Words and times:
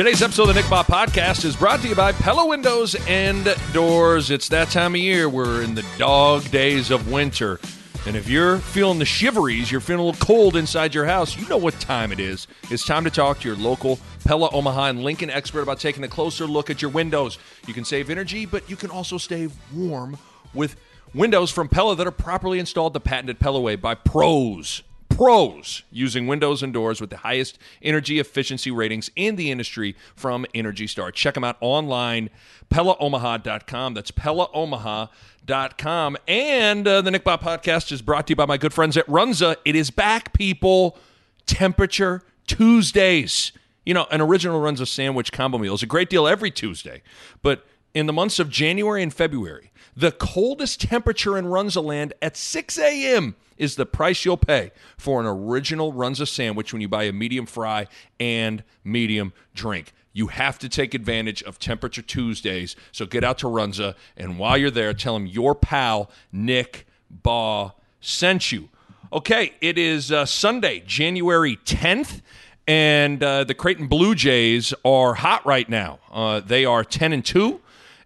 Today's 0.00 0.22
episode 0.22 0.44
of 0.44 0.48
the 0.48 0.54
Nick 0.54 0.64
Bahe 0.64 0.86
Podcast 0.86 1.44
is 1.44 1.54
brought 1.54 1.82
to 1.82 1.88
you 1.88 1.94
by 1.94 2.12
Pella 2.12 2.46
Windows 2.46 2.94
and 3.06 3.54
Doors. 3.74 4.30
It's 4.30 4.48
that 4.48 4.70
time 4.70 4.94
of 4.94 5.00
year. 5.02 5.28
We're 5.28 5.60
in 5.60 5.74
the 5.74 5.84
dog 5.98 6.50
days 6.50 6.90
of 6.90 7.12
winter. 7.12 7.60
And 8.06 8.16
if 8.16 8.26
you're 8.26 8.56
feeling 8.60 8.98
the 8.98 9.04
shiveries, 9.04 9.70
you're 9.70 9.82
feeling 9.82 10.00
a 10.00 10.06
little 10.06 10.26
cold 10.26 10.56
inside 10.56 10.94
your 10.94 11.04
house, 11.04 11.36
you 11.36 11.46
know 11.48 11.58
what 11.58 11.78
time 11.80 12.12
it 12.12 12.18
is. 12.18 12.46
It's 12.70 12.86
time 12.86 13.04
to 13.04 13.10
talk 13.10 13.40
to 13.40 13.48
your 13.48 13.58
local 13.58 13.98
Pella 14.24 14.48
Omaha 14.54 14.86
and 14.86 15.04
Lincoln 15.04 15.28
expert 15.28 15.60
about 15.60 15.80
taking 15.80 16.02
a 16.02 16.08
closer 16.08 16.46
look 16.46 16.70
at 16.70 16.80
your 16.80 16.90
windows. 16.90 17.36
You 17.66 17.74
can 17.74 17.84
save 17.84 18.08
energy, 18.08 18.46
but 18.46 18.70
you 18.70 18.76
can 18.76 18.88
also 18.88 19.18
stay 19.18 19.50
warm 19.74 20.16
with 20.54 20.76
windows 21.12 21.50
from 21.50 21.68
Pella 21.68 21.94
that 21.96 22.06
are 22.06 22.10
properly 22.10 22.58
installed 22.58 22.94
the 22.94 23.00
patented 23.00 23.38
Pella 23.38 23.60
way 23.60 23.76
by 23.76 23.96
pros 23.96 24.82
pros 25.20 25.84
using 25.92 26.26
windows 26.26 26.62
and 26.62 26.72
doors 26.72 26.98
with 26.98 27.10
the 27.10 27.18
highest 27.18 27.58
energy 27.82 28.18
efficiency 28.18 28.70
ratings 28.70 29.10
in 29.16 29.36
the 29.36 29.50
industry 29.50 29.94
from 30.16 30.46
Energy 30.54 30.86
Star. 30.86 31.12
Check 31.12 31.34
them 31.34 31.44
out 31.44 31.58
online, 31.60 32.30
PellaOmaha.com. 32.70 33.92
That's 33.92 34.10
PellaOmaha.com. 34.12 36.16
And 36.26 36.88
uh, 36.88 37.02
the 37.02 37.10
Nick 37.10 37.24
Bahe 37.24 37.38
podcast 37.38 37.92
is 37.92 38.00
brought 38.00 38.28
to 38.28 38.30
you 38.30 38.36
by 38.36 38.46
my 38.46 38.56
good 38.56 38.72
friends 38.72 38.96
at 38.96 39.06
Runza. 39.08 39.56
It 39.66 39.76
is 39.76 39.90
back, 39.90 40.32
people. 40.32 40.96
Temperature 41.44 42.22
Tuesdays. 42.46 43.52
You 43.84 43.92
know, 43.92 44.06
an 44.10 44.22
original 44.22 44.58
Runza 44.62 44.88
sandwich 44.88 45.32
combo 45.32 45.58
meal 45.58 45.74
is 45.74 45.82
a 45.82 45.86
great 45.86 46.08
deal 46.08 46.26
every 46.26 46.50
Tuesday. 46.50 47.02
But 47.42 47.66
in 47.92 48.06
the 48.06 48.14
months 48.14 48.38
of 48.38 48.48
January 48.48 49.02
and 49.02 49.12
February, 49.12 49.69
the 49.96 50.12
coldest 50.12 50.80
temperature 50.80 51.36
in 51.36 51.46
Runza 51.46 51.82
land 51.82 52.14
at 52.22 52.36
6 52.36 52.78
a.m 52.78 53.34
is 53.60 53.76
the 53.76 53.84
price 53.84 54.24
you'll 54.24 54.38
pay 54.38 54.72
for 54.96 55.20
an 55.20 55.26
original 55.26 55.92
Runza 55.92 56.26
sandwich 56.26 56.72
when 56.72 56.80
you 56.80 56.88
buy 56.88 57.04
a 57.04 57.12
medium 57.12 57.44
fry 57.44 57.86
and 58.18 58.64
medium 58.82 59.34
drink. 59.54 59.92
You 60.14 60.28
have 60.28 60.58
to 60.60 60.68
take 60.68 60.94
advantage 60.94 61.42
of 61.42 61.58
Temperature 61.58 62.02
Tuesdays. 62.02 62.74
So 62.90 63.04
get 63.04 63.22
out 63.22 63.38
to 63.38 63.46
Runza, 63.46 63.94
and 64.16 64.38
while 64.38 64.56
you're 64.56 64.70
there, 64.70 64.94
tell 64.94 65.14
them 65.14 65.26
your 65.26 65.54
pal 65.54 66.10
Nick 66.32 66.86
Bahe 67.22 67.74
sent 68.00 68.50
you. 68.50 68.70
Okay, 69.12 69.52
it 69.60 69.76
is 69.76 70.10
uh, 70.10 70.24
Sunday, 70.24 70.82
January 70.86 71.56
10th, 71.66 72.22
and 72.66 73.22
uh, 73.22 73.44
the 73.44 73.54
Creighton 73.54 73.88
Blue 73.88 74.14
Jays 74.14 74.72
are 74.84 75.14
hot 75.14 75.44
right 75.44 75.68
now. 75.68 75.98
Uh, 76.10 76.40
they 76.40 76.64
are 76.64 76.82
10 76.82 77.12
and 77.12 77.24
2 77.24 77.60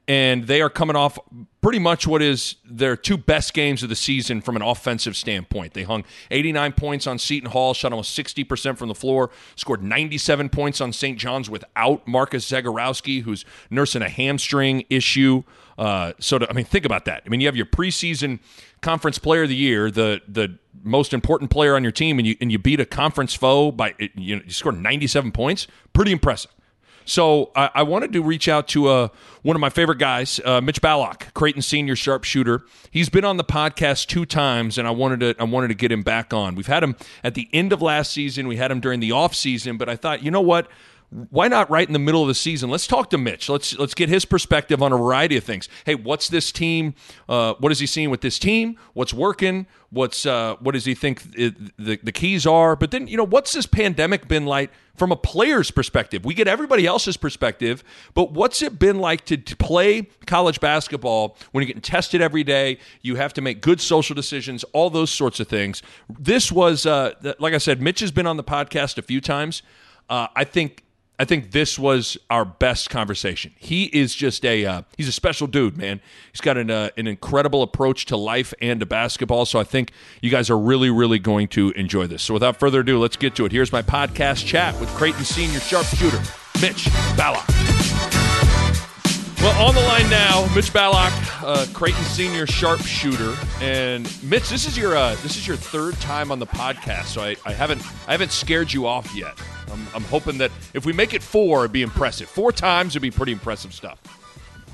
and 0.06 0.46
they 0.46 0.60
are 0.60 0.68
coming 0.68 0.96
off 0.96 1.18
pretty 1.62 1.78
much 1.78 2.06
what 2.06 2.20
is 2.20 2.56
their 2.64 2.94
two 2.94 3.16
best 3.16 3.54
games 3.54 3.82
of 3.82 3.88
the 3.88 3.96
season 3.96 4.42
from 4.42 4.54
an 4.54 4.60
offensive 4.60 5.16
standpoint. 5.16 5.72
They 5.72 5.84
hung 5.84 6.04
89 6.30 6.72
points 6.72 7.06
on 7.06 7.18
Seton 7.18 7.50
Hall, 7.50 7.72
shot 7.72 7.92
almost 7.92 8.16
60% 8.18 8.76
from 8.76 8.88
the 8.88 8.94
floor, 8.94 9.30
scored 9.56 9.82
97 9.82 10.50
points 10.50 10.82
on 10.82 10.92
St. 10.92 11.18
John's 11.18 11.48
without 11.48 12.06
Marcus 12.06 12.50
Zegarowski, 12.50 13.22
who's 13.22 13.46
nursing 13.70 14.02
a 14.02 14.10
hamstring 14.10 14.84
issue. 14.90 15.42
Uh, 15.78 16.12
so, 16.20 16.38
to, 16.38 16.50
I 16.50 16.52
mean, 16.52 16.66
think 16.66 16.84
about 16.84 17.06
that. 17.06 17.22
I 17.24 17.30
mean, 17.30 17.40
you 17.40 17.46
have 17.46 17.56
your 17.56 17.66
preseason 17.66 18.40
conference 18.82 19.18
player 19.18 19.44
of 19.44 19.48
the 19.48 19.56
year, 19.56 19.90
the 19.90 20.20
the 20.28 20.58
most 20.82 21.14
important 21.14 21.50
player 21.50 21.74
on 21.74 21.82
your 21.82 21.92
team, 21.92 22.18
and 22.18 22.28
you 22.28 22.36
and 22.40 22.52
you 22.52 22.58
beat 22.58 22.78
a 22.78 22.84
conference 22.84 23.34
foe 23.34 23.72
by 23.72 23.94
you 24.14 24.36
know 24.36 24.42
you 24.44 24.52
scored 24.52 24.78
97 24.78 25.32
points. 25.32 25.66
Pretty 25.92 26.12
impressive. 26.12 26.52
So 27.04 27.50
I, 27.54 27.70
I, 27.74 27.82
wanted 27.82 28.12
to 28.14 28.22
reach 28.22 28.48
out 28.48 28.66
to 28.68 28.88
uh, 28.88 29.08
one 29.42 29.56
of 29.56 29.60
my 29.60 29.68
favorite 29.68 29.98
guys, 29.98 30.40
uh, 30.44 30.60
Mitch 30.60 30.80
Ballock, 30.80 31.34
Creighton 31.34 31.60
senior 31.60 31.96
sharpshooter. 31.96 32.64
He's 32.90 33.08
been 33.08 33.24
on 33.24 33.36
the 33.36 33.44
podcast 33.44 34.06
two 34.06 34.24
times, 34.24 34.78
and 34.78 34.88
I 34.88 34.90
wanted 34.90 35.20
to 35.20 35.34
I 35.38 35.44
wanted 35.44 35.68
to 35.68 35.74
get 35.74 35.92
him 35.92 36.02
back 36.02 36.32
on. 36.32 36.54
We've 36.54 36.66
had 36.66 36.82
him 36.82 36.96
at 37.22 37.34
the 37.34 37.48
end 37.52 37.72
of 37.72 37.82
last 37.82 38.12
season. 38.12 38.48
We 38.48 38.56
had 38.56 38.70
him 38.70 38.80
during 38.80 39.00
the 39.00 39.12
off 39.12 39.34
season, 39.34 39.76
but 39.76 39.88
I 39.88 39.96
thought, 39.96 40.22
you 40.22 40.30
know 40.30 40.40
what? 40.40 40.68
Why 41.30 41.46
not 41.46 41.70
right 41.70 41.86
in 41.86 41.92
the 41.92 42.00
middle 42.00 42.22
of 42.22 42.28
the 42.28 42.34
season? 42.34 42.70
Let's 42.70 42.88
talk 42.88 43.08
to 43.10 43.18
Mitch. 43.18 43.48
Let's 43.48 43.78
let's 43.78 43.94
get 43.94 44.08
his 44.08 44.24
perspective 44.24 44.82
on 44.82 44.92
a 44.92 44.96
variety 44.96 45.36
of 45.36 45.44
things. 45.44 45.68
Hey, 45.86 45.94
what's 45.94 46.28
this 46.28 46.50
team? 46.50 46.94
Uh, 47.28 47.54
what 47.60 47.70
is 47.70 47.78
he 47.78 47.86
seeing 47.86 48.10
with 48.10 48.20
this 48.20 48.36
team? 48.36 48.76
What's 48.94 49.14
working? 49.14 49.66
What's 49.90 50.26
uh, 50.26 50.56
what 50.58 50.72
does 50.72 50.84
he 50.84 50.94
think 50.94 51.22
it, 51.36 51.54
the 51.78 52.00
the 52.02 52.10
keys 52.10 52.46
are? 52.46 52.74
But 52.74 52.90
then 52.90 53.06
you 53.06 53.16
know, 53.16 53.26
what's 53.26 53.52
this 53.52 53.64
pandemic 53.64 54.26
been 54.26 54.44
like 54.44 54.72
from 54.96 55.12
a 55.12 55.16
player's 55.16 55.70
perspective? 55.70 56.24
We 56.24 56.34
get 56.34 56.48
everybody 56.48 56.84
else's 56.84 57.16
perspective, 57.16 57.84
but 58.14 58.32
what's 58.32 58.60
it 58.60 58.80
been 58.80 58.98
like 58.98 59.24
to, 59.26 59.36
to 59.36 59.56
play 59.56 60.08
college 60.26 60.58
basketball 60.58 61.36
when 61.52 61.62
you're 61.62 61.68
getting 61.68 61.80
tested 61.80 62.22
every 62.22 62.42
day? 62.42 62.78
You 63.02 63.14
have 63.14 63.32
to 63.34 63.40
make 63.40 63.60
good 63.60 63.80
social 63.80 64.16
decisions, 64.16 64.64
all 64.72 64.90
those 64.90 65.10
sorts 65.10 65.38
of 65.38 65.46
things. 65.46 65.80
This 66.18 66.50
was, 66.50 66.86
uh, 66.86 67.12
like 67.38 67.54
I 67.54 67.58
said, 67.58 67.80
Mitch 67.80 68.00
has 68.00 68.10
been 68.10 68.26
on 68.26 68.36
the 68.36 68.44
podcast 68.44 68.98
a 68.98 69.02
few 69.02 69.20
times. 69.20 69.62
Uh, 70.08 70.26
I 70.36 70.44
think 70.44 70.83
I 71.16 71.24
think 71.24 71.52
this 71.52 71.78
was 71.78 72.18
our 72.28 72.44
best 72.44 72.90
conversation. 72.90 73.52
He 73.56 73.84
is 73.84 74.14
just 74.14 74.44
a 74.44 74.66
uh, 74.66 74.82
he's 74.96 75.06
a 75.06 75.12
special 75.12 75.46
dude, 75.46 75.76
man. 75.76 76.00
He's 76.32 76.40
got 76.40 76.58
an 76.58 76.70
uh, 76.70 76.90
an 76.96 77.06
incredible 77.06 77.62
approach 77.62 78.06
to 78.06 78.16
life 78.16 78.52
and 78.60 78.80
to 78.80 78.86
basketball. 78.86 79.46
So 79.46 79.60
I 79.60 79.64
think 79.64 79.92
you 80.22 80.30
guys 80.30 80.50
are 80.50 80.58
really 80.58 80.90
really 80.90 81.20
going 81.20 81.48
to 81.48 81.70
enjoy 81.72 82.08
this. 82.08 82.22
So 82.22 82.34
without 82.34 82.56
further 82.56 82.80
ado, 82.80 82.98
let's 82.98 83.16
get 83.16 83.36
to 83.36 83.44
it. 83.44 83.52
Here's 83.52 83.70
my 83.70 83.82
podcast 83.82 84.44
chat 84.44 84.78
with 84.80 84.88
Creighton 84.90 85.24
senior 85.24 85.60
sharpshooter 85.60 86.20
Mitch 86.60 86.86
Ballock. 87.16 87.46
Well, 89.38 89.68
on 89.68 89.74
the 89.74 89.82
line 89.82 90.08
now, 90.08 90.48
Mitch 90.54 90.72
Ballock, 90.72 91.12
uh, 91.44 91.66
Creighton 91.74 92.02
senior 92.04 92.46
sharpshooter, 92.46 93.36
and 93.60 94.04
Mitch, 94.24 94.48
this 94.48 94.66
is 94.66 94.76
your 94.76 94.96
uh, 94.96 95.14
this 95.16 95.36
is 95.36 95.46
your 95.46 95.56
third 95.56 95.94
time 96.00 96.32
on 96.32 96.40
the 96.40 96.46
podcast, 96.46 97.04
so 97.04 97.22
I, 97.22 97.36
I 97.44 97.52
haven't 97.52 97.82
I 98.08 98.12
haven't 98.12 98.32
scared 98.32 98.72
you 98.72 98.86
off 98.86 99.14
yet. 99.14 99.38
I'm, 99.72 99.86
I'm 99.94 100.04
hoping 100.04 100.38
that 100.38 100.50
if 100.72 100.84
we 100.86 100.92
make 100.92 101.14
it 101.14 101.22
four, 101.22 101.60
it'd 101.60 101.72
be 101.72 101.82
impressive. 101.82 102.28
Four 102.28 102.52
times 102.52 102.94
would 102.94 103.02
be 103.02 103.10
pretty 103.10 103.32
impressive 103.32 103.72
stuff. 103.72 103.98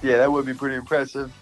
Yeah, 0.02 0.18
that 0.18 0.30
would 0.32 0.46
be 0.46 0.54
pretty 0.54 0.76
impressive. 0.76 1.32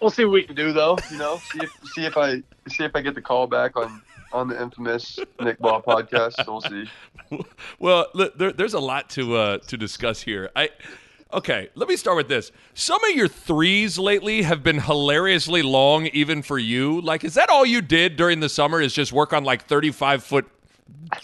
We'll 0.00 0.10
see 0.10 0.24
what 0.24 0.32
we 0.32 0.42
can 0.44 0.56
do, 0.56 0.72
though. 0.72 0.98
You 1.10 1.18
know, 1.18 1.38
see 1.52 1.60
if 1.62 1.72
see 1.94 2.04
if 2.04 2.16
I 2.16 2.42
see 2.68 2.84
if 2.84 2.94
I 2.94 3.00
get 3.00 3.14
the 3.14 3.22
call 3.22 3.46
back 3.46 3.76
on 3.76 4.02
on 4.32 4.48
the 4.48 4.60
infamous 4.60 5.18
Nick 5.40 5.58
Bahe 5.58 5.84
podcast. 5.84 6.44
So 6.44 6.52
we'll 6.52 6.60
see. 6.60 6.90
Well, 7.78 8.08
look, 8.12 8.36
there, 8.36 8.52
there's 8.52 8.74
a 8.74 8.80
lot 8.80 9.08
to 9.10 9.36
uh, 9.36 9.58
to 9.68 9.76
discuss 9.76 10.20
here. 10.20 10.50
I 10.56 10.70
okay. 11.32 11.70
Let 11.76 11.88
me 11.88 11.94
start 11.94 12.16
with 12.16 12.26
this. 12.26 12.50
Some 12.74 13.04
of 13.04 13.10
your 13.12 13.28
threes 13.28 14.00
lately 14.00 14.42
have 14.42 14.64
been 14.64 14.80
hilariously 14.80 15.62
long, 15.62 16.06
even 16.08 16.42
for 16.42 16.58
you. 16.58 17.00
Like, 17.00 17.22
is 17.22 17.34
that 17.34 17.48
all 17.48 17.64
you 17.64 17.82
did 17.82 18.16
during 18.16 18.40
the 18.40 18.48
summer? 18.48 18.80
Is 18.80 18.92
just 18.92 19.12
work 19.12 19.32
on 19.32 19.44
like 19.44 19.66
35 19.66 20.24
foot 20.24 20.50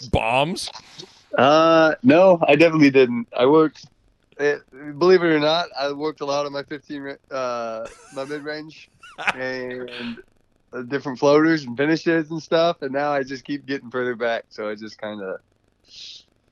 bombs? 0.09 0.69
Uh, 1.37 1.93
no, 2.01 2.39
I 2.47 2.55
definitely 2.55 2.89
didn't. 2.89 3.27
I 3.37 3.45
worked. 3.45 3.85
It, 4.39 4.61
believe 4.99 5.21
it 5.21 5.27
or 5.27 5.39
not, 5.39 5.69
I 5.79 5.91
worked 5.93 6.21
a 6.21 6.25
lot 6.25 6.45
on 6.45 6.51
my 6.51 6.63
15, 6.63 7.15
uh, 7.31 7.87
my 8.13 8.25
mid 8.25 8.43
range, 8.43 8.89
and 9.35 10.17
uh, 10.73 10.81
different 10.81 11.19
floaters 11.19 11.63
and 11.63 11.77
finishes 11.77 12.29
and 12.31 12.41
stuff. 12.41 12.81
And 12.81 12.91
now 12.91 13.11
I 13.11 13.23
just 13.23 13.45
keep 13.45 13.65
getting 13.65 13.89
further 13.91 14.15
back. 14.15 14.45
So 14.49 14.69
I 14.69 14.75
just 14.75 14.99
kind 14.99 15.21
of. 15.21 15.39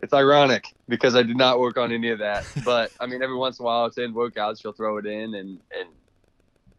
It's 0.02 0.14
ironic 0.14 0.68
because 0.88 1.16
I 1.16 1.24
did 1.24 1.38
not 1.38 1.60
work 1.60 1.78
on 1.78 1.92
any 1.92 2.10
of 2.12 2.20
that. 2.20 2.46
But 2.64 2.92
I 3.00 3.08
mean, 3.08 3.24
every 3.24 3.36
once 3.36 3.60
in 3.60 3.64
a 3.64 3.66
while, 3.66 3.86
it's 3.88 3.98
in 3.98 4.14
workouts. 4.14 4.62
She'll 4.62 4.74
throw 4.74 4.98
it 4.98 5.06
in, 5.08 5.34
and 5.34 5.60
and 5.78 5.90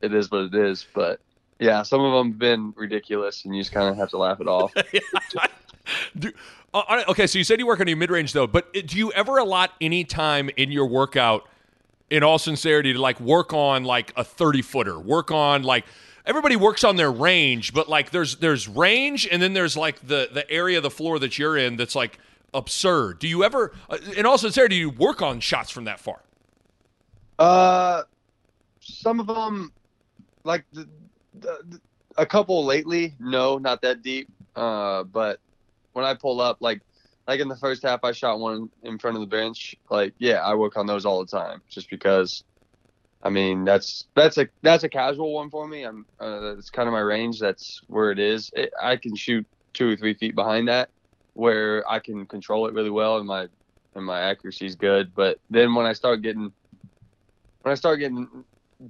it 0.00 0.14
is 0.14 0.31
what 0.31 0.43
it 0.43 0.55
is. 0.55 0.87
But 0.94 1.20
yeah, 1.58 1.82
some 1.82 2.00
of 2.03 2.12
them 2.12 2.32
have 2.32 2.38
been 2.38 2.73
ridiculous, 2.76 3.44
and 3.44 3.56
you 3.56 3.62
just 3.62 3.73
kind 3.73 3.88
of 3.88 3.97
have 3.97 4.11
to 4.11 4.19
laugh 4.19 4.41
it 4.41 4.47
off. 4.47 4.73
Do, 6.19 6.32
uh, 6.81 7.05
okay, 7.08 7.26
so 7.26 7.38
you 7.38 7.44
said 7.44 7.58
you 7.58 7.67
work 7.67 7.81
on 7.81 7.88
your 7.88 7.96
mid 7.96 8.11
range 8.11 8.32
though, 8.32 8.46
but 8.46 8.73
do 8.73 8.99
you 8.99 9.12
ever 9.12 9.38
allot 9.38 9.73
any 9.81 10.05
time 10.05 10.50
in 10.56 10.73
your 10.73 10.87
workout, 10.87 11.49
in 12.11 12.23
all 12.23 12.38
sincerity, 12.38 12.93
to 12.93 12.99
like 12.99 13.20
work 13.20 13.52
on 13.52 13.84
like 13.84 14.12
a 14.17 14.25
thirty 14.25 14.62
footer, 14.62 14.99
work 14.99 15.31
on 15.31 15.62
like 15.62 15.84
everybody 16.25 16.56
works 16.56 16.84
on 16.84 16.96
their 16.96 17.12
range, 17.12 17.73
but 17.73 17.88
like 17.88 18.11
there's 18.11 18.37
there's 18.37 18.69
range 18.69 19.26
and 19.31 19.40
then 19.40 19.55
there's 19.55 19.76
like 19.76 20.06
the 20.06 20.28
the 20.32 20.49
area 20.50 20.76
of 20.76 20.82
the 20.82 20.90
floor 20.90 21.19
that 21.19 21.38
you're 21.38 21.56
in 21.56 21.76
that's 21.76 21.94
like 21.94 22.19
absurd. 22.55 23.19
Do 23.19 23.29
you 23.29 23.44
ever, 23.44 23.72
uh, 23.88 23.99
in 24.17 24.26
all 24.26 24.38
sincerity, 24.38 24.76
do 24.76 24.81
you 24.81 24.90
work 24.90 25.22
on 25.22 25.40
shots 25.40 25.70
from 25.70 25.84
that 25.84 26.00
far? 26.00 26.22
Uh, 27.38 28.02
some 28.81 29.20
of 29.20 29.26
them, 29.26 29.72
like 30.44 30.64
the, 30.72 30.88
the, 31.40 31.81
a 32.17 32.25
couple 32.25 32.64
lately, 32.64 33.14
no, 33.20 33.58
not 33.58 33.82
that 33.82 34.02
deep. 34.02 34.29
Uh, 34.56 35.05
but 35.05 35.38
when 35.96 36.04
I 36.04 36.12
pull 36.12 36.43
up, 36.43 36.58
like 36.60 36.82
like 37.26 37.40
in 37.40 37.48
the 37.48 37.56
first 37.56 37.82
half, 37.82 38.04
I 38.04 38.12
shot 38.12 38.38
one 38.38 38.69
in 38.82 38.98
front 38.98 39.16
of 39.16 39.22
the 39.22 39.26
bench. 39.26 39.75
Like, 39.90 40.14
yeah, 40.19 40.44
I 40.44 40.54
work 40.54 40.76
on 40.76 40.87
those 40.87 41.06
all 41.06 41.25
the 41.25 41.26
time, 41.26 41.62
just 41.69 41.90
because. 41.90 42.44
I 43.22 43.31
mean, 43.31 43.64
that's 43.64 44.06
that's 44.14 44.37
a 44.37 44.46
that's 44.62 44.84
a 44.84 44.90
casual 44.90 45.32
one 45.32 45.50
for 45.50 45.66
me. 45.66 45.84
I'm 45.84 46.06
uh, 46.20 46.54
it's 46.58 46.70
kind 46.70 46.87
of 46.87 46.93
my 46.93 47.00
range. 47.00 47.40
That's 47.40 47.81
where 47.88 48.12
it 48.12 48.19
is. 48.19 48.50
It, 48.52 48.70
I 48.81 48.96
can 48.96 49.16
shoot 49.16 49.44
two 49.72 49.90
or 49.90 49.96
three 49.96 50.14
feet 50.14 50.34
behind 50.34 50.69
that, 50.69 50.90
where 51.32 51.82
I 51.90 51.98
can 51.98 52.26
control 52.26 52.69
it 52.69 52.75
really 52.75 52.90
well, 52.90 53.16
and 53.16 53.26
my 53.26 53.48
and 53.94 54.04
my 54.04 54.20
accuracy 54.20 54.66
is 54.66 54.76
good. 54.76 55.14
But 55.14 55.38
then 55.48 55.75
when 55.75 55.87
I 55.87 55.94
start 55.94 56.20
getting 56.22 56.52
when 57.62 57.72
I 57.72 57.75
start 57.75 57.98
getting 58.00 58.44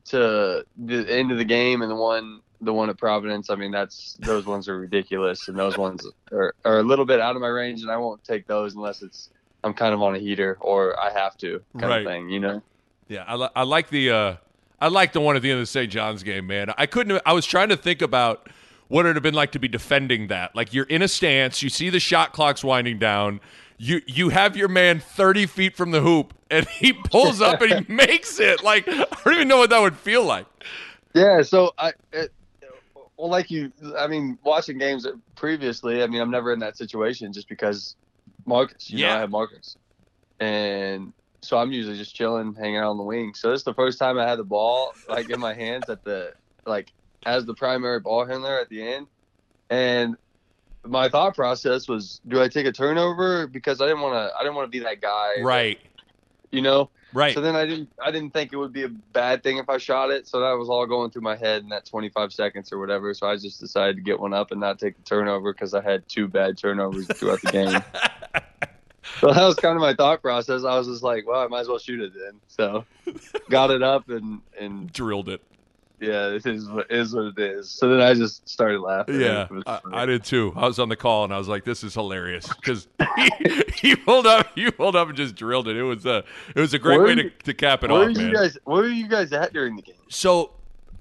to 0.07 0.65
the 0.77 1.07
end 1.09 1.31
of 1.31 1.39
the 1.39 1.45
game 1.45 1.81
and 1.81 1.91
the 1.91 1.97
one 1.97 2.41
the 2.61 2.73
one 2.73 2.89
at 2.91 2.99
Providence, 2.99 3.51
I 3.51 3.55
mean 3.57 3.71
that's 3.71 4.17
those 4.21 4.47
ones 4.47 4.69
are 4.69 4.79
ridiculous, 4.79 5.49
and 5.49 5.59
those 5.59 5.77
ones 5.79 6.07
are, 6.33 6.55
are 6.65 6.79
a 6.79 6.83
little 6.83 7.05
bit 7.05 7.21
out 7.21 7.37
of 7.37 7.43
my 7.43 7.49
range, 7.49 7.83
and 7.83 7.91
I 7.91 7.97
won't 7.97 8.23
take 8.25 8.47
those 8.47 8.75
unless 8.75 9.03
it's 9.03 9.31
I'm 9.65 9.75
kind 9.75 9.93
of 9.95 10.03
on 10.03 10.15
a 10.15 10.19
heater 10.19 10.57
or 10.61 10.99
I 11.01 11.11
have 11.11 11.37
to 11.39 11.61
kind 11.79 11.91
Right. 11.91 12.01
of 12.01 12.07
thing, 12.07 12.29
you 12.29 12.41
know. 12.41 12.63
Yeah, 13.09 13.25
I, 13.27 13.35
li- 13.37 13.49
I 13.57 13.63
like 13.63 13.89
the 13.89 14.11
uh, 14.11 14.37
I 14.81 14.89
like 14.89 15.13
the 15.13 15.21
one 15.21 15.37
at 15.37 15.43
the 15.43 15.51
end 15.51 15.59
of 15.59 15.63
the 15.63 15.67
St. 15.67 15.91
John's 15.91 16.23
game, 16.23 16.47
man. 16.47 16.73
I 16.77 16.87
couldn't. 16.87 17.21
I 17.27 17.33
was 17.33 17.47
trying 17.47 17.69
to 17.71 17.77
think 17.77 18.03
about 18.03 18.49
what 18.89 19.05
it 19.05 19.09
would 19.09 19.17
have 19.17 19.23
been 19.23 19.35
like 19.35 19.53
to 19.53 19.59
be 19.59 19.69
defending 19.69 20.29
that. 20.29 20.55
Like 20.55 20.73
you're 20.75 20.85
in 20.87 21.03
a 21.03 21.09
stance, 21.09 21.63
you 21.63 21.69
see 21.69 21.91
the 21.91 21.99
shot 22.01 22.33
clocks 22.33 22.63
winding 22.63 22.99
down. 22.99 23.41
You 23.79 24.01
you 24.07 24.29
have 24.31 24.57
your 24.57 24.69
man 24.69 25.01
30 25.01 25.47
feet 25.47 25.77
from 25.77 25.91
the 25.91 26.01
hoop, 26.01 26.33
and 26.51 26.67
he 26.69 26.93
pulls 26.93 27.41
up 27.41 27.61
and 27.63 27.87
he 27.87 27.93
makes 27.93 28.39
it. 28.41 28.63
Like 28.63 28.87
I 28.89 29.05
don't 29.25 29.35
even 29.35 29.49
know 29.49 29.59
what 29.59 29.71
that 29.71 29.81
would 29.81 29.97
feel 29.97 30.25
like. 30.25 30.47
Yeah, 31.15 31.43
so 31.43 31.73
I, 31.79 31.93
it, 32.13 32.31
well, 33.17 33.31
like 33.31 33.51
you, 33.51 33.73
I 33.99 34.07
mean, 34.07 34.39
watching 34.45 34.79
games 34.79 35.07
previously, 35.37 36.03
I 36.03 36.07
mean, 36.07 36.21
I'm 36.21 36.31
never 36.31 36.53
in 36.53 36.61
that 36.61 36.77
situation 36.77 37.33
just 37.33 37.49
because 37.49 37.97
Marcus, 38.47 38.91
you 38.91 38.99
know, 38.99 39.13
I 39.17 39.21
have 39.21 39.31
Marcus, 39.31 39.77
and 40.41 41.13
so 41.43 41.59
I'm 41.59 41.73
usually 41.73 41.97
just 41.97 42.15
chilling, 42.15 42.55
hanging 42.55 42.77
out 42.79 42.91
on 42.91 42.99
the 42.99 43.05
wing. 43.05 43.35
So 43.35 43.51
this 43.51 43.61
is 43.61 43.65
the 43.65 43.75
first 43.75 43.99
time 43.99 44.19
I 44.19 44.29
had 44.29 44.39
the 44.39 44.45
ball 44.45 44.93
like 45.09 45.31
in 45.31 45.41
my 45.41 45.55
hands 45.55 45.89
at 45.89 46.03
the 46.05 46.33
like 46.67 46.93
as 47.25 47.47
the 47.47 47.55
primary 47.55 48.01
ball 48.01 48.27
handler 48.27 48.59
at 48.59 48.69
the 48.69 48.83
end, 48.83 49.07
and 49.71 50.17
my 50.85 51.09
thought 51.09 51.35
process 51.35 51.89
was, 51.89 52.21
do 52.27 52.41
I 52.41 52.49
take 52.49 52.67
a 52.67 52.73
turnover? 52.73 53.47
Because 53.47 53.81
I 53.81 53.87
didn't 53.87 54.03
want 54.03 54.15
to, 54.15 54.37
I 54.37 54.43
didn't 54.43 54.55
want 54.55 54.71
to 54.71 54.79
be 54.79 54.85
that 54.85 55.01
guy, 55.01 55.41
Right, 55.43 55.79
You 56.51 56.63
know, 56.63 56.91
right. 57.13 57.35
so 57.35 57.41
then 57.41 57.57
I 57.57 57.67
didn't 57.67 57.91
I 58.03 58.11
didn't 58.11 58.33
think 58.33 58.53
it 58.53 58.57
would 58.57 58.73
be 58.73 58.85
a 58.85 58.89
bad 58.89 59.43
thing 59.43 59.59
if 59.59 59.69
I 59.69 59.79
shot 59.79 60.11
it. 60.11 60.27
So 60.27 60.41
that 60.41 60.53
was 60.53 60.69
all 60.69 60.87
going 60.87 61.11
through 61.11 61.23
my 61.23 61.37
head 61.37 61.63
in 61.63 61.69
that 61.71 61.85
25 61.87 62.33
seconds 62.33 62.73
or 62.73 62.79
whatever. 62.79 63.13
So 63.15 63.29
I 63.29 63.37
just 63.37 63.61
decided 63.61 63.97
to 63.97 64.03
get 64.03 64.21
one 64.21 64.33
up 64.33 64.51
and 64.51 64.61
not 64.61 64.79
take 64.79 64.97
the 64.97 65.03
turnover 65.03 65.53
because 65.53 65.75
I 65.75 65.83
had 65.83 66.09
two 66.09 66.29
bad 66.29 66.57
turnovers 66.57 67.07
throughout 67.09 67.43
the 67.43 67.53
game. 67.53 67.69
so 69.21 69.33
that 69.33 69.45
was 69.45 69.57
kind 69.57 69.77
of 69.77 69.81
my 69.81 69.95
thought 69.95 70.23
process. 70.23 70.65
I 70.65 70.77
was 70.79 70.87
just 70.87 71.03
like, 71.03 71.27
well, 71.27 71.41
I 71.41 71.47
might 71.49 71.61
as 71.61 71.69
well 71.69 71.79
shoot 71.79 72.01
it 72.01 72.13
then. 72.15 72.41
So 72.49 72.85
got 73.51 73.71
it 73.71 73.83
up 73.83 74.09
and 74.09 74.41
and 74.59 74.93
Drilled 74.93 75.29
it. 75.29 75.43
Yeah, 76.01 76.29
this 76.29 76.45
is 76.47 76.69
what 76.69 76.91
is 76.91 77.15
what 77.15 77.27
it 77.27 77.39
is. 77.39 77.71
So 77.71 77.89
then 77.89 78.01
I 78.01 78.15
just 78.15 78.49
started 78.49 78.81
laughing. 78.81 79.21
Yeah, 79.21 79.47
I. 79.67 79.81
I 79.93 80.07
did 80.07 80.25
too. 80.25 80.53
I 80.57 80.67
was 80.67 80.79
on 80.79 80.89
the 80.89 80.97
call 80.97 81.25
and 81.25 81.33
I 81.33 81.39
was 81.39 81.49
like, 81.49 81.65
"This 81.65 81.83
is 81.83 81.95
hilarious" 81.95 82.47
because 82.49 82.87
he, 83.17 83.63
he 83.75 83.97
pulled 83.97 84.27
up, 84.27 84.49
you 84.57 84.71
pulled 84.73 84.95
up 84.97 85.09
and 85.09 85.17
just 85.17 85.35
drilled 85.37 85.69
it. 85.69 85.77
It 85.77 85.83
was 85.83 86.05
a, 86.07 86.25
it 86.55 86.61
was 86.61 86.75
a 86.75 86.79
great 86.79 86.99
Where 86.99 87.07
way 87.07 87.23
you- 87.23 87.31
to, 87.31 87.45
to 87.45 87.55
cap 87.55 87.83
it 87.85 87.91
where 87.91 88.09
off, 88.11 88.17
man. 88.17 88.29
you 88.29 88.35
guys? 88.35 88.59
Where 88.65 88.83
are 88.85 88.89
you 88.89 89.09
guys 89.09 89.33
at 89.33 89.53
during 89.53 89.77
the 89.77 89.83
game? 89.83 89.95
So 90.09 90.51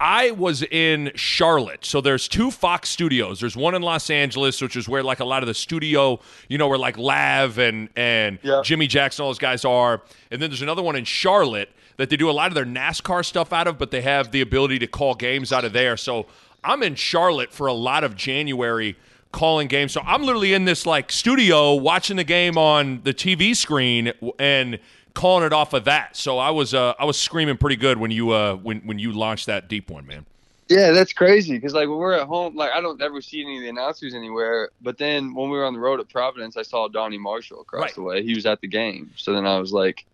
I 0.00 0.30
was 0.32 0.62
in 0.62 1.10
Charlotte. 1.14 1.84
So 1.84 2.00
there's 2.00 2.28
two 2.28 2.50
Fox 2.50 2.88
studios. 2.90 3.40
There's 3.40 3.56
one 3.56 3.74
in 3.74 3.82
Los 3.82 4.10
Angeles, 4.10 4.60
which 4.60 4.76
is 4.76 4.88
where 4.88 5.02
like 5.02 5.20
a 5.20 5.24
lot 5.24 5.42
of 5.42 5.46
the 5.46 5.54
studio, 5.54 6.20
you 6.48 6.58
know, 6.58 6.68
where 6.68 6.78
like 6.78 6.98
Lav 6.98 7.58
and 7.58 7.88
and. 7.96 8.38
Jimmy 8.62 8.86
Jackson, 8.86 9.22
all 9.24 9.28
those 9.30 9.38
guys 9.38 9.64
are. 9.64 10.02
And 10.30 10.40
then 10.42 10.50
there's 10.50 10.62
another 10.62 10.82
one 10.82 10.96
in 10.96 11.04
Charlotte 11.04 11.70
that 11.96 12.10
they 12.10 12.16
do 12.16 12.28
a 12.28 12.32
lot 12.32 12.48
of 12.48 12.54
their 12.54 12.64
NASCAR 12.66 13.24
stuff 13.24 13.52
out 13.52 13.66
of, 13.66 13.78
but 13.78 13.90
they 13.90 14.02
have 14.02 14.30
the 14.30 14.40
ability 14.40 14.78
to 14.80 14.86
call 14.86 15.14
games 15.14 15.52
out 15.52 15.64
of 15.64 15.72
there. 15.72 15.96
So 15.96 16.26
I'm 16.62 16.82
in 16.82 16.94
Charlotte 16.94 17.52
for 17.52 17.66
a 17.66 17.72
lot 17.72 18.04
of 18.04 18.16
January 18.16 18.96
calling 19.32 19.68
games. 19.68 19.92
So 19.92 20.00
I'm 20.04 20.22
literally 20.22 20.54
in 20.54 20.64
this 20.64 20.86
like 20.86 21.10
studio 21.12 21.74
watching 21.74 22.16
the 22.16 22.24
game 22.24 22.56
on 22.58 23.00
the 23.04 23.12
TV 23.14 23.54
screen 23.54 24.12
and 24.38 24.78
calling 25.14 25.44
it 25.44 25.52
off 25.52 25.72
of 25.72 25.84
that. 25.84 26.16
So 26.16 26.38
I 26.38 26.50
was 26.50 26.74
uh, 26.74 26.94
I 26.98 27.04
was 27.04 27.18
screaming 27.18 27.56
pretty 27.56 27.76
good 27.76 27.98
when 27.98 28.10
you 28.10 28.30
uh 28.30 28.56
when 28.56 28.80
when 28.80 28.98
you 28.98 29.12
launched 29.12 29.46
that 29.46 29.68
deep 29.68 29.90
one, 29.90 30.06
man. 30.06 30.26
Yeah, 30.68 30.90
that's 30.90 31.12
crazy 31.12 31.54
because 31.54 31.74
like 31.74 31.88
when 31.88 31.98
we're 31.98 32.14
at 32.14 32.26
home, 32.26 32.56
like 32.56 32.72
I 32.72 32.80
don't 32.80 33.00
ever 33.00 33.20
see 33.22 33.40
any 33.40 33.56
of 33.58 33.62
the 33.62 33.68
announcers 33.68 34.14
anywhere. 34.14 34.70
But 34.82 34.98
then 34.98 35.32
when 35.34 35.48
we 35.48 35.56
were 35.56 35.64
on 35.64 35.74
the 35.74 35.78
road 35.78 36.00
at 36.00 36.08
Providence, 36.08 36.56
I 36.56 36.62
saw 36.62 36.88
Donnie 36.88 37.18
Marshall 37.18 37.60
across 37.60 37.82
Right. 37.82 37.94
the 37.94 38.02
way. 38.02 38.22
He 38.24 38.34
was 38.34 38.46
at 38.46 38.60
the 38.60 38.66
game, 38.68 39.12
so 39.16 39.32
then 39.32 39.46
I 39.46 39.58
was 39.60 39.72
like, 39.72 40.04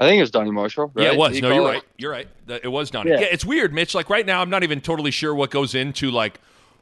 I 0.00 0.06
think 0.06 0.18
it 0.18 0.22
was 0.22 0.30
Donnie 0.30 0.50
Marshall. 0.52 0.92
Right? 0.94 1.04
Yeah, 1.06 1.12
it 1.12 1.18
was. 1.18 1.34
He 1.34 1.40
No, 1.40 1.48
you're 1.48 1.58
called 1.62 1.74
right. 1.74 1.82
You're 1.96 2.10
right. 2.12 2.28
It 2.48 2.68
was 2.70 2.90
Donnie. 2.90 3.10
Yeah. 3.10 3.20
Yeah. 3.20 3.26
it's 3.32 3.44
weird, 3.44 3.72
Mitch. 3.74 3.94
Like 3.94 4.08
right 4.10 4.24
now, 4.24 4.40
I'm 4.40 4.50
not 4.50 4.62
even 4.62 4.80
totally 4.80 5.10
sure 5.10 5.34
what 5.34 5.50
goes 5.50 5.74
into 5.74 6.10
like 6.10 6.40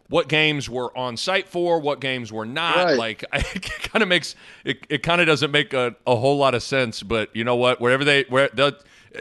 what 0.08 0.28
games 0.28 0.68
were 0.70 0.96
on 0.96 1.16
site 1.16 1.48
for, 1.48 1.80
what 1.80 2.00
games 2.00 2.30
were 2.32 2.46
not. 2.46 2.76
Right. 2.76 2.96
Like 2.98 3.24
it 3.32 3.62
kind 3.82 4.02
of 4.02 4.08
makes 4.08 4.34
it. 4.64 4.86
It 4.90 5.02
kind 5.02 5.20
of 5.20 5.26
doesn't 5.26 5.50
make 5.50 5.72
a, 5.72 5.96
a 6.06 6.14
whole 6.16 6.36
lot 6.36 6.54
of 6.54 6.62
sense. 6.62 7.02
But 7.02 7.34
you 7.34 7.42
know 7.44 7.56
what? 7.56 7.80
Wherever 7.80 8.04
they 8.04 8.24
where 8.28 8.48
they'll 8.52 8.72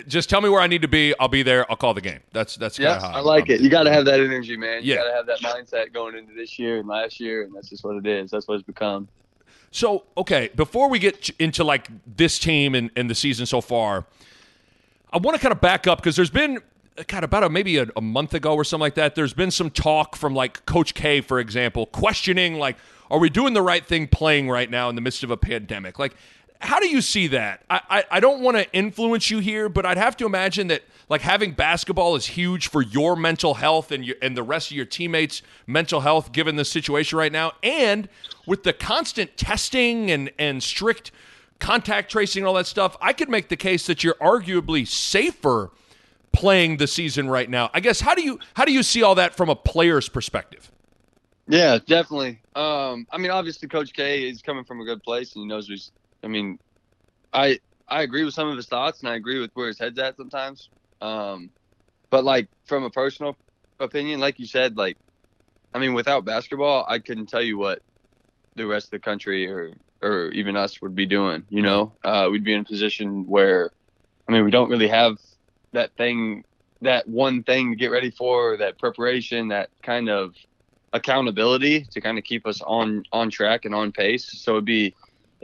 just 0.10 0.30
tell 0.30 0.42
me 0.42 0.50
where 0.50 0.60
I 0.60 0.68
need 0.68 0.82
to 0.82 0.90
be. 0.90 1.14
I'll 1.18 1.30
be 1.30 1.42
there. 1.42 1.66
I'll 1.72 1.78
call 1.78 1.94
the 1.94 2.02
game. 2.02 2.20
That's 2.34 2.58
that's 2.58 2.78
Yeah, 2.78 2.96
kind 3.00 3.06
of 3.06 3.12
how 3.12 3.18
I 3.18 3.22
like 3.22 3.50
I'm- 3.50 3.52
it. 3.60 3.62
You 3.62 3.70
got 3.70 3.84
to 3.84 3.94
have 3.94 4.04
that 4.06 4.20
energy, 4.20 4.58
man. 4.58 4.84
You 4.84 4.90
Yeah. 4.94 4.98
got 4.98 5.06
to 5.06 5.14
have 5.14 5.26
that 5.28 5.40
mindset 5.40 5.94
going 5.94 6.18
into 6.18 6.34
this 6.34 6.60
year 6.60 6.80
and 6.80 6.88
last 6.88 7.22
year, 7.22 7.44
and 7.44 7.56
that's 7.56 7.70
just 7.70 7.86
what 7.86 7.96
it 7.96 8.06
is. 8.06 8.30
That's 8.30 8.46
what 8.46 8.56
it's 8.56 8.64
become. 8.66 9.08
So, 9.76 10.06
okay, 10.16 10.52
before 10.56 10.90
we 10.90 11.00
get 11.00 11.32
into 11.38 11.66
like 11.66 11.90
this 12.08 12.40
team 12.40 12.76
and, 12.76 12.90
and 12.96 13.10
the 13.10 13.14
season 13.14 13.46
so 13.46 13.60
far, 13.60 14.06
I 15.12 15.18
want 15.18 15.36
to 15.36 15.42
kind 15.42 15.52
of 15.52 15.60
back 15.60 15.86
up 15.86 15.98
because 15.98 16.16
there's 16.16 16.30
been 16.30 16.62
kind 17.10 17.26
of 17.26 17.28
about 17.28 17.44
a, 17.44 17.50
maybe 17.50 17.76
a, 17.80 17.88
a 17.98 18.00
month 18.00 18.34
ago 18.34 18.56
or 18.56 18.64
something 18.64 18.80
like 18.80 18.96
that. 18.96 19.16
There's 19.16 19.34
been 19.34 19.52
some 19.52 19.70
talk 19.70 20.16
from 20.16 20.34
like 20.34 20.66
Coach 20.66 20.94
K, 20.94 21.20
for 21.20 21.42
example, 21.42 21.88
questioning 21.88 22.56
like, 22.58 22.78
are 23.12 23.20
we 23.20 23.30
doing 23.30 23.54
the 23.54 23.62
right 23.62 23.86
thing 23.86 24.08
playing 24.08 24.50
right 24.50 24.70
now 24.70 24.88
in 24.88 24.96
the 24.96 25.02
midst 25.02 25.26
of 25.26 25.30
a 25.30 25.36
pandemic? 25.36 26.00
Like, 26.00 26.16
how 26.60 26.80
do 26.80 26.88
you 26.88 27.02
see 27.02 27.28
that? 27.28 27.66
I, 27.70 27.82
I, 27.90 28.04
I 28.12 28.20
don't 28.22 28.40
want 28.40 28.56
to 28.56 28.72
influence 28.72 29.30
you 29.30 29.40
here, 29.40 29.68
but 29.68 29.86
I'd 29.86 29.98
have 29.98 30.16
to 30.18 30.26
imagine 30.26 30.68
that 30.68 30.84
like 31.10 31.22
having 31.22 31.52
basketball 31.52 32.16
is 32.16 32.26
huge 32.28 32.68
for 32.68 32.82
your 32.82 33.16
mental 33.16 33.56
health 33.56 33.92
and 33.92 34.06
your 34.06 34.16
and 34.22 34.36
the 34.36 34.44
rest 34.44 34.72
of 34.72 34.78
your 34.78 34.86
teammates' 34.86 35.42
mental 35.68 36.02
health 36.02 36.32
given 36.32 36.56
the 36.56 36.66
situation 36.66 37.18
right 37.18 37.32
now. 37.32 37.54
And 37.62 38.10
with 38.46 38.64
the 38.64 38.74
constant 38.74 39.38
testing 39.38 40.10
and, 40.12 40.32
and 40.40 40.62
strict 40.64 41.12
contact 41.60 42.12
tracing 42.12 42.42
and 42.42 42.48
all 42.48 42.56
that 42.56 42.68
stuff, 42.68 42.98
I 43.02 43.14
could 43.14 43.30
make 43.30 43.50
the 43.50 43.58
case 43.58 43.86
that 43.88 44.04
you're 44.04 44.16
arguably 44.16 44.88
safer 44.88 45.72
playing 46.32 46.78
the 46.78 46.88
season 46.88 47.30
right 47.30 47.50
now. 47.50 47.70
I 47.74 47.80
guess 47.80 48.02
how 48.02 48.16
do 48.16 48.22
you 48.22 48.40
how 48.56 48.66
do 48.66 48.74
you 48.74 48.84
see 48.84 49.04
all 49.04 49.16
that 49.16 49.36
from 49.36 49.50
a 49.50 49.56
player's 49.56 50.10
perspective? 50.10 50.72
Yeah, 51.48 51.78
definitely. 51.86 52.42
Um, 52.56 53.06
I 53.12 53.18
mean, 53.20 53.30
obviously, 53.30 53.68
Coach 53.68 53.94
K 53.94 54.28
is 54.28 54.42
coming 54.42 54.64
from 54.64 54.82
a 54.82 54.86
good 54.86 55.04
place, 55.04 55.36
and 55.36 55.44
he 55.44 55.48
knows 55.48 55.68
he's. 55.68 55.92
I 56.24 56.28
mean, 56.28 56.58
I 57.34 57.60
I 57.88 58.02
agree 58.02 58.24
with 58.26 58.34
some 58.34 58.48
of 58.48 58.58
his 58.58 58.66
thoughts, 58.66 59.02
and 59.02 59.10
I 59.10 59.16
agree 59.16 59.40
with 59.40 59.52
where 59.54 59.68
his 59.68 59.78
head's 59.78 60.00
at 60.00 60.18
sometimes. 60.18 60.70
Um, 61.02 61.52
but 62.10 62.24
like 62.24 62.48
from 62.66 62.84
a 62.84 62.90
personal 62.90 63.36
opinion, 63.80 64.20
like 64.20 64.40
you 64.40 64.48
said, 64.48 64.78
like, 64.78 64.98
I 65.74 65.80
mean, 65.80 65.94
without 65.94 66.26
basketball, 66.26 66.86
I 66.88 67.00
couldn't 67.00 67.28
tell 67.28 67.42
you 67.42 67.58
what 67.58 67.82
the 68.56 68.66
rest 68.66 68.88
of 68.88 68.92
the 68.92 69.00
country 69.00 69.50
or 69.52 69.74
or 70.02 70.30
even 70.32 70.56
us 70.56 70.82
would 70.82 70.96
be 70.96 71.06
doing. 71.06 71.44
You 71.50 71.62
know, 71.62 71.94
uh, 72.04 72.30
we'd 72.32 72.44
be 72.44 72.54
in 72.54 72.62
a 72.62 72.66
position 72.66 73.28
where, 73.28 73.72
I 74.28 74.32
mean, 74.32 74.46
we 74.46 74.52
don't 74.52 74.70
really 74.70 74.88
have 74.88 75.18
that 75.74 75.92
thing, 75.98 76.44
that 76.82 77.08
one 77.08 77.44
thing 77.44 77.72
to 77.72 77.76
get 77.76 77.92
ready 77.92 78.12
for, 78.12 78.58
that 78.58 78.80
preparation, 78.80 79.50
that 79.50 79.70
kind 79.84 80.10
of 80.10 80.36
accountability 80.94 81.86
to 81.92 82.00
kind 82.00 82.18
of 82.18 82.24
keep 82.24 82.48
us 82.48 82.62
on 82.62 83.04
on 83.12 83.30
track 83.30 83.66
and 83.66 83.76
on 83.76 83.92
pace. 83.92 84.30
So 84.42 84.54
it'd 84.54 84.66
be 84.66 84.96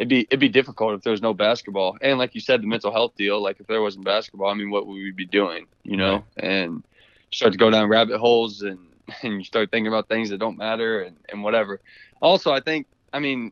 it'd 0.01 0.10
be 0.10 0.22
it'd 0.22 0.39
be 0.39 0.50
difficult 0.50 0.96
if 0.96 1.03
there 1.03 1.12
was 1.12 1.22
no 1.22 1.34
basketball. 1.34 1.96
And 2.01 2.17
like 2.17 2.34
you 2.34 2.41
said, 2.41 2.63
the 2.63 2.67
mental 2.67 2.91
health 2.91 3.13
deal. 3.15 3.39
Like 3.39 3.60
if 3.60 3.67
there 3.67 3.84
wasn't 3.84 4.03
basketball, 4.03 4.50
I 4.50 4.55
mean, 4.55 4.72
what 4.72 4.88
would 4.88 4.96
we 4.96 5.12
be 5.12 5.27
doing? 5.27 5.67
You 5.84 5.96
know, 5.96 6.24
and 6.38 6.84
start 7.31 7.51
to 7.51 7.60
go 7.60 7.70
down 7.70 7.88
rabbit 7.88 8.17
holes 8.17 8.63
and 8.63 8.79
and 9.22 9.34
you 9.38 9.43
start 9.43 9.70
thinking 9.70 9.88
about 9.88 10.10
things 10.10 10.31
that 10.31 10.39
don't 10.39 10.58
matter 10.58 11.01
and 11.03 11.17
and 11.29 11.43
whatever. 11.43 11.79
Also, 12.20 12.51
I 12.51 12.60
think 12.60 12.88
I 13.13 13.20
mean. 13.20 13.51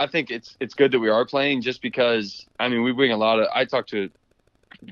I 0.00 0.06
think 0.06 0.30
it's 0.30 0.56
it's 0.60 0.74
good 0.74 0.92
that 0.92 1.00
we 1.00 1.08
are 1.08 1.26
playing 1.26 1.60
just 1.60 1.82
because 1.82 2.46
I 2.60 2.68
mean 2.68 2.84
we 2.84 2.92
bring 2.92 3.10
a 3.10 3.16
lot 3.16 3.40
of 3.40 3.48
I 3.52 3.64
talk 3.64 3.88
to 3.88 4.08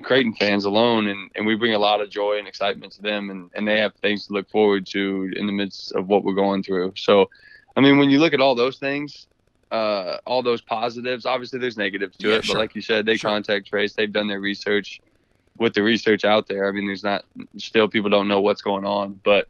Creighton 0.03 0.35
fans 0.35 0.65
alone 0.65 1.07
and, 1.07 1.31
and 1.37 1.47
we 1.47 1.55
bring 1.55 1.75
a 1.75 1.79
lot 1.79 2.01
of 2.01 2.11
joy 2.11 2.41
and 2.41 2.49
excitement 2.49 2.93
to 2.95 3.03
them 3.03 3.31
and, 3.31 3.49
and 3.55 3.69
they 3.69 3.79
have 3.79 3.95
things 4.03 4.27
to 4.27 4.33
look 4.33 4.51
forward 4.51 4.85
to 4.87 5.31
in 5.37 5.47
the 5.47 5.53
midst 5.53 5.93
of 5.93 6.09
what 6.09 6.25
we're 6.25 6.35
going 6.35 6.65
through. 6.65 6.95
So 6.97 7.31
I 7.77 7.83
mean 7.83 7.99
when 7.99 8.11
you 8.11 8.19
look 8.19 8.35
at 8.35 8.41
all 8.41 8.57
those 8.57 8.79
things, 8.79 9.29
uh, 9.71 10.19
all 10.27 10.43
those 10.43 10.61
positives, 10.61 11.27
obviously 11.27 11.59
there's 11.59 11.77
negatives 11.77 12.17
to 12.19 12.29
Yeah, 12.29 12.37
it, 12.37 12.45
sure. 12.45 12.55
but 12.55 12.61
like 12.61 12.75
you 12.75 12.83
said, 12.83 13.05
they 13.07 13.17
Sure. 13.17 13.31
contact 13.31 13.67
trace, 13.67 13.95
they've 13.95 14.13
done 14.13 14.29
their 14.29 14.41
research 14.41 15.01
with 15.59 15.75
the 15.75 15.83
research 15.83 16.25
out 16.25 16.47
there. 16.47 16.69
I 16.69 16.73
mean 16.73 16.87
there's 16.87 17.03
not 17.05 17.25
still 17.57 17.89
people 17.89 18.11
don't 18.11 18.29
know 18.29 18.41
what's 18.41 18.63
going 18.63 18.85
on, 18.85 19.21
but 19.25 19.49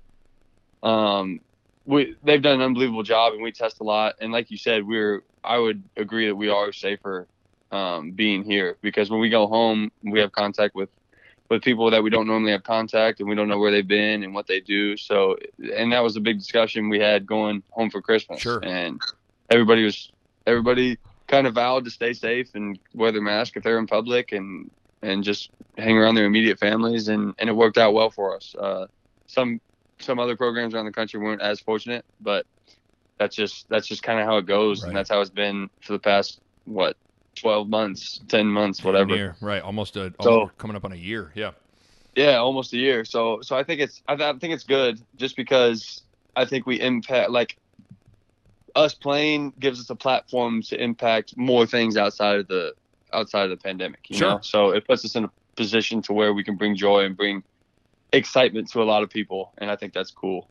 um 0.82 1.40
we 1.84 2.16
they've 2.24 2.42
done 2.42 2.56
an 2.56 2.62
unbelievable 2.62 3.02
job, 3.04 3.32
and 3.32 3.42
we 3.42 3.52
test 3.52 3.80
a 3.80 3.84
lot. 3.84 4.14
And 4.20 4.32
like 4.32 4.50
you 4.50 4.56
said, 4.56 4.86
we're 4.86 5.22
I 5.44 5.58
would 5.58 5.82
agree 5.96 6.26
that 6.26 6.34
we 6.34 6.48
are 6.48 6.72
safer 6.72 7.28
um, 7.70 8.10
being 8.12 8.44
here 8.44 8.76
because 8.82 9.10
when 9.10 9.20
we 9.20 9.28
go 9.28 9.46
home, 9.46 9.92
we 10.02 10.18
have 10.20 10.32
contact 10.32 10.74
with 10.74 10.88
with 11.48 11.62
people 11.62 11.88
that 11.92 12.02
we 12.02 12.10
don't 12.10 12.26
normally 12.26 12.50
have 12.50 12.64
contact, 12.64 13.20
and 13.20 13.28
we 13.28 13.36
don't 13.36 13.46
know 13.48 13.58
where 13.58 13.70
they've 13.70 13.86
been 13.86 14.24
and 14.24 14.34
what 14.34 14.48
they 14.48 14.58
do. 14.58 14.96
So, 14.96 15.36
and 15.76 15.92
that 15.92 16.00
was 16.02 16.16
a 16.16 16.20
big 16.20 16.38
discussion 16.38 16.88
we 16.88 16.98
had 16.98 17.24
going 17.24 17.62
home 17.70 17.88
for 17.90 18.02
Christmas. 18.02 18.40
Sure. 18.40 18.58
And 18.64 19.00
everybody 19.50 19.84
was 19.84 20.10
everybody 20.46 20.98
kind 21.26 21.46
of 21.46 21.54
vowed 21.54 21.84
to 21.84 21.90
stay 21.90 22.12
safe 22.12 22.54
and 22.54 22.78
wear 22.94 23.10
their 23.12 23.20
mask 23.22 23.56
if 23.56 23.62
they're 23.62 23.78
in 23.78 23.86
public 23.86 24.32
and 24.32 24.70
and 25.02 25.24
just 25.24 25.50
hang 25.76 25.96
around 25.96 26.14
their 26.14 26.24
immediate 26.24 26.58
families 26.58 27.08
and 27.08 27.34
and 27.38 27.48
it 27.48 27.52
worked 27.52 27.78
out 27.78 27.92
well 27.94 28.10
for 28.10 28.36
us. 28.36 28.54
Uh, 28.58 28.86
some 29.26 29.60
some 29.98 30.18
other 30.18 30.36
programs 30.36 30.74
around 30.74 30.84
the 30.86 30.92
country 30.92 31.18
weren't 31.20 31.40
as 31.42 31.58
fortunate, 31.60 32.04
but 32.20 32.46
that's 33.18 33.34
just 33.34 33.68
that's 33.68 33.86
just 33.86 34.02
kind 34.02 34.20
of 34.20 34.26
how 34.26 34.36
it 34.36 34.46
goes, 34.46 34.82
Right. 34.82 34.88
and 34.88 34.96
that's 34.96 35.08
how 35.10 35.20
it's 35.20 35.30
been 35.30 35.70
for 35.80 35.92
the 35.94 35.98
past 35.98 36.40
what 36.64 36.96
twelve 37.34 37.68
months, 37.68 38.20
ten 38.28 38.46
months, 38.46 38.82
whatever. 38.84 39.14
Near, 39.14 39.36
right. 39.40 39.62
Almost 39.62 39.96
a 39.96 40.12
So- 40.22 40.30
almost 40.30 40.58
coming 40.58 40.76
up 40.76 40.84
on 40.84 40.92
a 40.92 40.96
year. 40.96 41.32
Yeah. 41.34 41.52
Yeah, 42.14 42.36
almost 42.36 42.72
a 42.72 42.78
year. 42.78 43.04
So 43.04 43.40
so 43.42 43.56
I 43.56 43.62
think 43.62 43.80
it's 43.80 44.02
I, 44.08 44.14
I 44.14 44.32
think 44.38 44.54
it's 44.54 44.64
good 44.64 45.00
just 45.16 45.36
because 45.36 46.02
I 46.34 46.44
think 46.46 46.66
we 46.66 46.80
impact 46.80 47.30
like 47.30 47.56
us 48.76 48.94
playing 48.94 49.54
gives 49.58 49.80
us 49.80 49.90
a 49.90 49.96
platform 49.96 50.62
to 50.62 50.80
impact 50.80 51.36
more 51.36 51.66
things 51.66 51.96
outside 51.96 52.38
of 52.38 52.46
the 52.46 52.74
outside 53.12 53.44
of 53.44 53.50
the 53.50 53.56
pandemic. 53.56 54.08
You 54.08 54.18
Sure. 54.18 54.30
know, 54.32 54.40
so 54.42 54.70
it 54.70 54.86
puts 54.86 55.04
us 55.04 55.16
in 55.16 55.24
a 55.24 55.30
position 55.56 56.02
to 56.02 56.12
where 56.12 56.34
we 56.34 56.44
can 56.44 56.56
bring 56.56 56.76
joy 56.76 57.04
and 57.04 57.16
bring 57.16 57.42
excitement 58.12 58.70
to 58.72 58.82
a 58.82 58.84
lot 58.84 59.02
of 59.02 59.10
people, 59.10 59.52
and 59.58 59.70
I 59.70 59.76
think 59.76 59.92
that's 59.92 60.10
cool. 60.10 60.48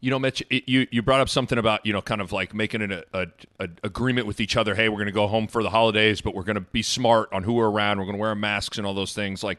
You 0.00 0.10
know, 0.10 0.18
Mitch, 0.18 0.42
it, 0.50 0.68
you 0.68 0.86
you 0.90 1.02
brought 1.02 1.20
up 1.20 1.28
something 1.28 1.58
about 1.58 1.86
you 1.86 1.92
know 1.92 2.02
kind 2.02 2.20
of 2.20 2.32
like 2.32 2.52
making 2.54 2.82
an 2.82 2.92
a, 2.92 3.02
a, 3.12 3.26
a 3.60 3.68
agreement 3.84 4.26
with 4.26 4.40
each 4.40 4.56
other. 4.56 4.74
Hey, 4.74 4.88
we're 4.88 4.96
going 4.96 5.06
to 5.06 5.12
go 5.12 5.26
home 5.28 5.46
for 5.46 5.62
the 5.62 5.70
holidays, 5.70 6.20
but 6.20 6.34
we're 6.34 6.44
going 6.44 6.56
to 6.56 6.60
be 6.60 6.82
smart 6.82 7.32
on 7.32 7.44
who 7.44 7.54
we're 7.54 7.70
around. 7.70 7.98
We're 7.98 8.04
going 8.04 8.16
to 8.16 8.20
wear 8.20 8.34
masks 8.34 8.78
and 8.78 8.86
all 8.86 8.94
those 8.94 9.12
things. 9.12 9.42
Like, 9.42 9.58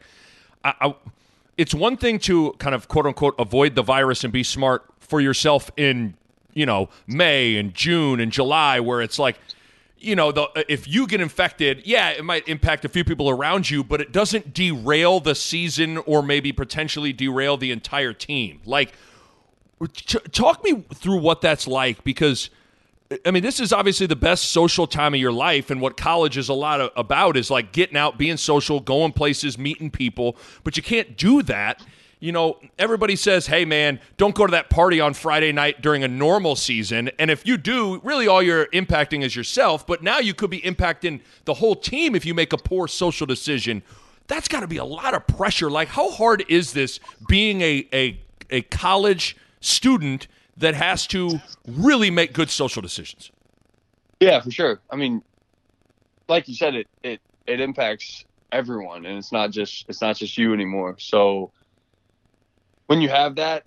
I, 0.64 0.74
I, 0.80 0.94
it's 1.56 1.74
one 1.74 1.96
thing 1.96 2.18
to 2.20 2.52
kind 2.58 2.74
of 2.74 2.88
quote 2.88 3.06
unquote 3.06 3.34
avoid 3.38 3.74
the 3.74 3.82
virus 3.82 4.24
and 4.24 4.32
be 4.32 4.42
smart 4.42 4.84
for 4.98 5.20
yourself 5.20 5.70
in 5.76 6.14
you 6.54 6.66
know 6.66 6.88
May 7.06 7.56
and 7.56 7.74
June 7.74 8.20
and 8.20 8.30
July, 8.32 8.80
where 8.80 9.00
it's 9.02 9.18
like 9.18 9.38
you 10.00 10.16
know, 10.16 10.32
the, 10.32 10.48
if 10.68 10.88
you 10.88 11.06
get 11.06 11.20
infected, 11.20 11.82
yeah, 11.84 12.10
it 12.10 12.24
might 12.24 12.48
impact 12.48 12.84
a 12.84 12.88
few 12.88 13.04
people 13.04 13.28
around 13.28 13.68
you, 13.68 13.84
but 13.84 14.00
it 14.00 14.12
doesn't 14.12 14.54
derail 14.54 15.20
the 15.20 15.34
season 15.34 15.98
or 15.98 16.22
maybe 16.22 16.52
potentially 16.52 17.12
derail 17.12 17.56
the 17.56 17.70
entire 17.70 18.14
team. 18.14 18.60
Like, 18.64 18.94
t- 19.92 20.18
talk 20.32 20.64
me 20.64 20.84
through 20.94 21.18
what 21.18 21.42
that's 21.42 21.68
like 21.68 22.02
because, 22.02 22.48
I 23.26 23.30
mean, 23.30 23.42
this 23.42 23.60
is 23.60 23.72
obviously 23.72 24.06
the 24.06 24.16
best 24.16 24.50
social 24.50 24.86
time 24.86 25.12
of 25.12 25.20
your 25.20 25.32
life, 25.32 25.70
and 25.70 25.80
what 25.82 25.98
college 25.98 26.38
is 26.38 26.48
a 26.48 26.54
lot 26.54 26.80
of, 26.80 26.90
about 26.96 27.36
is 27.36 27.50
like 27.50 27.72
getting 27.72 27.96
out, 27.96 28.16
being 28.16 28.38
social, 28.38 28.80
going 28.80 29.12
places, 29.12 29.58
meeting 29.58 29.90
people, 29.90 30.36
but 30.64 30.78
you 30.78 30.82
can't 30.82 31.16
do 31.16 31.42
that. 31.42 31.84
You 32.20 32.32
know, 32.32 32.58
everybody 32.78 33.16
says, 33.16 33.46
hey, 33.46 33.64
man, 33.64 33.98
don't 34.18 34.34
go 34.34 34.46
to 34.46 34.50
that 34.50 34.68
party 34.68 35.00
on 35.00 35.14
Friday 35.14 35.52
night 35.52 35.80
during 35.80 36.04
a 36.04 36.08
normal 36.08 36.54
season. 36.54 37.10
And 37.18 37.30
if 37.30 37.46
you 37.46 37.56
do, 37.56 37.98
really 38.04 38.28
all 38.28 38.42
you're 38.42 38.66
impacting 38.66 39.24
is 39.24 39.34
yourself. 39.34 39.86
But 39.86 40.02
now 40.02 40.18
you 40.18 40.34
could 40.34 40.50
be 40.50 40.60
impacting 40.60 41.22
the 41.46 41.54
whole 41.54 41.74
team 41.74 42.14
if 42.14 42.26
you 42.26 42.34
make 42.34 42.52
a 42.52 42.58
poor 42.58 42.86
social 42.88 43.26
decision. 43.26 43.82
That's 44.26 44.48
got 44.48 44.60
to 44.60 44.66
be 44.66 44.76
a 44.76 44.84
lot 44.84 45.14
of 45.14 45.26
pressure. 45.26 45.70
Like, 45.70 45.88
how 45.88 46.10
hard 46.10 46.44
is 46.48 46.74
this 46.74 47.00
being 47.26 47.62
a, 47.62 47.88
a, 47.92 48.20
a 48.50 48.62
college 48.62 49.34
student 49.60 50.28
that 50.58 50.74
has 50.74 51.06
to 51.08 51.40
really 51.66 52.10
make 52.10 52.34
good 52.34 52.50
social 52.50 52.82
decisions? 52.82 53.32
Yeah, 54.20 54.40
for 54.40 54.50
sure. 54.50 54.80
I 54.90 54.96
mean, 54.96 55.22
like 56.28 56.48
you 56.48 56.54
said, 56.54 56.74
it 56.74 56.86
it 57.02 57.20
it 57.46 57.60
impacts 57.60 58.26
everyone, 58.52 59.06
and 59.06 59.16
it's 59.16 59.32
not 59.32 59.50
just 59.50 59.86
it's 59.88 60.02
not 60.02 60.16
just 60.16 60.36
you 60.36 60.52
anymore. 60.52 60.96
So 60.98 61.50
when 62.90 63.00
you 63.00 63.08
have 63.08 63.36
that, 63.36 63.62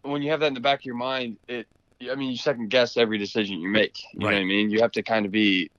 when 0.00 0.22
you 0.22 0.30
have 0.30 0.40
that 0.40 0.46
in 0.46 0.54
the 0.54 0.60
back 0.60 0.78
of 0.78 0.84
your 0.86 0.94
mind, 0.94 1.36
it 1.46 1.66
I 2.10 2.14
mean, 2.14 2.30
you 2.30 2.38
second 2.38 2.70
guess 2.70 2.96
every 2.96 3.18
decision 3.18 3.60
you 3.60 3.68
make. 3.68 3.98
You 4.14 4.20
know 4.20 4.26
what 4.28 4.34
I 4.34 4.44
mean? 4.44 4.70
You 4.70 4.80
have 4.80 4.92
to 4.92 5.02
kind 5.02 5.26
of 5.26 5.32
be 5.32 5.70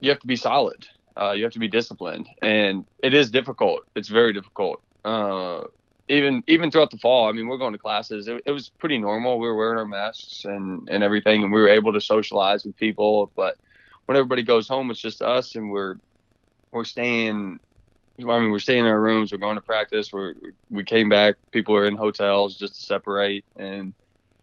you 0.00 0.08
have 0.08 0.18
to 0.20 0.26
be 0.26 0.36
solid. 0.36 0.86
Uh, 1.14 1.32
you 1.32 1.42
have 1.44 1.52
to 1.52 1.58
be 1.58 1.68
disciplined, 1.68 2.26
and 2.40 2.86
it 3.02 3.12
is 3.12 3.30
difficult. 3.30 3.82
It's 3.94 4.08
very 4.08 4.32
difficult. 4.32 4.80
Uh, 5.04 5.64
even 6.08 6.42
even 6.46 6.70
throughout 6.70 6.90
the 6.90 6.96
fall, 6.96 7.28
I 7.28 7.32
mean, 7.32 7.48
we're 7.48 7.58
going 7.58 7.74
to 7.74 7.78
classes. 7.78 8.26
It, 8.26 8.40
it 8.46 8.50
was 8.50 8.70
pretty 8.78 8.96
normal. 8.96 9.38
We 9.38 9.46
were 9.46 9.54
wearing 9.54 9.78
our 9.78 9.84
masks 9.84 10.46
and 10.46 10.88
and 10.88 11.04
everything, 11.04 11.42
and 11.42 11.52
we 11.52 11.60
were 11.60 11.68
able 11.68 11.92
to 11.92 12.00
socialize 12.00 12.64
with 12.64 12.78
people. 12.78 13.30
But 13.36 13.58
when 14.06 14.16
everybody 14.16 14.42
goes 14.42 14.66
home, 14.66 14.90
it's 14.90 15.00
just 15.00 15.20
us, 15.20 15.54
and 15.54 15.70
we're 15.70 15.96
we're 16.72 16.84
staying. 16.84 17.58
I 18.18 18.22
mean, 18.22 18.50
we're 18.50 18.58
staying 18.58 18.80
in 18.80 18.86
our 18.86 19.00
rooms. 19.00 19.32
We're 19.32 19.38
going 19.38 19.56
to 19.56 19.62
practice. 19.62 20.12
We're 20.12 20.34
we 20.70 20.84
came 20.84 21.08
back. 21.08 21.36
People 21.50 21.76
are 21.76 21.86
in 21.86 21.96
hotels 21.96 22.56
just 22.56 22.74
to 22.74 22.80
separate, 22.80 23.44
and 23.56 23.94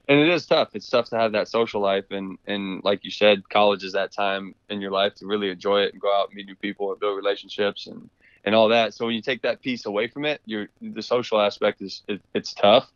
and 0.07 0.19
it 0.19 0.29
is 0.29 0.47
tough. 0.47 0.69
It's 0.73 0.89
tough 0.89 1.09
to 1.09 1.17
have 1.17 1.33
that 1.33 1.47
social 1.47 1.81
life, 1.81 2.05
and 2.09 2.37
and 2.47 2.83
like 2.83 3.03
you 3.03 3.11
said, 3.11 3.47
college 3.49 3.83
is 3.83 3.93
that 3.93 4.11
time 4.11 4.55
in 4.69 4.81
your 4.81 4.91
life 4.91 5.15
to 5.15 5.27
really 5.27 5.49
enjoy 5.49 5.81
it 5.81 5.93
and 5.93 6.01
go 6.01 6.13
out 6.13 6.29
and 6.29 6.35
meet 6.35 6.47
new 6.47 6.55
people 6.55 6.91
and 6.91 6.99
build 6.99 7.15
relationships 7.15 7.87
and 7.87 8.09
and 8.43 8.55
all 8.55 8.69
that. 8.69 8.93
So 8.95 9.05
when 9.05 9.15
you 9.15 9.21
take 9.21 9.43
that 9.43 9.61
piece 9.61 9.85
away 9.85 10.07
from 10.07 10.25
it, 10.25 10.41
you're 10.45 10.67
the 10.81 11.03
social 11.03 11.39
aspect 11.39 11.81
is 11.81 12.01
it, 12.07 12.21
it's 12.33 12.53
tough. 12.53 12.91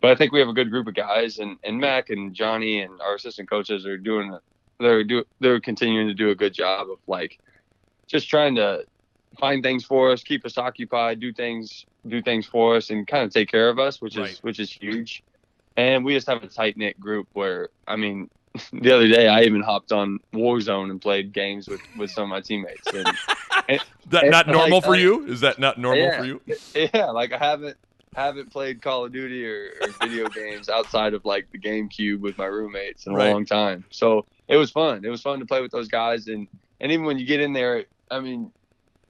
But 0.00 0.10
I 0.10 0.14
think 0.14 0.32
we 0.32 0.40
have 0.40 0.48
a 0.48 0.54
good 0.54 0.70
group 0.70 0.86
of 0.86 0.94
guys, 0.94 1.38
and 1.38 1.58
and 1.62 1.78
Mac 1.78 2.08
and 2.08 2.34
Johnny 2.34 2.80
and 2.80 3.00
our 3.02 3.16
assistant 3.16 3.50
coaches 3.50 3.84
are 3.84 3.98
doing 3.98 4.36
they're 4.80 5.04
do 5.04 5.24
they're 5.40 5.60
continuing 5.60 6.08
to 6.08 6.14
do 6.14 6.30
a 6.30 6.34
good 6.34 6.54
job 6.54 6.90
of 6.90 6.98
like 7.06 7.38
just 8.06 8.28
trying 8.28 8.54
to 8.54 8.84
find 9.38 9.62
things 9.62 9.84
for 9.84 10.12
us, 10.12 10.22
keep 10.22 10.44
us 10.44 10.58
occupied, 10.58 11.20
do 11.20 11.32
things 11.32 11.86
do 12.06 12.22
things 12.22 12.46
for 12.46 12.76
us, 12.76 12.90
and 12.90 13.06
kind 13.06 13.24
of 13.24 13.32
take 13.32 13.50
care 13.50 13.68
of 13.68 13.78
us, 13.78 14.00
which 14.00 14.16
Right. 14.16 14.30
is 14.30 14.38
which 14.42 14.60
is 14.60 14.72
huge. 14.72 15.22
And 15.76 16.04
we 16.04 16.14
just 16.14 16.26
have 16.28 16.42
a 16.42 16.48
tight 16.48 16.76
knit 16.76 16.98
group 17.00 17.28
where 17.32 17.70
I 17.86 17.96
mean. 17.96 18.28
The 18.72 18.92
other 18.94 19.08
day, 19.08 19.26
I 19.26 19.42
even 19.42 19.62
hopped 19.62 19.90
on 19.90 20.20
Warzone 20.32 20.90
and 20.90 21.00
played 21.00 21.32
games 21.32 21.68
with, 21.68 21.80
with 21.96 22.10
some 22.10 22.24
of 22.24 22.28
my 22.30 22.40
teammates. 22.40 22.92
And, 22.92 23.18
That 24.10 24.26
not 24.26 24.46
Like, 24.46 24.56
normal 24.56 24.80
for 24.80 24.94
uh, 24.94 24.98
you? 24.98 25.26
Is 25.26 25.40
that 25.40 25.58
not 25.58 25.78
normal 25.78 26.04
yeah. 26.10 26.18
for 26.18 26.24
you? 26.24 26.40
yeah, 26.94 27.06
like 27.06 27.32
I 27.32 27.38
haven't 27.38 27.76
haven't 28.14 28.52
played 28.52 28.80
Call 28.80 29.04
of 29.06 29.12
Duty 29.12 29.44
or, 29.44 29.70
or 29.82 29.94
video 30.00 30.28
games 30.28 30.68
outside 30.68 31.14
of 31.14 31.24
like 31.24 31.48
the 31.52 31.58
GameCube 31.58 32.20
with 32.20 32.38
my 32.38 32.44
roommates 32.46 33.06
in 33.06 33.12
a 33.12 33.16
Right. 33.16 33.30
long 33.30 33.44
time. 33.44 33.84
So 33.90 34.26
it 34.46 34.56
was 34.56 34.70
fun. 34.70 35.04
It 35.04 35.08
was 35.08 35.22
fun 35.22 35.40
to 35.40 35.46
play 35.46 35.60
with 35.60 35.72
those 35.72 35.88
guys, 35.88 36.28
and 36.28 36.46
and 36.80 36.92
even 36.92 37.06
when 37.06 37.18
you 37.18 37.26
get 37.26 37.40
in 37.40 37.52
there, 37.52 37.86
I 38.10 38.20
mean, 38.20 38.52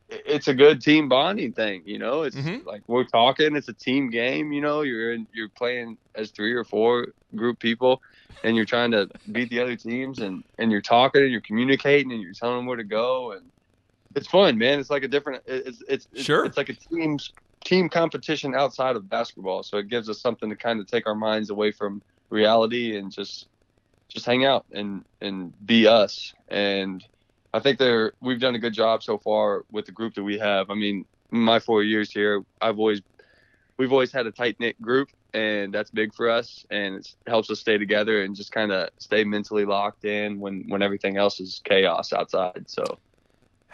it's 0.08 0.48
a 0.48 0.54
good 0.54 0.80
team 0.80 1.08
bonding 1.08 1.52
thing. 1.52 1.82
You 1.86 1.98
know, 1.98 2.22
it's 2.22 2.36
Mhm. 2.36 2.64
like 2.64 2.82
we're 2.86 3.04
talking. 3.04 3.56
It's 3.56 3.68
a 3.68 3.74
team 3.74 4.10
game. 4.10 4.52
You 4.52 4.60
know, 4.60 4.82
you're 4.82 5.12
in, 5.14 5.26
you're 5.32 5.48
playing 5.50 5.98
as 6.14 6.30
three 6.30 6.52
or 6.52 6.64
four 6.64 7.08
group 7.34 7.58
people. 7.58 8.00
And 8.42 8.56
you're 8.56 8.66
trying 8.66 8.90
to 8.90 9.08
beat 9.32 9.48
the 9.48 9.60
other 9.60 9.76
teams, 9.76 10.18
and, 10.18 10.44
and 10.58 10.70
you're 10.70 10.82
talking, 10.82 11.22
and 11.22 11.30
you're 11.32 11.40
communicating, 11.40 12.12
and 12.12 12.20
you're 12.20 12.34
telling 12.34 12.56
them 12.58 12.66
where 12.66 12.76
to 12.76 12.84
go, 12.84 13.32
and 13.32 13.50
it's 14.14 14.28
fun, 14.28 14.58
man. 14.58 14.78
It's 14.80 14.90
like 14.90 15.02
a 15.02 15.08
different. 15.08 15.42
It's 15.46 15.82
it's, 15.88 16.06
it's 16.12 16.24
Sure. 16.24 16.44
It's 16.44 16.58
like 16.58 16.68
a 16.68 16.74
team's 16.74 17.32
team 17.64 17.88
competition 17.88 18.54
outside 18.54 18.96
of 18.96 19.08
basketball. 19.08 19.62
So 19.62 19.78
it 19.78 19.88
gives 19.88 20.10
us 20.10 20.20
something 20.20 20.50
to 20.50 20.56
kind 20.56 20.78
of 20.78 20.86
take 20.86 21.06
our 21.06 21.14
minds 21.14 21.48
away 21.48 21.72
from 21.72 22.02
reality 22.28 22.98
and 22.98 23.10
just 23.10 23.46
just 24.10 24.26
hang 24.26 24.44
out 24.44 24.66
and 24.72 25.04
and 25.22 25.52
be 25.64 25.86
us. 25.86 26.34
And 26.48 27.02
I 27.54 27.60
think 27.60 27.78
they're 27.78 28.12
we've 28.20 28.40
done 28.40 28.56
a 28.56 28.58
good 28.58 28.74
job 28.74 29.02
so 29.02 29.16
far 29.16 29.64
with 29.70 29.86
the 29.86 29.92
group 29.92 30.14
that 30.14 30.24
we 30.24 30.38
have. 30.38 30.70
I 30.70 30.74
mean, 30.74 31.04
my 31.30 31.60
four 31.60 31.84
years 31.84 32.10
here, 32.10 32.44
I've 32.60 32.78
always 32.80 33.00
we've 33.78 33.92
always 33.92 34.10
had 34.10 34.26
a 34.26 34.32
tight 34.32 34.58
knit 34.58 34.80
group, 34.82 35.08
and 35.32 35.72
that's 35.72 35.90
big 35.90 36.12
for 36.14 36.28
us. 36.28 36.66
And 36.70 36.96
it 36.96 37.14
helps 37.28 37.48
us 37.50 37.60
stay 37.60 37.78
together 37.78 38.24
and 38.24 38.34
just 38.34 38.50
kind 38.50 38.72
of 38.72 38.90
stay 38.98 39.22
mentally 39.22 39.64
locked 39.64 40.04
in 40.04 40.40
when 40.40 40.64
when 40.68 40.82
everything 40.82 41.16
else 41.16 41.38
is 41.38 41.60
chaos 41.64 42.12
outside. 42.12 42.64
So. 42.66 42.98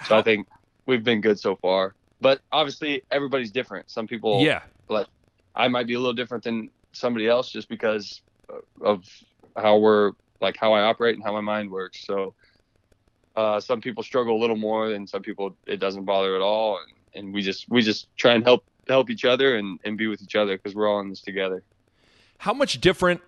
So 0.06 0.16
I 0.16 0.22
think 0.22 0.49
we've 0.87 1.04
been 1.04 1.20
good 1.20 1.38
so 1.38 1.56
far. 1.56 1.94
But 2.20 2.40
obviously, 2.52 3.02
everybody's 3.10 3.50
different. 3.50 3.90
Some 3.90 4.06
people, 4.06 4.40
yeah. 4.42 4.62
like 4.88 5.06
I 5.54 5.68
might 5.68 5.87
be 5.87 5.94
a 5.94 5.99
little 5.99 6.14
different 6.14 6.44
than 6.44 6.70
somebody 6.92 7.28
else 7.28 7.50
just 7.50 7.68
because 7.68 8.22
of 8.80 9.04
how 9.56 9.78
we're 9.78 10.12
like 10.40 10.56
how 10.56 10.72
I 10.72 10.82
operate 10.82 11.16
and 11.16 11.25
how 11.25 11.32
my 11.32 11.40
mind 11.40 11.70
works. 11.70 12.04
So 12.06 12.34
uh, 13.37 13.60
some 13.60 13.80
people 13.80 14.02
struggle 14.02 14.37
a 14.37 14.40
little 14.40 14.56
more, 14.56 14.92
and 14.92 15.08
some 15.08 15.22
people 15.22 15.56
it 15.66 15.78
doesn't 15.78 16.04
bother 16.04 16.34
at 16.34 16.42
all. 16.42 16.78
And, 16.78 16.92
and 17.14 17.34
we 17.34 17.42
just 17.42 17.68
we 17.68 17.82
just 17.82 18.14
try 18.16 18.34
and 18.34 18.44
help 18.44 18.64
help 18.88 19.10
each 19.10 19.25
other 19.25 19.56
and, 19.56 19.78
and 19.84 19.96
be 19.96 20.06
with 20.06 20.22
each 20.22 20.37
other 20.37 20.56
because 20.56 20.75
we're 20.75 20.88
all 20.88 21.00
in 21.00 21.08
this 21.08 21.20
together. 21.20 21.62
How 22.38 22.52
much 22.52 22.80
different 22.80 23.20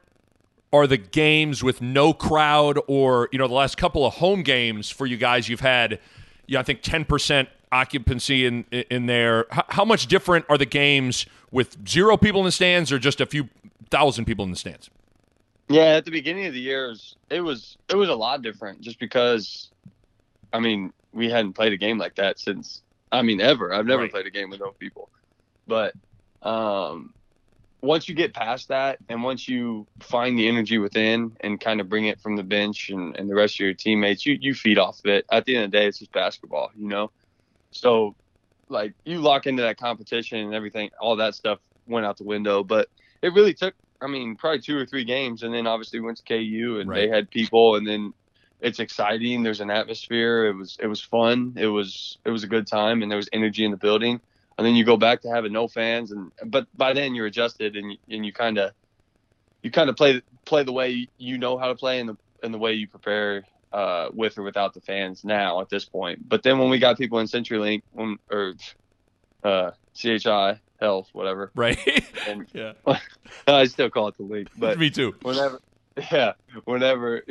are 0.73 0.87
the 0.87 0.97
games 0.97 1.63
with 1.63 1.81
no 1.81 2.13
crowd 2.13 2.79
or, 2.87 3.29
you 3.31 3.39
know, 3.39 3.47
the 3.47 3.55
last 3.55 3.77
couple 3.77 4.07
of 4.07 4.15
home 4.15 4.43
games 4.43 4.91
for 4.91 5.07
you 5.07 5.17
guys 5.17 5.49
you've 5.49 5.61
had, 5.61 6.01
yeah, 6.47 6.61
I 6.61 6.63
think 6.63 6.83
10% 6.83 7.47
occupancy 7.71 8.47
in 8.47 8.65
in 8.71 9.07
there. 9.07 9.47
How, 9.51 9.65
how 9.69 9.85
much 9.85 10.07
different 10.07 10.45
are 10.49 10.59
the 10.59 10.67
games 10.67 11.27
with 11.51 11.89
zero 11.89 12.17
people 12.17 12.41
in 12.41 12.45
the 12.45 12.53
stands 12.53 12.93
or 12.93 12.99
just 12.99 13.21
a 13.21 13.27
few 13.27 13.49
thousand 13.91 14.25
people 14.27 14.45
in 14.45 14.51
the 14.51 14.57
stands? 14.57 14.91
Yeah, 15.73 15.97
at 15.97 16.07
the 16.07 16.13
beginning 16.13 16.47
of 16.47 16.55
the 16.55 16.61
year, 16.61 16.87
it 16.87 16.91
was, 16.91 17.17
it 17.31 17.41
was 17.43 17.79
it 17.91 17.97
was 17.97 18.11
a 18.11 18.17
lot 18.17 18.43
different, 18.43 18.83
just 18.83 19.01
because, 19.01 19.73
I 20.53 20.61
mean, 20.61 20.93
we 21.13 21.31
hadn't 21.31 21.55
played 21.55 21.73
a 21.75 21.79
game 21.79 21.99
like 21.99 22.17
that 22.17 22.39
since, 22.41 22.83
I 23.13 23.23
mean, 23.23 23.41
ever. 23.41 23.75
I've 23.75 23.87
never 23.87 24.03
Right. 24.03 24.13
played 24.13 24.27
a 24.27 24.31
game 24.33 24.51
with 24.51 24.61
no 24.61 24.73
people, 24.81 25.11
but 25.67 25.95
um, 26.43 27.15
once 27.83 28.09
you 28.09 28.17
get 28.17 28.35
past 28.35 28.69
that, 28.69 29.01
and 29.09 29.25
once 29.25 29.49
you 29.49 29.89
find 30.03 30.39
the 30.39 30.49
energy 30.49 30.79
within, 30.79 31.37
and 31.41 31.61
kind 31.61 31.81
of 31.81 31.89
bring 31.91 32.07
it 32.07 32.21
from 32.21 32.37
the 32.37 32.45
bench 32.45 32.91
and, 32.91 33.17
and 33.17 33.31
the 33.31 33.37
rest 33.37 33.57
of 33.57 33.61
your 33.65 33.75
teammates, 33.75 34.27
you 34.27 34.39
you 34.41 34.55
feed 34.55 34.79
off 34.79 35.01
of 35.05 35.11
it. 35.11 35.27
At 35.33 35.47
the 35.47 35.57
end 35.57 35.67
of 35.67 35.73
the 35.73 35.79
day, 35.79 35.87
it's 35.89 36.01
just 36.01 36.13
basketball, 36.13 36.71
you 36.77 36.89
know. 36.89 37.13
So, 37.73 38.17
like, 38.69 38.95
you 39.05 39.21
lock 39.21 39.47
into 39.47 39.63
that 39.63 39.79
competition 39.79 40.39
and 40.41 40.55
everything, 40.55 40.91
all 41.01 41.17
that 41.17 41.35
stuff 41.37 41.61
went 41.87 42.07
out 42.07 42.19
the 42.19 42.25
window. 42.25 42.65
But 42.65 42.89
it 43.23 43.35
really 43.35 43.55
took 43.55 43.75
I 44.03 44.07
mean, 44.09 44.37
probably 44.37 44.61
two 44.61 44.77
or 44.77 44.87
three 44.87 45.05
games, 45.05 45.43
and 45.43 45.55
then 45.55 45.67
obviously 45.67 46.01
went 46.01 46.19
to 46.19 46.25
KU, 46.25 46.79
and 46.81 46.91
they 46.91 47.09
had 47.09 47.31
people, 47.31 47.77
and 47.77 47.87
then 47.87 48.13
it's 48.61 48.81
exciting. 48.81 49.43
There's 49.43 49.61
an 49.61 49.71
atmosphere. 49.71 50.47
It 50.47 50.55
was 50.55 50.77
it 50.81 50.87
was 50.87 51.01
fun. 51.01 51.55
It 51.57 51.67
was 51.67 52.19
it 52.25 52.31
was 52.31 52.45
a 52.45 52.49
good 52.49 52.67
time, 52.67 53.03
and 53.03 53.11
there 53.11 53.17
was 53.17 53.29
energy 53.33 53.65
in 53.65 53.71
the 53.71 53.77
building. 53.77 54.21
And 54.59 54.67
then 54.67 54.75
you 54.75 54.85
go 54.85 54.97
back 54.97 55.23
to 55.23 55.31
having 55.31 55.53
no 55.53 55.67
fans, 55.69 56.13
and 56.13 56.31
but 56.45 56.67
by 56.77 56.93
then 56.93 57.15
you're 57.15 57.27
adjusted, 57.27 57.77
and 57.77 57.93
you, 57.93 57.99
and 58.11 58.27
you 58.27 58.33
kind 58.33 58.59
of 58.59 58.73
you 59.63 59.71
kind 59.71 59.91
of 59.91 59.97
play 59.97 60.23
play 60.45 60.63
the 60.63 60.73
way 60.73 61.09
you 61.19 61.39
know 61.39 61.59
how 61.59 61.69
to 61.69 61.75
play, 61.75 62.01
and 62.01 62.09
the 62.09 62.17
and 62.43 62.53
the 62.53 62.59
way 62.59 62.75
you 62.75 62.87
prepare 62.89 63.45
uh, 63.73 64.09
with 64.13 64.39
or 64.39 64.43
without 64.43 64.75
the 64.75 64.81
fans 64.81 65.25
now 65.25 65.61
at 65.61 65.69
this 65.69 65.85
point. 65.85 66.29
But 66.29 66.43
then 66.43 66.59
when 66.59 66.71
we 66.71 66.79
got 66.79 66.99
people 66.99 67.19
in 67.19 67.27
CenturyLink, 67.27 67.83
when 67.93 68.19
or 68.31 68.55
uh, 69.45 69.71
CHI 69.95 70.59
Health, 70.81 71.09
whatever, 71.13 71.51
Right? 71.55 71.79
and 72.29 72.47
yeah. 72.55 72.73
I 73.47 73.65
still 73.65 73.91
call 73.91 74.09
it 74.09 74.17
the 74.17 74.25
league, 74.25 74.49
but 74.59 74.79
Me 74.79 74.91
too. 74.91 75.15
whenever, 75.23 75.61
yeah, 76.11 76.33
whenever 76.65 77.25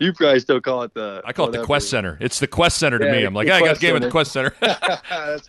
you 0.00 0.12
probably 0.12 0.40
still 0.40 0.60
call 0.60 0.82
it 0.82 0.92
the. 0.94 1.22
I 1.24 1.32
call 1.32 1.48
it 1.48 1.52
the. 1.52 1.64
Qwest 1.64 1.88
Center. 1.88 2.18
It's 2.20 2.40
the 2.40 2.48
Qwest 2.48 2.72
Center 2.72 2.98
to 2.98 3.06
Yeah, 3.06 3.12
me. 3.12 3.24
I'm 3.24 3.34
like, 3.34 3.48
I 3.48 3.60
got 3.60 3.76
the 3.76 3.80
game 3.80 3.96
at 3.96 4.02
the 4.02 4.10
Qwest 4.10 4.26
Center. 4.28 4.54
that's 4.60 5.48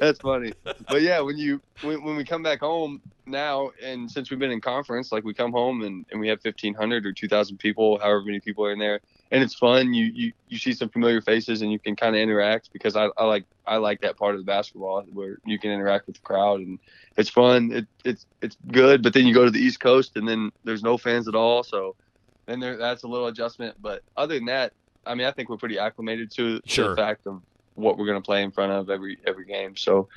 that's 0.00 0.20
funny. 0.20 0.52
But 0.64 1.02
yeah, 1.02 1.20
when 1.20 1.36
you 1.36 1.60
when, 1.82 2.02
when 2.02 2.16
we 2.16 2.24
come 2.24 2.42
back 2.42 2.60
home 2.60 3.00
now, 3.26 3.70
and 3.82 4.10
since 4.10 4.30
we've 4.30 4.38
been 4.38 4.50
in 4.50 4.60
conference, 4.60 5.12
like 5.12 5.24
we 5.24 5.34
come 5.34 5.52
home 5.52 5.82
and, 5.82 6.04
and 6.10 6.20
we 6.20 6.28
have 6.28 6.40
fifteen 6.40 6.74
hundred 6.74 7.06
or 7.06 7.12
two 7.12 7.28
thousand 7.28 7.58
people, 7.58 7.98
however 7.98 8.22
many 8.24 8.40
people 8.40 8.64
are 8.64 8.72
in 8.72 8.78
there, 8.78 9.00
and 9.30 9.42
it's 9.42 9.54
fun. 9.54 9.94
You 9.94 10.06
you, 10.06 10.32
you 10.48 10.58
see 10.58 10.72
some 10.72 10.88
familiar 10.88 11.20
faces 11.20 11.62
and 11.62 11.70
you 11.70 11.78
can 11.78 11.94
kind 11.96 12.16
of 12.16 12.22
interact 12.22 12.70
because 12.72 12.96
I, 12.96 13.08
I 13.16 13.24
like 13.24 13.44
I 13.66 13.76
like 13.76 14.00
that 14.00 14.16
part 14.16 14.34
of 14.34 14.40
the 14.40 14.44
basketball 14.44 15.02
where 15.12 15.38
you 15.44 15.58
can 15.58 15.70
interact 15.70 16.06
with 16.06 16.16
the 16.16 16.22
crowd 16.22 16.60
and 16.60 16.78
it's 17.16 17.30
fun. 17.30 17.70
It, 17.72 17.86
it's 18.04 18.26
it's 18.40 18.56
good. 18.70 19.02
But 19.02 19.14
then 19.14 19.26
you 19.26 19.34
go 19.34 19.44
to 19.44 19.50
the 19.50 19.60
East 19.60 19.80
Coast 19.80 20.16
and 20.16 20.26
then 20.26 20.50
there's 20.64 20.82
no 20.82 20.98
fans 20.98 21.28
at 21.28 21.34
all, 21.34 21.62
so 21.62 21.94
then 22.46 22.60
there 22.60 22.76
that's 22.76 23.04
a 23.04 23.08
little 23.08 23.28
adjustment. 23.28 23.76
But 23.80 24.02
other 24.16 24.34
than 24.34 24.46
that, 24.46 24.72
I 25.06 25.14
mean, 25.14 25.26
I 25.26 25.30
think 25.30 25.48
we're 25.48 25.56
pretty 25.56 25.78
acclimated 25.78 26.30
to, 26.32 26.60
to 26.60 26.88
the 26.88 26.96
fact 26.96 27.26
of 27.26 27.42
what 27.74 27.96
we're 27.96 28.06
going 28.06 28.20
to 28.20 28.24
play 28.24 28.42
in 28.42 28.50
front 28.50 28.72
of 28.72 28.90
every 28.90 29.18
every 29.26 29.46
game. 29.46 29.76
So 29.76 30.08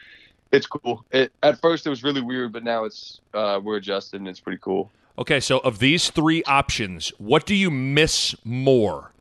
it's 0.52 0.68
cool. 0.68 1.06
It, 1.12 1.32
at 1.44 1.60
first 1.60 1.86
it 1.86 1.90
was 1.90 2.04
really 2.04 2.22
weird, 2.22 2.54
but 2.54 2.64
now 2.64 2.86
it's 2.86 3.22
uh, 3.34 3.60
we're 3.62 3.78
adjusted 3.78 4.22
and 4.22 4.28
it's 4.28 4.40
pretty 4.40 4.60
cool. 4.62 4.92
Okay, 5.18 5.40
so 5.40 5.60
of 5.60 5.80
these 5.80 6.10
three 6.10 6.44
options, 6.44 7.10
what 7.18 7.46
do 7.46 7.56
you 7.56 7.72
miss 7.72 8.36
more 8.44 9.12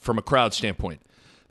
from 0.00 0.18
a 0.18 0.22
crowd 0.22 0.54
standpoint? 0.54 1.00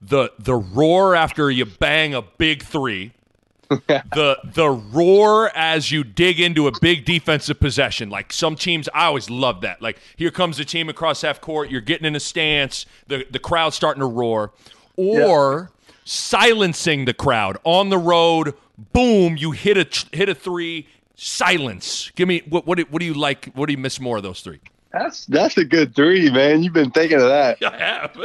The 0.01 0.31
the 0.37 0.55
roar 0.55 1.15
after 1.15 1.49
you 1.49 1.65
bang 1.65 2.13
a 2.13 2.21
big 2.21 2.61
three, 2.61 3.13
the 3.69 4.37
the 4.43 4.69
roar 4.69 5.49
as 5.55 5.91
you 5.91 6.03
dig 6.03 6.39
into 6.39 6.67
a 6.67 6.71
big 6.81 7.05
defensive 7.05 7.59
possession. 7.59 8.09
Like 8.09 8.33
some 8.33 8.55
teams, 8.55 8.89
I 8.93 9.05
always 9.05 9.29
love 9.29 9.61
that. 9.61 9.81
Like 9.81 9.99
here 10.17 10.31
comes 10.31 10.57
the 10.57 10.65
team 10.65 10.89
across 10.89 11.21
half 11.21 11.39
court, 11.41 11.69
you're 11.69 11.81
getting 11.81 12.05
in 12.05 12.15
a 12.15 12.19
stance, 12.19 12.85
the 13.07 13.25
the 13.29 13.39
crowd's 13.39 13.75
starting 13.75 14.01
to 14.01 14.07
roar, 14.07 14.51
or 14.97 15.71
silencing 16.05 17.03
the 17.03 17.13
crowd 17.13 17.57
on 17.65 17.89
the 17.89 17.97
road. 17.97 18.53
Boom! 18.93 19.35
You 19.35 19.51
hit 19.51 19.77
a 19.77 20.15
hit 20.15 20.29
a 20.29 20.35
three. 20.35 20.87
Silence. 21.17 22.11
Give 22.15 22.27
me 22.27 22.41
what 22.49 22.65
what 22.65 22.77
do, 22.77 22.85
what 22.89 22.99
do 22.99 23.05
you 23.05 23.13
like? 23.13 23.51
What 23.53 23.67
do 23.67 23.73
you 23.73 23.77
miss 23.77 23.99
more 23.99 24.17
of 24.17 24.23
those 24.23 24.41
three? 24.41 24.59
That's 24.91 25.25
that's 25.25 25.57
a 25.57 25.65
good 25.65 25.95
three, 25.95 26.29
man. 26.31 26.63
You've 26.63 26.73
been 26.73 26.91
thinking 26.91 27.17
of 27.17 27.27
that. 27.27 27.57
I 27.63 27.77
have. 27.77 28.17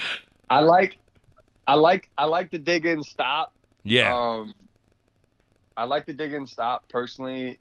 I 0.50 0.60
like, 0.60 0.96
I 1.66 1.74
like, 1.74 2.08
I 2.16 2.24
like 2.24 2.50
the 2.50 2.58
dig 2.58 2.86
in 2.86 3.02
stop. 3.02 3.52
yeah. 3.84 4.14
Um, 4.14 4.54
I 5.76 5.84
like 5.84 6.06
the 6.06 6.14
dig 6.14 6.32
in 6.32 6.46
stop 6.46 6.88
personally 6.88 7.58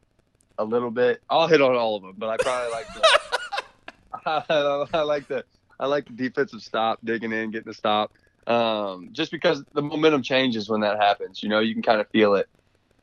a 0.57 0.63
little 0.63 0.89
bit. 0.89 1.21
I'll 1.29 1.47
hit 1.47 1.61
on 1.61 1.75
all 1.75 1.97
of 1.97 2.01
them, 2.01 2.15
but 2.17 2.29
I 2.29 2.37
probably 2.37 2.71
like 2.71 2.87
the. 2.93 4.89
I, 4.93 5.01
like 5.01 5.27
the 5.27 5.43
I 5.79 5.85
like 5.85 6.05
the 6.07 6.13
defensive 6.13 6.61
stop, 6.61 6.99
digging 7.03 7.31
in, 7.31 7.51
getting 7.51 7.67
the 7.67 7.73
stop. 7.73 8.13
Um, 8.47 9.09
just 9.11 9.31
because 9.31 9.63
the 9.73 9.81
momentum 9.81 10.23
changes 10.23 10.69
when 10.69 10.81
that 10.81 10.97
happens. 10.97 11.43
You 11.43 11.49
know, 11.49 11.59
you 11.59 11.73
can 11.73 11.83
kind 11.83 11.99
of 12.01 12.07
feel 12.09 12.35
it. 12.35 12.47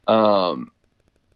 Um, 0.06 0.70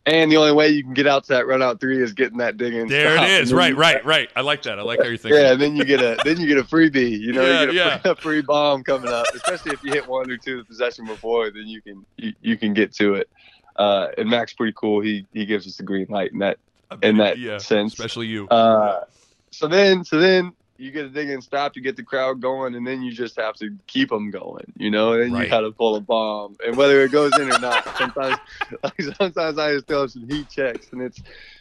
and 0.06 0.32
the 0.32 0.38
only 0.38 0.52
way 0.52 0.68
you 0.70 0.82
can 0.82 0.94
get 0.94 1.06
out 1.06 1.24
to 1.24 1.34
that 1.34 1.46
run 1.46 1.62
out 1.62 1.80
three 1.80 2.02
is 2.02 2.14
getting 2.14 2.38
that 2.38 2.56
dig 2.56 2.72
in. 2.72 2.88
there 2.88 3.16
it 3.16 3.28
is. 3.42 3.52
Right, 3.52 3.76
right, 3.76 4.02
right. 4.06 4.30
I 4.34 4.40
like 4.40 4.62
that. 4.62 4.78
I 4.78 4.82
like 4.82 5.00
how 5.00 5.04
you're 5.06 5.18
thinking. 5.18 5.38
Yeah, 5.40 5.52
and 5.52 5.60
then 5.60 5.76
you 5.76 5.84
get 5.84 6.00
a 6.00 6.16
then 6.24 6.40
you 6.40 6.46
get 6.46 6.56
a 6.56 6.62
freebie. 6.62 7.20
You 7.20 7.32
know, 7.34 7.44
Yeah, 7.44 7.60
you 7.60 7.66
get 7.66 7.74
a, 7.74 7.74
yeah. 7.74 7.98
free, 7.98 8.10
a 8.10 8.14
free 8.16 8.40
bomb 8.40 8.82
coming 8.84 9.12
up. 9.12 9.26
Especially 9.34 9.72
if 9.72 9.84
you 9.84 9.92
hit 9.92 10.08
one 10.08 10.30
or 10.30 10.38
two 10.38 10.54
of 10.54 10.58
the 10.60 10.64
possession 10.64 11.04
before, 11.04 11.50
then 11.50 11.66
you 11.66 11.82
can 11.82 12.06
you, 12.16 12.32
you 12.40 12.56
can 12.56 12.72
get 12.72 12.94
to 12.94 13.14
it. 13.14 13.28
Uh, 13.76 14.08
and 14.16 14.30
Mac's 14.30 14.54
pretty 14.54 14.72
cool. 14.74 15.00
He 15.02 15.26
he 15.34 15.44
gives 15.44 15.66
us 15.66 15.76
the 15.76 15.82
green 15.82 16.06
light 16.08 16.32
in 16.32 16.38
that 16.38 16.56
in 17.02 17.18
that 17.18 17.38
yeah, 17.38 17.58
sense. 17.58 17.92
especially 17.92 18.28
you. 18.28 18.48
Uh, 18.48 19.04
so 19.50 19.68
then 19.68 20.04
so 20.04 20.18
then 20.18 20.52
you 20.78 20.90
get 20.92 21.04
a 21.04 21.08
dig 21.08 21.28
and 21.30 21.42
stop, 21.42 21.74
you 21.76 21.82
get 21.82 21.96
the 21.96 22.02
crowd 22.02 22.40
going, 22.40 22.74
and 22.74 22.86
then 22.86 23.02
you 23.02 23.10
just 23.12 23.36
have 23.36 23.54
to 23.56 23.76
keep 23.86 24.08
them 24.10 24.30
going. 24.30 24.72
You 24.76 24.90
know, 24.90 25.12
and 25.12 25.22
then 25.22 25.32
Right. 25.32 25.44
you 25.44 25.50
got 25.50 25.60
to 25.60 25.72
pull 25.72 25.96
a 25.96 26.00
bomb, 26.00 26.56
and 26.64 26.76
whether 26.76 27.02
it 27.02 27.10
goes 27.12 27.36
in 27.38 27.50
or 27.50 27.58
not, 27.58 27.84
sometimes 27.98 28.38
like 28.82 29.02
sometimes 29.16 29.58
I 29.58 29.74
just 29.74 29.86
throw 29.86 30.06
some 30.06 30.28
heat 30.28 30.48
checks, 30.48 30.86
and 30.92 31.02
it's 31.02 31.20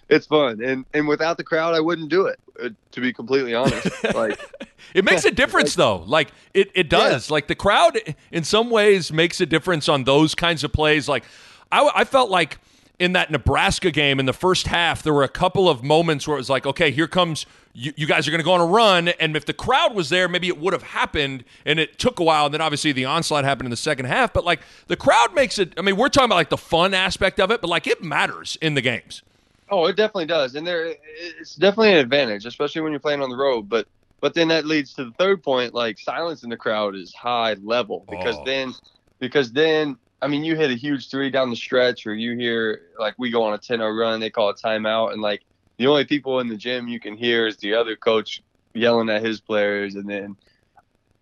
it's 0.10 0.28
fun. 0.28 0.62
And 0.64 0.86
and 0.94 1.08
without 1.08 1.38
the 1.38 1.44
crowd, 1.44 1.74
I 1.76 1.80
wouldn't 1.80 2.10
do 2.10 2.28
it. 2.28 2.40
uh, 2.64 2.70
To 2.92 3.02
be 3.02 3.12
completely 3.12 3.54
honest, 3.56 3.90
like. 4.14 4.40
It 4.94 5.04
makes 5.04 5.26
a 5.26 5.32
difference, 5.32 5.76
though. 5.76 5.98
Like 5.98 6.30
it, 6.54 6.72
it 6.74 6.90
does. 6.90 7.30
Like 7.30 7.48
the 7.48 7.56
crowd, 7.56 7.98
in 8.32 8.44
some 8.46 8.70
ways, 8.70 9.12
makes 9.12 9.42
a 9.42 9.46
difference 9.46 9.90
on 9.90 10.06
those 10.06 10.34
kinds 10.34 10.64
of 10.64 10.72
plays. 10.72 11.10
Like 11.10 11.26
I, 11.72 11.90
I 11.94 12.04
felt 12.06 12.30
like 12.30 12.60
in 13.00 13.14
that 13.14 13.30
Nebraska 13.30 13.92
game 13.92 14.20
in 14.20 14.26
the 14.26 14.34
first 14.34 14.68
half, 14.68 15.04
there 15.04 15.14
were 15.14 15.24
a 15.24 15.30
couple 15.30 15.70
of 15.70 15.84
moments 15.84 16.28
where 16.28 16.36
it 16.36 16.40
was 16.40 16.50
like, 16.50 16.66
okay, 16.66 16.90
here 16.92 17.08
comes 17.08 17.46
you, 17.74 17.94
you 17.96 18.08
guys 18.08 18.28
are 18.28 18.32
going 18.32 18.40
to 18.40 18.46
go 18.46 18.54
on 18.54 18.62
a 18.62 18.66
run, 18.66 19.10
and 19.10 19.38
if 19.38 19.46
the 19.46 19.54
crowd 19.54 19.94
was 19.94 20.10
there, 20.10 20.28
maybe 20.28 20.48
it 20.48 20.58
would 20.58 20.74
have 20.74 20.82
happened. 20.82 21.44
And 21.64 21.80
it 21.80 22.00
took 22.00 22.20
a 22.20 22.24
while, 22.24 22.46
and 22.46 22.54
then 22.54 22.62
obviously 22.62 22.92
the 22.92 23.06
onslaught 23.06 23.44
happened 23.44 23.68
in 23.68 23.72
the 23.72 23.78
second 23.78 24.06
half. 24.06 24.34
But 24.34 24.46
like 24.46 24.62
the 24.88 24.96
crowd 24.96 25.36
makes 25.36 25.60
it. 25.60 25.74
I 25.78 25.82
mean, 25.84 25.96
we're 25.96 26.10
talking 26.10 26.26
about 26.26 26.36
like 26.38 26.50
the 26.50 26.58
fun 26.58 26.96
aspect 26.96 27.40
of 27.40 27.52
it, 27.52 27.62
but 27.62 27.70
like 27.70 27.86
it 27.86 28.04
matters 28.04 28.58
in 28.62 28.74
the 28.74 28.82
games. 28.82 29.22
Oh, 29.70 29.86
it 29.86 29.96
definitely 29.96 30.26
does, 30.26 30.56
and 30.56 30.66
there 30.66 30.96
it's 31.38 31.56
definitely 31.56 31.92
an 31.92 31.98
advantage, 31.98 32.46
especially 32.48 32.82
when 32.82 32.92
you're 32.92 33.00
playing 33.00 33.22
on 33.22 33.30
the 33.30 33.36
road. 33.38 33.70
But 33.70 33.88
but 34.22 34.34
then 34.34 34.48
that 34.48 34.66
leads 34.66 34.94
to 34.96 35.06
the 35.06 35.12
third 35.12 35.44
point, 35.44 35.76
like 35.76 36.00
silence 36.00 36.44
in 36.44 36.50
the 36.50 36.58
crowd 36.58 36.96
is 36.96 37.14
high 37.14 37.58
level 37.62 38.06
because 38.10 38.38
Oh. 38.40 38.44
then 38.46 38.74
because 39.20 39.52
then 39.52 39.98
I 40.22 40.28
mean 40.28 40.44
you 40.44 40.56
hit 40.56 40.72
a 40.72 40.76
huge 40.76 41.10
three 41.10 41.30
down 41.30 41.50
the 41.50 41.56
stretch, 41.56 42.08
or 42.08 42.16
you 42.16 42.38
hear 42.38 42.82
like 43.00 43.16
we 43.18 43.30
go 43.30 43.44
on 43.44 43.54
a 43.54 43.58
10-0 43.58 44.00
run, 44.00 44.20
they 44.20 44.30
call 44.30 44.50
a 44.50 44.56
timeout, 44.56 45.14
and 45.14 45.22
like 45.22 45.44
the 45.78 45.88
only 45.88 46.06
people 46.06 46.40
in 46.40 46.48
the 46.48 46.58
gym 46.58 46.88
you 46.88 47.00
can 47.00 47.16
hear 47.16 47.46
is 47.48 47.58
the 47.58 47.74
other 47.74 47.96
coach 47.96 48.42
yelling 48.74 49.10
at 49.10 49.24
his 49.24 49.40
players, 49.40 49.96
and 49.96 50.10
then 50.10 50.36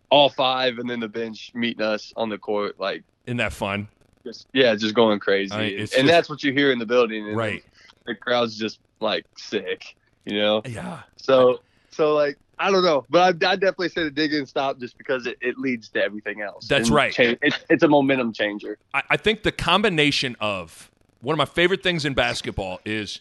all 0.10 0.30
five, 0.30 0.78
and 0.78 0.90
then 0.90 1.00
the 1.00 1.08
bench 1.08 1.52
meeting 1.54 1.82
us 1.82 2.14
on 2.16 2.30
the 2.30 2.38
court, 2.38 2.80
like 2.80 3.04
Isn't 3.26 3.38
that 3.38 3.54
fun? 3.54 3.88
just 4.24 4.48
yeah, 4.54 4.74
just 4.76 4.96
going 4.96 5.20
crazy, 5.20 5.54
I 5.54 5.58
mean, 5.70 5.80
and 5.80 5.90
just- 5.90 6.06
that's 6.08 6.30
what 6.30 6.44
you 6.44 6.52
hear 6.54 6.72
in 6.72 6.80
the 6.80 6.86
building, 6.86 7.28
and 7.28 7.38
Right. 7.38 7.64
The 8.06 8.16
crowd's 8.16 8.58
just 8.58 8.80
like 9.00 9.26
sick, 9.36 9.96
you 10.26 10.38
know. 10.38 10.62
Yeah. 10.66 11.02
So 11.18 11.62
so 11.90 12.14
like 12.14 12.38
I 12.58 12.72
don't 12.72 12.84
know, 12.84 13.06
but 13.10 13.44
I 13.44 13.52
I 13.52 13.56
definitely 13.56 13.90
say 13.90 14.04
the 14.04 14.12
dig 14.12 14.34
and 14.34 14.48
stop 14.48 14.80
just 14.80 14.98
because 14.98 15.26
it, 15.28 15.38
it 15.42 15.58
leads 15.58 15.90
to 15.90 16.04
everything 16.04 16.42
else. 16.42 16.68
That's 16.68 16.88
And 16.88 16.96
right. 16.96 17.12
change- 17.14 17.38
it's 17.42 17.58
it's 17.70 17.84
a 17.84 17.88
momentum 17.88 18.34
changer. 18.34 18.78
I, 18.94 19.04
I 19.12 19.18
think 19.18 19.44
the 19.44 19.52
combination 19.52 20.36
of 20.40 20.90
one 21.22 21.34
of 21.34 21.38
my 21.38 21.46
favorite 21.46 21.84
things 21.84 22.06
in 22.06 22.14
basketball 22.14 22.80
is 22.86 23.20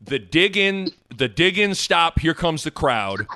the 0.00 0.18
dig 0.18 0.56
in, 0.56 0.90
the 1.16 1.28
dig 1.28 1.58
in 1.58 1.74
stop. 1.74 2.18
Here 2.20 2.34
comes 2.34 2.64
the 2.64 2.70
crowd. 2.70 3.26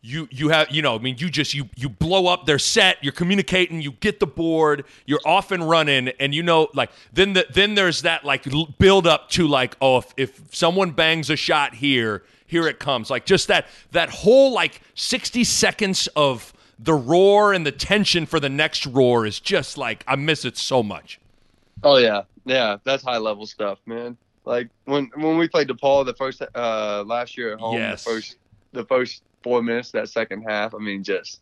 You 0.00 0.28
you 0.30 0.50
have 0.50 0.70
you 0.70 0.82
know 0.82 0.94
I 0.96 0.98
mean 0.98 1.16
you 1.18 1.30
just 1.30 1.54
you 1.54 1.68
you 1.76 1.88
blow 1.88 2.26
up 2.26 2.44
their 2.44 2.58
set. 2.58 2.98
You're 3.02 3.12
communicating. 3.12 3.80
You 3.80 3.92
get 3.92 4.20
the 4.20 4.26
board. 4.26 4.84
You're 5.06 5.20
off 5.24 5.50
and 5.50 5.66
running. 5.68 6.08
And 6.20 6.34
you 6.34 6.42
know 6.42 6.68
like 6.74 6.90
then 7.12 7.32
the, 7.32 7.46
then 7.52 7.74
there's 7.74 8.02
that 8.02 8.22
like 8.24 8.44
build 8.78 9.06
up 9.06 9.30
to 9.30 9.46
like 9.48 9.76
oh 9.80 9.98
if 9.98 10.12
if 10.18 10.54
someone 10.54 10.90
bangs 10.90 11.30
a 11.30 11.36
shot 11.36 11.74
here 11.74 12.22
here 12.46 12.66
it 12.68 12.78
comes 12.78 13.10
like 13.10 13.24
just 13.26 13.48
that 13.48 13.66
that 13.92 14.10
whole 14.10 14.52
like 14.52 14.80
60 14.94 15.44
seconds 15.44 16.08
of 16.16 16.52
the 16.78 16.94
roar 16.94 17.52
and 17.52 17.64
the 17.64 17.72
tension 17.72 18.26
for 18.26 18.40
the 18.40 18.48
next 18.48 18.86
roar 18.86 19.26
is 19.26 19.40
just 19.40 19.78
like 19.78 20.04
I 20.06 20.16
miss 20.16 20.44
it 20.44 20.56
so 20.56 20.82
much. 20.82 21.20
Oh 21.82 21.96
yeah, 21.96 22.22
yeah, 22.44 22.76
that's 22.84 23.02
high 23.02 23.18
level 23.18 23.46
stuff, 23.46 23.78
man. 23.86 24.16
Like 24.44 24.68
when 24.84 25.10
when 25.16 25.38
we 25.38 25.48
played 25.48 25.68
DePaul 25.68 26.04
the 26.04 26.14
first 26.14 26.42
uh 26.54 27.04
last 27.06 27.36
year 27.36 27.52
at 27.54 27.60
home, 27.60 27.76
Yes. 27.76 28.04
the 28.04 28.10
first 28.10 28.36
the 28.72 28.84
first 28.84 29.22
four 29.42 29.62
minutes 29.62 29.90
that 29.92 30.08
second 30.08 30.42
half. 30.42 30.74
I 30.74 30.78
mean, 30.78 31.02
just 31.04 31.40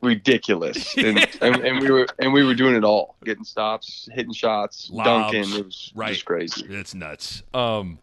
ridiculous. 0.00 0.96
and, 0.96 1.18
and, 1.40 1.56
and 1.56 1.80
we 1.80 1.90
were 1.90 2.06
and 2.18 2.32
we 2.32 2.44
were 2.44 2.54
doing 2.54 2.74
it 2.74 2.84
all, 2.84 3.16
getting 3.24 3.44
stops, 3.44 4.08
hitting 4.12 4.32
shots, 4.32 4.90
Lobs, 4.92 5.32
dunking. 5.32 5.58
It 5.58 5.64
was 5.66 5.92
right. 5.94 6.12
just 6.12 6.24
crazy. 6.24 6.66
It's 6.68 6.94
nuts. 6.94 7.42
Um, 7.54 7.98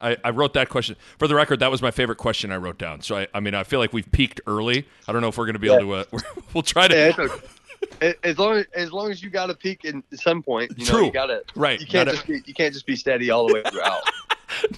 I, 0.00 0.16
I 0.22 0.30
wrote 0.30 0.54
that 0.54 0.68
question 0.68 0.96
for 1.18 1.28
the 1.28 1.34
record. 1.34 1.60
That 1.60 1.70
was 1.70 1.80
my 1.80 1.90
favorite 1.90 2.18
question 2.18 2.52
I 2.52 2.56
wrote 2.56 2.78
down. 2.78 3.00
So 3.00 3.16
I, 3.16 3.26
I 3.32 3.40
mean, 3.40 3.54
I 3.54 3.64
feel 3.64 3.78
like 3.78 3.92
we've 3.92 4.10
peaked 4.12 4.40
early. 4.46 4.86
I 5.08 5.12
don't 5.12 5.22
know 5.22 5.28
if 5.28 5.38
we're 5.38 5.46
going 5.46 5.54
to 5.54 5.58
be 5.60 5.72
able 5.72 6.04
to. 6.04 6.16
Uh, 6.16 6.20
we'll 6.54 6.62
try 6.62 6.88
to. 6.88 6.94
Yeah, 6.94 7.12
okay. 7.18 8.14
As 8.22 8.38
long 8.38 8.56
as, 8.56 8.66
as 8.74 8.92
long 8.92 9.10
as 9.10 9.22
you 9.22 9.30
got 9.30 9.46
to 9.46 9.54
peak 9.54 9.84
in 9.84 10.02
at 10.12 10.18
some 10.18 10.42
point, 10.42 10.72
you 10.76 10.84
know, 10.84 10.90
True. 10.90 11.06
you 11.06 11.12
got 11.12 11.26
to 11.26 11.42
Right. 11.54 11.80
You 11.80 11.86
can't 11.86 12.08
just 12.08 12.26
be 12.26 12.42
you 12.46 12.54
can't 12.54 12.72
just 12.72 12.86
be 12.86 12.96
steady 12.96 13.30
all 13.30 13.46
the 13.46 13.54
way 13.54 13.62
throughout. 13.70 14.02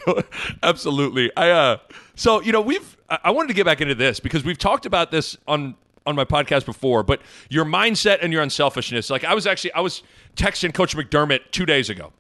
No, 0.07 0.23
absolutely. 0.63 1.31
I 1.37 1.51
uh 1.51 1.79
so 2.15 2.41
you 2.41 2.51
know 2.51 2.63
we've 2.63 2.97
I 3.11 3.19
I 3.25 3.31
wanted 3.33 3.49
to 3.49 3.55
get 3.55 3.67
back 3.67 3.83
into 3.83 3.95
this 3.95 4.21
because 4.21 4.43
we've 4.43 4.57
talked 4.57 4.87
about 4.87 5.11
this 5.11 5.37
on 5.47 5.75
on 6.07 6.15
my 6.15 6.25
podcast 6.25 6.65
before, 6.65 7.03
but 7.03 7.21
your 7.51 7.65
mindset 7.67 8.19
and 8.23 8.33
your 8.33 8.43
unselfishness. 8.43 9.11
Like 9.11 9.25
I 9.25 9.35
was 9.35 9.47
actually 9.47 9.73
I 9.75 9.81
was 9.81 10.03
texting 10.35 10.73
Coach 10.73 10.97
McDermott 10.97 11.41
two 11.51 11.67
days 11.67 11.91
ago, 11.91 12.13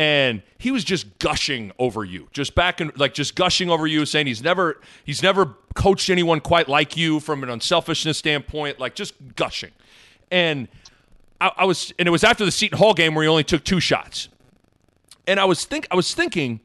and 0.00 0.40
he 0.56 0.70
was 0.70 0.82
just 0.82 1.18
gushing 1.18 1.72
over 1.78 2.04
you, 2.04 2.26
just 2.32 2.54
back 2.54 2.80
and 2.80 2.90
like 2.98 3.12
just 3.12 3.34
gushing 3.34 3.68
over 3.68 3.86
you, 3.86 4.06
saying 4.06 4.26
he's 4.26 4.42
never 4.42 4.80
he's 5.04 5.22
never 5.22 5.54
coached 5.74 6.08
anyone 6.08 6.40
quite 6.40 6.70
like 6.70 6.96
you 6.96 7.20
from 7.20 7.42
an 7.42 7.50
unselfishness 7.50 8.16
standpoint, 8.16 8.80
like 8.80 8.94
just 8.94 9.14
gushing, 9.36 9.70
and. 10.32 10.66
I, 11.42 11.52
I 11.56 11.64
was, 11.64 11.94
and 11.98 12.06
it 12.06 12.10
was 12.10 12.22
after 12.22 12.44
the 12.44 12.50
Seton 12.50 12.76
Hall 12.76 12.92
game 12.92 13.14
where 13.14 13.22
he 13.22 13.28
only 13.28 13.44
took 13.44 13.64
two 13.64 13.80
shots, 13.80 14.28
and 15.26 15.40
I 15.40 15.46
was 15.46 15.64
think, 15.64 15.86
I 15.90 15.94
was 15.94 16.12
thinking, 16.12 16.60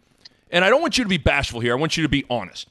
and 0.52 0.66
I 0.66 0.70
don't 0.70 0.82
want 0.82 0.98
you 0.98 1.06
to 1.06 1.10
be 1.10 1.18
bashful 1.18 1.62
here. 1.62 1.72
I 1.72 1.80
want 1.80 1.96
you 1.96 2.04
to 2.04 2.10
be 2.10 2.26
honest. 2.30 2.68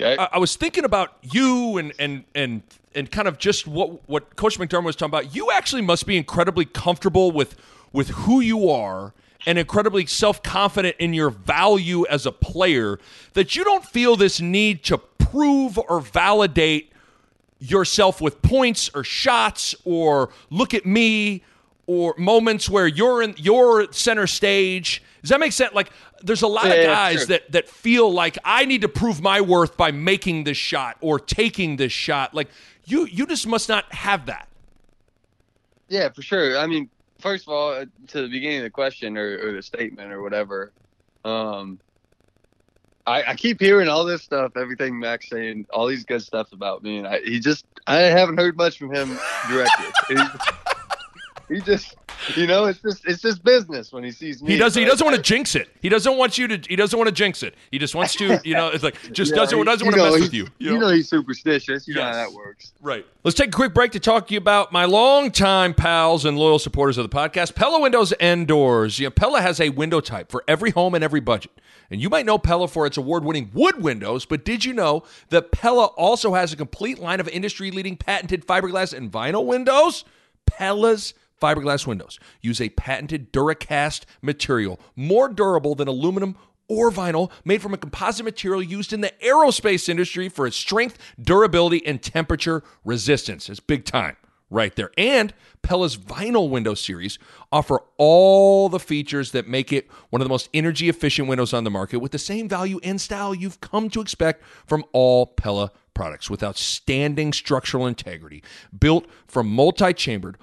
Okay. 0.00 0.16
I, 0.16 0.28
I 0.32 0.38
was 0.38 0.56
thinking 0.56 0.86
about 0.86 1.18
you 1.20 1.76
and 1.76 1.92
and 1.98 2.24
and 2.34 2.62
and 2.94 3.10
kind 3.10 3.28
of 3.28 3.36
just 3.36 3.66
what 3.66 4.08
what 4.08 4.34
Coach 4.36 4.58
McDermott 4.58 4.84
was 4.84 4.96
talking 4.96 5.10
about. 5.10 5.34
You 5.34 5.50
actually 5.50 5.82
must 5.82 6.06
be 6.06 6.16
incredibly 6.16 6.64
comfortable 6.64 7.32
with 7.32 7.54
with 7.92 8.08
who 8.08 8.40
you 8.40 8.70
are 8.70 9.12
and 9.46 9.58
incredibly 9.58 10.06
self 10.06 10.42
confident 10.42 10.96
in 10.98 11.14
your 11.14 11.30
value 11.30 12.06
as 12.06 12.26
a 12.26 12.32
player 12.32 12.98
that 13.34 13.56
you 13.56 13.64
don't 13.64 13.84
feel 13.84 14.16
this 14.16 14.40
need 14.40 14.84
to 14.84 14.98
prove 14.98 15.78
or 15.78 16.00
validate 16.00 16.92
yourself 17.58 18.20
with 18.20 18.40
points 18.42 18.90
or 18.94 19.04
shots 19.04 19.74
or 19.84 20.30
look 20.50 20.74
at 20.74 20.86
me 20.86 21.42
or 21.86 22.14
moments 22.16 22.68
where 22.70 22.86
you're 22.86 23.22
in 23.22 23.34
your 23.36 23.92
center 23.92 24.26
stage. 24.26 25.02
Does 25.22 25.30
that 25.30 25.40
make 25.40 25.52
sense? 25.52 25.74
Like 25.74 25.90
there's 26.22 26.42
a 26.42 26.46
lot 26.48 26.66
Yeah, 26.66 26.74
of 26.74 26.84
guys 26.86 27.26
that 27.26 27.50
that 27.52 27.68
feel 27.68 28.12
like 28.12 28.38
I 28.44 28.64
need 28.64 28.82
to 28.82 28.88
prove 28.88 29.20
my 29.20 29.40
worth 29.40 29.76
by 29.76 29.90
making 29.90 30.44
this 30.44 30.56
shot 30.56 30.96
or 31.00 31.18
taking 31.18 31.76
this 31.76 31.92
shot. 31.92 32.34
Like 32.34 32.48
you 32.84 33.06
you 33.06 33.26
just 33.26 33.46
must 33.46 33.68
not 33.68 33.92
have 33.92 34.26
that. 34.26 34.48
Yeah, 35.88 36.08
for 36.10 36.22
sure. 36.22 36.56
I 36.56 36.66
mean, 36.66 36.88
first 37.20 37.46
of 37.46 37.52
all, 37.52 37.72
uh, 37.72 37.86
to 38.08 38.22
the 38.22 38.28
beginning 38.28 38.58
of 38.58 38.64
the 38.64 38.70
question 38.70 39.16
or, 39.16 39.48
or 39.48 39.52
the 39.52 39.62
statement 39.62 40.12
or 40.12 40.22
whatever, 40.22 40.72
um, 41.24 41.78
I, 43.06 43.22
I 43.28 43.34
keep 43.34 43.60
hearing 43.60 43.88
all 43.88 44.04
this 44.04 44.22
stuff, 44.22 44.52
everything 44.56 44.98
Mac's 44.98 45.28
saying, 45.28 45.66
all 45.72 45.86
these 45.86 46.04
good 46.04 46.22
stuff 46.22 46.52
about 46.52 46.82
me, 46.82 46.98
and 46.98 47.06
I, 47.06 47.20
he 47.20 47.40
just, 47.40 47.64
I 47.86 47.98
haven't 47.98 48.38
heard 48.38 48.56
much 48.56 48.78
from 48.78 48.94
him 48.94 49.18
directly. 49.48 50.16
he, 51.50 51.60
just, 51.60 51.96
you 52.36 52.46
know, 52.46 52.66
it's 52.66 52.80
just, 52.80 53.04
it's 53.06 53.20
just 53.20 53.42
business 53.42 53.92
when 53.92 54.04
he 54.04 54.10
sees 54.10 54.42
me. 54.42 54.52
He 54.52 54.58
does. 54.58 54.74
He 54.74 54.84
doesn't 54.84 55.04
want 55.04 55.16
to 55.16 55.22
jinx 55.22 55.54
it. 55.56 55.68
He 55.82 55.88
doesn't 55.88 56.16
want 56.16 56.38
you 56.38 56.46
to. 56.48 56.68
He 56.68 56.76
doesn't 56.76 56.96
want 56.98 57.08
to 57.08 57.12
jinx 57.14 57.42
it. 57.42 57.54
He 57.70 57.78
just 57.78 57.94
wants 57.94 58.14
to. 58.16 58.40
You 58.44 58.54
know, 58.54 58.68
it's 58.68 58.84
like 58.84 58.94
just 59.12 59.30
Yeah, 59.34 59.36
doesn't 59.36 59.58
he- 59.58 59.64
doesn't 59.64 59.84
want 59.86 59.96
to 59.96 60.02
know, 60.02 60.10
mess 60.12 60.20
with 60.20 60.32
he's- 60.32 60.48
you. 60.58 60.72
You 60.72 60.78
know, 60.78 60.88
he's 60.88 61.08
superstitious. 61.08 61.86
You 61.88 61.94
know 61.94 62.02
how 62.04 62.12
that 62.12 62.32
works. 62.32 62.72
Right. 62.80 63.04
Let's 63.24 63.36
take 63.36 63.48
a 63.48 63.52
quick 63.52 63.74
break 63.74 63.92
to 63.92 64.00
talk 64.00 64.28
to 64.28 64.34
you 64.34 64.38
about 64.38 64.72
my 64.72 64.84
longtime 64.86 65.74
pals 65.74 66.24
and 66.24 66.38
loyal 66.38 66.58
supporters 66.58 66.96
of 66.98 67.08
the 67.10 67.14
podcast, 67.14 67.54
Pella 67.54 67.80
Windows 67.80 68.12
and 68.12 68.46
Doors. 68.46 68.98
Yeah, 69.00 69.08
Pella 69.10 69.40
has 69.42 69.60
a 69.60 69.68
window 69.70 70.00
type 70.00 70.30
for 70.30 70.42
every 70.48 70.70
home 70.70 70.94
and 70.94 71.04
every 71.04 71.20
budget. 71.20 71.52
And 71.90 72.00
you 72.00 72.08
might 72.08 72.24
know 72.24 72.38
Pella 72.38 72.68
for 72.68 72.86
its 72.86 72.96
award 72.96 73.24
winning 73.24 73.50
wood 73.52 73.82
windows, 73.82 74.24
but 74.24 74.44
did 74.44 74.64
you 74.64 74.72
know 74.72 75.02
that 75.30 75.50
Pella 75.50 75.86
also 75.86 76.34
has 76.34 76.52
a 76.52 76.56
complete 76.56 77.00
line 77.00 77.18
of 77.18 77.26
industry 77.28 77.72
leading 77.72 77.96
patented 77.96 78.46
fiberglass 78.46 78.94
and 78.96 79.10
vinyl 79.10 79.44
windows? 79.44 80.04
Pella's 80.46 81.14
fiberglass 81.40 81.86
windows 81.86 82.18
use 82.40 82.60
a 82.60 82.68
patented 82.70 83.32
Duracast 83.32 84.04
material, 84.22 84.80
more 84.96 85.28
durable 85.28 85.74
than 85.74 85.88
aluminum 85.88 86.36
or 86.68 86.90
vinyl, 86.90 87.30
made 87.44 87.60
from 87.60 87.74
a 87.74 87.78
composite 87.78 88.24
material 88.24 88.62
used 88.62 88.92
in 88.92 89.00
the 89.00 89.12
aerospace 89.24 89.88
industry 89.88 90.28
for 90.28 90.46
its 90.46 90.56
strength, 90.56 90.98
durability, 91.20 91.84
and 91.84 92.00
temperature 92.00 92.62
resistance. 92.84 93.48
It's 93.48 93.58
big 93.58 93.84
time 93.84 94.16
right 94.50 94.74
there. 94.74 94.90
And 94.98 95.32
Pella's 95.62 95.96
vinyl 95.96 96.50
window 96.50 96.74
series 96.74 97.18
offer 97.52 97.80
all 97.96 98.68
the 98.68 98.80
features 98.80 99.32
that 99.32 99.48
make 99.48 99.72
it 99.72 99.88
one 100.10 100.20
of 100.20 100.24
the 100.24 100.32
most 100.32 100.48
energy 100.52 100.88
efficient 100.88 101.28
windows 101.28 101.52
on 101.52 101.64
the 101.64 101.70
market 101.70 101.98
with 101.98 102.12
the 102.12 102.18
same 102.18 102.48
value 102.48 102.80
and 102.82 103.00
style 103.00 103.34
you've 103.34 103.60
come 103.60 103.88
to 103.90 104.00
expect 104.00 104.42
from 104.66 104.84
all 104.92 105.26
Pella 105.26 105.70
products 105.94 106.30
with 106.30 106.42
outstanding 106.42 107.32
structural 107.32 107.86
integrity, 107.86 108.42
built 108.78 109.06
from 109.26 109.48
multi-chambered 109.48 110.36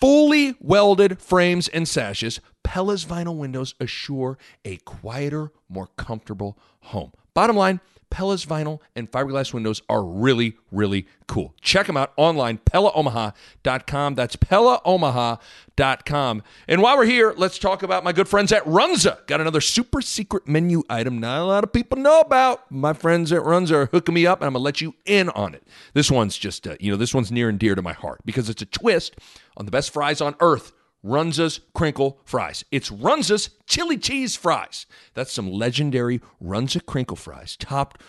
fully 0.00 0.54
welded 0.60 1.20
frames 1.20 1.68
and 1.68 1.88
sashes, 1.88 2.40
Pella's 2.62 3.04
vinyl 3.04 3.36
windows 3.36 3.74
assure 3.80 4.38
a 4.64 4.76
quieter, 4.78 5.52
more 5.68 5.88
comfortable 5.96 6.58
home. 6.80 7.12
Bottom 7.38 7.54
line, 7.54 7.78
Pella's 8.10 8.44
vinyl 8.44 8.80
and 8.96 9.08
fiberglass 9.12 9.54
windows 9.54 9.80
are 9.88 10.02
really, 10.02 10.56
really 10.72 11.06
cool. 11.28 11.54
Check 11.60 11.86
them 11.86 11.96
out 11.96 12.12
online, 12.16 12.58
PellaOmaha.com. 12.58 14.16
That's 14.16 14.34
PellaOmaha.com. 14.34 16.42
And 16.66 16.82
while 16.82 16.96
we're 16.96 17.04
here, 17.04 17.32
let's 17.36 17.60
talk 17.60 17.84
about 17.84 18.02
my 18.02 18.12
good 18.12 18.26
friends 18.26 18.50
at 18.50 18.64
Runza. 18.64 19.24
Got 19.28 19.40
another 19.40 19.60
super 19.60 20.00
secret 20.00 20.48
menu 20.48 20.82
item 20.90 21.20
not 21.20 21.42
a 21.42 21.44
lot 21.44 21.62
of 21.62 21.72
people 21.72 21.96
know 21.96 22.18
about. 22.18 22.68
My 22.72 22.92
friends 22.92 23.30
at 23.30 23.42
Runza 23.42 23.70
are 23.70 23.86
hooking 23.86 24.16
me 24.16 24.26
up, 24.26 24.40
and 24.40 24.48
I'm 24.48 24.54
going 24.54 24.62
to 24.62 24.64
let 24.64 24.80
you 24.80 24.96
in 25.06 25.28
on 25.28 25.54
it. 25.54 25.62
This 25.94 26.10
one's 26.10 26.36
just, 26.36 26.66
uh, 26.66 26.74
you 26.80 26.90
know, 26.90 26.96
this 26.96 27.14
one's 27.14 27.30
near 27.30 27.48
and 27.48 27.60
dear 27.60 27.76
to 27.76 27.82
my 27.82 27.92
heart 27.92 28.18
because 28.24 28.50
it's 28.50 28.62
a 28.62 28.66
twist 28.66 29.14
on 29.56 29.64
the 29.64 29.70
best 29.70 29.92
fries 29.92 30.20
on 30.20 30.34
earth. 30.40 30.72
Runza's 31.04 31.60
crinkle 31.74 32.20
fries. 32.24 32.64
It's 32.70 32.90
Runza's 32.90 33.50
chili 33.66 33.96
cheese 33.96 34.36
fries. 34.36 34.86
That's 35.14 35.32
some 35.32 35.50
legendary 35.50 36.20
Runza 36.42 36.84
crinkle 36.84 37.16
fries 37.16 37.56
topped 37.56 38.00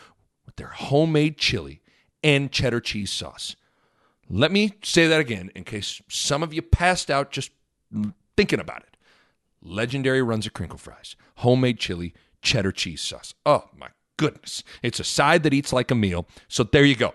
with 0.46 0.56
their 0.56 0.68
homemade 0.68 1.38
chili 1.38 1.82
and 2.24 2.52
cheddar 2.52 2.80
cheese 2.80 3.12
sauce. 3.12 3.56
Let 4.30 4.52
me 4.52 4.74
say 4.84 5.08
that 5.08 5.20
again 5.20 5.52
in 5.56 5.64
case 5.64 6.02
some 6.08 6.44
of 6.44 6.54
you 6.54 6.62
passed 6.62 7.10
out 7.10 7.32
just 7.32 7.52
thinking 8.36 8.60
about 8.60 8.82
it. 8.84 8.98
Legendary 9.62 10.22
Runza 10.22 10.52
crinkle 10.52 10.78
fries, 10.78 11.16
homemade 11.38 11.80
chili, 11.80 12.14
cheddar 12.42 12.72
cheese 12.72 13.02
sauce. 13.02 13.34
Oh 13.46 13.66
my 13.76 13.90
goodness. 14.18 14.64
It's 14.82 15.00
a 15.00 15.04
side 15.04 15.44
that 15.44 15.54
eats 15.54 15.74
like 15.74 15.92
a 15.92 15.96
meal. 15.96 16.28
So 16.48 16.64
there 16.64 16.86
you 16.86 16.96
go 16.96 17.14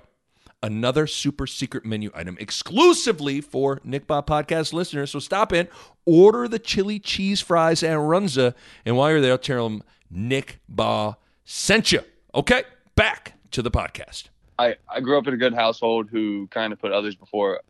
another 0.64 1.06
super 1.06 1.46
secret 1.46 1.84
menu 1.84 2.10
item 2.14 2.36
exclusively 2.40 3.40
for 3.42 3.80
Nick 3.84 4.06
Bahe 4.06 4.26
podcast 4.26 4.72
listeners. 4.72 5.10
So 5.10 5.18
stop 5.18 5.52
in, 5.52 5.68
order 6.06 6.48
the 6.48 6.58
chili 6.58 6.98
cheese 6.98 7.42
fries 7.42 7.82
and 7.82 8.00
Runza, 8.00 8.54
and 8.86 8.96
while 8.96 9.10
you're 9.10 9.20
there, 9.20 9.36
tell 9.36 9.68
them 9.68 9.82
Nick 10.10 10.60
Bahe 10.74 11.16
sent 11.44 11.92
you. 11.92 12.00
Okay, 12.34 12.62
back 12.96 13.34
to 13.50 13.60
the 13.60 13.70
podcast. 13.70 14.24
I, 14.58 14.76
I 14.88 15.00
grew 15.00 15.18
up 15.18 15.26
in 15.26 15.34
a 15.34 15.36
good 15.36 15.54
household 15.54 16.08
who 16.10 16.46
kind 16.46 16.72
of 16.72 16.80
put 16.80 16.92
others 16.92 17.14
before 17.14 17.60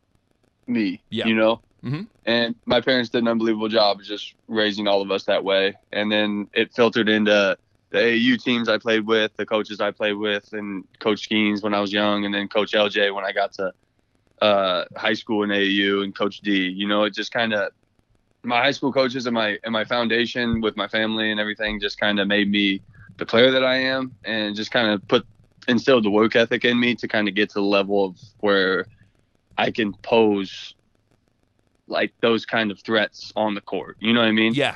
me. 0.65 1.01
Yeah. 1.09 1.25
You 1.25 1.35
know? 1.35 1.61
Mhm. 1.83 2.07
And 2.25 2.55
my 2.65 2.79
parents 2.81 3.09
did 3.09 3.23
an 3.23 3.27
unbelievable 3.27 3.67
job 3.67 3.99
of 3.99 4.05
just 4.05 4.35
raising 4.47 4.87
all 4.87 5.01
of 5.01 5.11
us 5.11 5.25
that 5.25 5.43
way. 5.43 5.73
And 5.91 6.11
then 6.11 6.47
it 6.53 6.73
filtered 6.73 7.09
into 7.09 7.57
the 7.95 8.01
AAU 8.01 8.43
teams 8.43 8.67
I 8.67 8.77
played 8.77 9.07
with, 9.07 9.31
the 9.37 9.45
coaches 9.45 9.79
I 9.79 9.91
played 9.91 10.13
with, 10.13 10.51
and 10.51 10.83
Coach 10.99 11.29
Skeens 11.29 11.63
when 11.63 11.73
I 11.73 11.79
was 11.79 11.93
young, 11.93 12.25
and 12.25 12.33
then 12.33 12.47
Coach 12.47 12.73
LJ 12.73 13.13
when 13.15 13.23
I 13.23 13.31
got 13.31 13.53
to 13.53 13.73
uh, 14.41 14.85
high 14.97 15.13
school 15.13 15.43
in 15.43 15.49
AAU, 15.49 16.03
and 16.03 16.13
Coach 16.13 16.41
D. 16.41 16.67
You 16.67 16.87
know, 16.87 17.03
it 17.03 17.13
just 17.13 17.31
kind 17.31 17.53
of 17.53 17.71
my 18.43 18.57
high 18.57 18.71
school 18.71 18.91
coaches 18.91 19.25
and 19.25 19.33
my 19.33 19.57
and 19.63 19.71
my 19.71 19.85
foundation 19.85 20.61
with 20.61 20.75
my 20.75 20.87
family 20.87 21.31
and 21.31 21.39
everything 21.39 21.79
just 21.79 21.97
kind 21.97 22.19
of 22.19 22.27
made 22.27 22.51
me 22.51 22.81
the 23.17 23.25
player 23.25 23.51
that 23.51 23.63
I 23.63 23.77
am, 23.77 24.13
and 24.25 24.55
just 24.55 24.71
kind 24.71 24.89
of 24.89 25.07
put 25.07 25.25
instilled 25.67 26.03
the 26.03 26.11
work 26.11 26.35
ethic 26.35 26.65
in 26.65 26.79
me 26.79 26.95
to 26.95 27.07
kind 27.07 27.27
of 27.27 27.33
get 27.33 27.49
to 27.49 27.55
the 27.55 27.65
level 27.65 28.05
of 28.05 28.17
where 28.41 28.85
I 29.57 29.71
can 29.71 29.93
pose 30.03 30.75
like 31.87 32.13
those 32.21 32.45
kind 32.45 32.71
of 32.71 32.79
threats 32.81 33.31
on 33.35 33.53
the 33.55 33.61
court. 33.61 33.97
You 33.99 34.11
know 34.11 34.19
what 34.19 34.27
I 34.27 34.31
mean? 34.31 34.53
Yeah. 34.53 34.75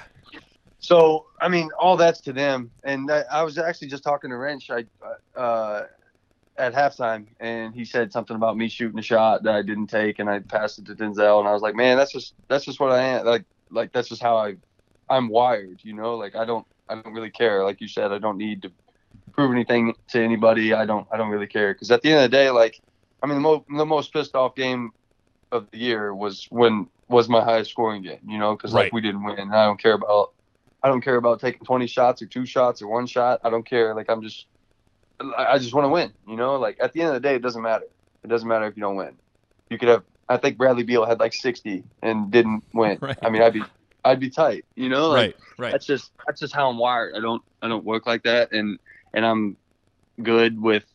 So 0.80 1.26
I 1.42 1.50
mean, 1.50 1.70
all 1.80 1.98
that's 1.98 2.22
to 2.22 2.34
them. 2.34 2.72
And 2.84 3.12
I, 3.12 3.24
I 3.32 3.44
was 3.44 3.58
actually 3.58 3.90
just 3.90 4.04
talking 4.04 4.30
to 4.32 4.38
Wrench 4.38 4.70
I, 4.70 4.86
uh, 5.40 5.86
at 6.58 6.74
halftime, 6.74 7.28
and 7.40 7.74
he 7.74 7.86
said 7.86 8.12
something 8.12 8.36
about 8.36 8.58
me 8.58 8.68
shooting 8.70 9.00
a 9.00 9.04
shot 9.04 9.44
that 9.44 9.56
I 9.56 9.62
didn't 9.62 9.88
take, 9.88 10.20
and 10.20 10.30
I 10.30 10.40
passed 10.40 10.80
it 10.80 10.86
to 10.88 10.96
Denzel, 10.96 11.40
and 11.40 11.48
I 11.48 11.54
was 11.54 11.62
like, 11.62 11.76
man, 11.76 11.98
that's 11.98 12.12
just 12.12 12.34
that's 12.50 12.66
just 12.66 12.80
what 12.80 12.92
I 12.92 13.02
am. 13.02 13.26
Like 13.26 13.46
like 13.72 13.92
that's 13.94 14.10
just 14.10 14.22
how 14.22 14.38
I 14.38 14.56
I'm 15.10 15.30
wired. 15.30 15.82
You 15.84 15.94
know, 15.96 16.16
like 16.16 16.36
I 16.36 16.46
don't 16.46 16.66
I 16.90 16.96
don't 16.96 17.14
really 17.14 17.32
care. 17.32 17.64
Like 17.64 17.82
you 17.82 17.88
said, 17.88 18.12
I 18.12 18.20
don't 18.20 18.38
need 18.38 18.64
to 18.64 18.72
prove 19.34 19.52
anything 19.52 19.96
to 20.10 20.22
anybody. 20.22 20.74
I 20.74 20.86
don't 20.86 21.08
I 21.12 21.18
don't 21.18 21.30
really 21.30 21.48
care 21.48 21.74
because 21.74 21.92
at 21.92 22.02
the 22.02 22.12
end 22.12 22.24
of 22.26 22.32
the 22.32 22.38
day, 22.38 22.50
like 22.50 22.80
I 23.22 23.28
mean, 23.28 23.36
the 23.36 23.42
most 23.42 23.66
the 23.76 23.86
most 23.86 24.14
pissed 24.14 24.36
off 24.36 24.56
game 24.56 24.92
of 25.52 25.68
the 25.72 25.78
year 25.78 26.14
was 26.14 26.46
when 26.50 26.88
was 27.10 27.30
my 27.30 27.44
highest 27.44 27.72
scoring 27.72 28.04
game. 28.04 28.22
You 28.28 28.38
know, 28.38 28.56
because 28.56 28.74
Right. 28.74 28.86
like 28.86 28.94
we 28.94 29.02
didn't 29.02 29.24
win. 29.24 29.52
I 29.52 29.66
don't 29.66 29.82
care 29.82 29.94
about 29.94 30.30
I 30.82 30.88
don't 30.88 31.02
care 31.02 31.16
about 31.16 31.40
taking 31.40 31.66
20 31.66 31.88
shots 31.88 32.22
or 32.22 32.26
two 32.26 32.46
shots 32.46 32.82
or 32.82 32.88
one 32.88 33.06
shot. 33.06 33.42
I 33.44 33.50
don't 33.50 33.66
care. 33.66 33.94
Like 33.94 34.10
I'm 34.10 34.22
just 34.22 34.46
I 35.38 35.58
just 35.58 35.74
want 35.74 35.86
to 35.86 35.90
win. 35.90 36.14
You 36.28 36.38
know, 36.38 36.56
like 36.56 36.78
at 36.80 36.94
the 36.94 37.02
end 37.02 37.10
of 37.10 37.16
the 37.16 37.20
day, 37.20 37.36
it 37.36 37.42
doesn't 37.42 37.62
matter. 37.62 37.86
It 38.24 38.28
doesn't 38.28 38.48
matter 38.48 38.66
if 38.68 38.78
you 38.78 38.82
don't 38.82 38.96
win. 38.96 39.18
You 39.70 39.78
could 39.78 39.90
have. 39.90 40.04
I 40.30 40.38
think 40.38 40.58
Bradley 40.58 40.84
Beal 40.84 41.06
had 41.06 41.20
like 41.20 41.34
60 41.34 41.84
and 42.02 42.32
didn't 42.32 42.64
win. 42.74 42.98
Right. 43.02 43.18
I 43.22 43.30
mean, 43.30 43.42
I'd 43.42 43.54
be 43.54 43.64
I'd 44.06 44.20
be 44.20 44.30
tight. 44.30 44.66
You 44.76 44.90
know, 44.90 45.10
like 45.10 45.16
right, 45.18 45.36
right. 45.58 45.72
that's 45.72 45.86
just 45.86 46.12
that's 46.26 46.40
just 46.40 46.54
how 46.54 46.70
I'm 46.70 46.78
wired. 46.78 47.16
I 47.16 47.20
don't 47.20 47.44
I 47.62 47.68
don't 47.68 47.84
work 47.84 48.06
like 48.06 48.24
that, 48.24 48.52
and 48.52 48.80
and 49.14 49.26
I'm 49.26 49.58
good 50.22 50.62
with 50.62 50.86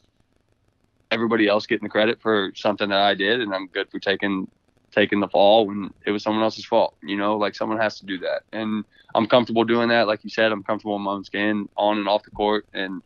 everybody 1.11 1.47
else 1.47 1.67
getting 1.67 1.85
the 1.85 1.91
credit 1.91 2.21
for 2.21 2.53
something 2.55 2.89
that 2.89 3.01
I 3.01 3.15
did, 3.15 3.41
and 3.41 3.55
I'm 3.55 3.67
good 3.69 3.91
for 3.91 3.99
taking 3.99 4.49
taking 4.95 5.21
the 5.21 5.29
fall 5.29 5.67
when 5.67 5.93
it 6.07 6.11
was 6.11 6.23
someone 6.23 6.43
else's 6.43 6.65
fault. 6.65 6.95
You 7.03 7.17
know, 7.17 7.37
like 7.37 7.55
someone 7.55 7.79
has 7.79 7.99
to 8.01 8.07
do 8.07 8.19
that, 8.19 8.43
and 8.53 8.85
I'm 9.15 9.27
comfortable 9.27 9.65
doing 9.65 9.89
that. 9.89 10.07
Like 10.07 10.25
you 10.25 10.31
said, 10.31 10.53
I'm 10.53 10.63
comfortable 10.63 10.97
in 10.97 11.03
my 11.03 11.13
own 11.13 11.25
skin, 11.25 11.69
on 11.77 11.99
and 11.99 12.09
off 12.09 12.23
the 12.23 12.31
court, 12.31 12.67
and 12.73 13.03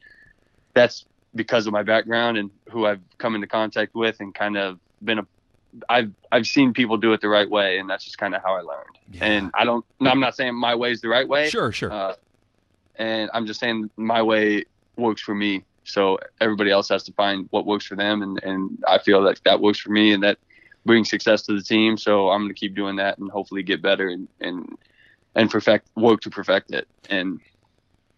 that's 0.75 1.07
because 1.35 1.67
of 1.67 1.73
my 1.73 1.83
background 1.83 2.39
and 2.39 2.51
who 2.71 2.87
I've 2.87 3.01
come 3.19 3.35
into 3.35 3.47
contact 3.47 3.95
with, 3.95 4.21
and 4.21 4.35
kind 4.35 4.57
of 4.57 4.79
been 5.03 5.21
a 5.21 5.27
I've 5.89 6.13
I've 6.33 6.47
seen 6.47 6.73
people 6.73 6.97
do 6.97 7.13
it 7.13 7.21
the 7.21 7.29
right 7.29 7.49
way, 7.49 7.79
and 7.79 7.89
that's 7.89 8.05
just 8.05 8.19
kind 8.19 8.35
of 8.35 8.43
how 8.43 8.55
I 8.55 8.61
learned. 8.61 8.99
Yeah. 9.13 9.25
And 9.25 9.51
I 9.55 9.65
don't. 9.65 9.85
No 10.01 10.11
I'm 10.11 10.21
not 10.21 10.37
saying 10.37 10.55
my 10.55 10.75
way 10.75 10.93
is 10.93 11.01
the 11.01 11.09
right 11.09 11.29
way. 11.29 11.49
Sure, 11.49 11.73
sure. 11.73 11.93
Uh, 11.93 12.15
and 12.97 13.31
I'm 13.33 13.47
just 13.47 13.61
saying 13.61 13.91
my 13.97 14.23
way 14.23 14.65
works 14.97 15.23
for 15.23 15.35
me. 15.35 15.65
So 15.85 16.19
everybody 16.41 16.71
else 16.71 16.89
has 16.91 17.05
to 17.05 17.13
find 17.13 17.49
what 17.51 17.67
works 17.67 17.87
for 17.87 17.97
them, 17.97 18.23
and 18.23 18.43
and 18.43 18.83
I 18.87 18.99
feel 18.99 19.23
like 19.23 19.43
that 19.45 19.61
works 19.61 19.79
for 19.79 19.91
me, 19.91 20.13
and 20.13 20.23
that 20.23 20.39
brings 20.85 21.11
success 21.11 21.43
to 21.43 21.55
the 21.55 21.63
team. 21.63 21.97
So 21.97 22.31
I'm 22.31 22.43
going 22.43 22.55
to 22.55 22.59
keep 22.59 22.75
doing 22.75 22.97
that, 22.97 23.19
and 23.19 23.31
hopefully 23.31 23.63
get 23.63 23.83
better 23.83 24.09
and 24.09 24.29
and 24.41 24.77
and 25.35 25.51
perfect 25.51 25.89
work 25.97 26.21
to 26.23 26.31
perfect 26.31 26.73
it. 26.73 26.89
And 27.11 27.41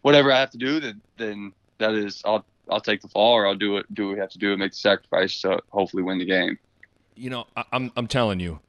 whatever 0.03 0.33
I 0.33 0.41
have 0.41 0.51
to 0.51 0.59
do, 0.59 0.81
then 0.81 1.01
then 1.17 1.53
that 1.79 1.95
is 1.95 2.23
I'll 2.25 2.45
I'll 2.71 2.81
take 2.81 3.03
the 3.03 3.09
fall, 3.09 3.33
or 3.33 3.47
I'll 3.47 3.55
do 3.57 3.77
it 3.79 3.93
do 3.95 4.07
what 4.07 4.15
we 4.15 4.21
have 4.21 4.31
to 4.31 4.39
do 4.39 4.53
and 4.53 4.61
make 4.61 4.73
the 4.73 4.79
sacrifice 4.79 5.41
to 5.43 5.61
hopefully 5.71 6.03
win 6.03 6.19
the 6.19 6.25
game. 6.25 6.59
you 7.17 7.31
know, 7.31 7.47
I'm 7.73 7.93
I'm 7.97 8.07
telling 8.07 8.41
you, 8.41 8.61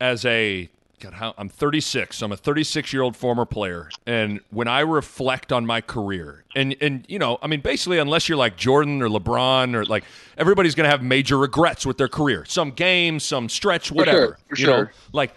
as 0.00 0.24
a 0.24 0.68
God, 1.02 1.14
how, 1.14 1.34
I'm 1.36 1.48
36. 1.48 2.22
I'm 2.22 2.30
a 2.30 2.36
36 2.36 2.92
year 2.92 3.02
old 3.02 3.16
former 3.16 3.44
player, 3.44 3.90
and 4.06 4.38
when 4.50 4.68
I 4.68 4.80
reflect 4.80 5.50
on 5.50 5.66
my 5.66 5.80
career, 5.80 6.44
and 6.54 6.76
and 6.80 7.04
you 7.08 7.18
know, 7.18 7.40
I 7.42 7.48
mean, 7.48 7.60
basically, 7.60 7.98
unless 7.98 8.28
you're 8.28 8.38
like 8.38 8.56
Jordan 8.56 9.02
or 9.02 9.08
LeBron 9.08 9.74
or 9.74 9.84
like 9.84 10.04
everybody's 10.38 10.76
gonna 10.76 10.90
have 10.90 11.02
major 11.02 11.36
regrets 11.38 11.84
with 11.84 11.98
their 11.98 12.06
career, 12.06 12.44
some 12.46 12.70
game, 12.70 13.18
some 13.18 13.48
stretch, 13.48 13.90
whatever. 13.90 14.38
for 14.48 14.56
you 14.56 14.66
know, 14.66 14.76
sure. 14.76 14.92
like 15.12 15.34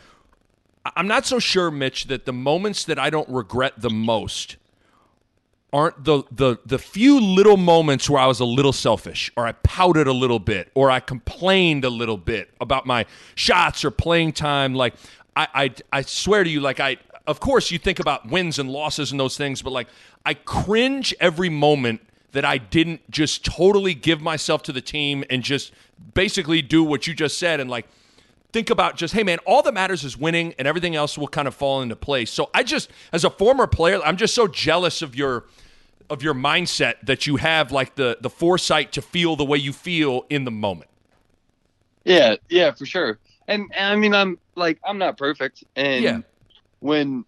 I- 0.85 0.91
I'm 0.97 1.07
not 1.07 1.25
so 1.25 1.39
sure, 1.39 1.71
Mitch, 1.71 2.05
that 2.05 2.25
the 2.25 2.33
moments 2.33 2.83
that 2.85 2.99
I 2.99 3.09
don't 3.09 3.27
regret 3.27 3.73
the 3.75 3.89
most 3.89 4.57
aren't 5.73 6.03
the 6.05 6.21
the 6.31 6.57
the 6.63 6.77
few 6.77 7.19
little 7.19 7.57
moments 7.57 8.07
where 8.07 8.21
I 8.21 8.27
was 8.27 8.39
a 8.39 8.45
little 8.45 8.71
selfish 8.71 9.31
or 9.35 9.47
I 9.47 9.53
pouted 9.53 10.05
a 10.05 10.13
little 10.13 10.37
bit 10.39 10.71
or 10.75 10.91
I 10.91 10.99
complained 10.99 11.83
a 11.85 11.89
little 11.89 12.17
bit 12.17 12.51
about 12.61 12.85
my 12.85 13.07
shots 13.33 13.83
or 13.83 13.89
playing 13.89 14.33
time 14.33 14.75
like 14.75 14.93
I 15.35 15.47
I, 15.53 15.73
I 15.91 16.01
swear 16.01 16.43
to 16.43 16.49
you 16.49 16.59
like 16.59 16.79
I 16.79 16.97
of 17.27 17.39
course 17.39 17.71
you 17.71 17.79
think 17.79 17.99
about 17.99 18.29
wins 18.29 18.59
and 18.59 18.69
losses 18.69 19.11
and 19.11 19.19
those 19.19 19.37
things 19.37 19.61
but 19.61 19.71
like 19.71 19.87
I 20.25 20.33
cringe 20.33 21.13
every 21.19 21.49
moment 21.49 22.01
that 22.31 22.45
I 22.45 22.57
didn't 22.57 23.09
just 23.09 23.45
totally 23.45 23.93
give 23.93 24.21
myself 24.21 24.63
to 24.63 24.73
the 24.73 24.81
team 24.81 25.23
and 25.29 25.43
just 25.43 25.71
basically 26.13 26.61
do 26.61 26.83
what 26.83 27.07
you 27.07 27.13
just 27.13 27.39
said 27.39 27.59
and 27.59 27.69
like 27.69 27.87
think 28.51 28.69
about 28.69 28.95
just 28.95 29.13
hey 29.13 29.23
man 29.23 29.37
all 29.39 29.61
that 29.63 29.73
matters 29.73 30.03
is 30.03 30.17
winning 30.17 30.53
and 30.57 30.67
everything 30.67 30.95
else 30.95 31.17
will 31.17 31.27
kind 31.27 31.47
of 31.47 31.55
fall 31.55 31.81
into 31.81 31.95
place 31.95 32.31
so 32.31 32.49
i 32.53 32.63
just 32.63 32.89
as 33.11 33.25
a 33.25 33.29
former 33.29 33.67
player 33.67 33.99
i'm 34.05 34.15
just 34.15 34.33
so 34.33 34.47
jealous 34.47 35.01
of 35.01 35.15
your 35.15 35.45
of 36.09 36.23
your 36.23 36.33
mindset 36.33 36.95
that 37.03 37.27
you 37.27 37.35
have 37.35 37.71
like 37.71 37.95
the 37.95 38.17
the 38.21 38.29
foresight 38.29 38.93
to 38.93 39.01
feel 39.01 39.35
the 39.35 39.43
way 39.43 39.57
you 39.57 39.73
feel 39.73 40.25
in 40.29 40.45
the 40.45 40.51
moment 40.51 40.89
Yeah, 42.05 42.35
yeah, 42.49 42.71
for 42.71 42.85
sure. 42.85 43.17
And, 43.47 43.71
and 43.75 43.93
I 43.93 43.95
mean, 43.95 44.13
I'm 44.13 44.39
like, 44.55 44.79
I'm 44.85 44.97
not 44.97 45.17
perfect. 45.17 45.63
And 45.75 46.03
Yeah. 46.03 46.19
when, 46.79 47.25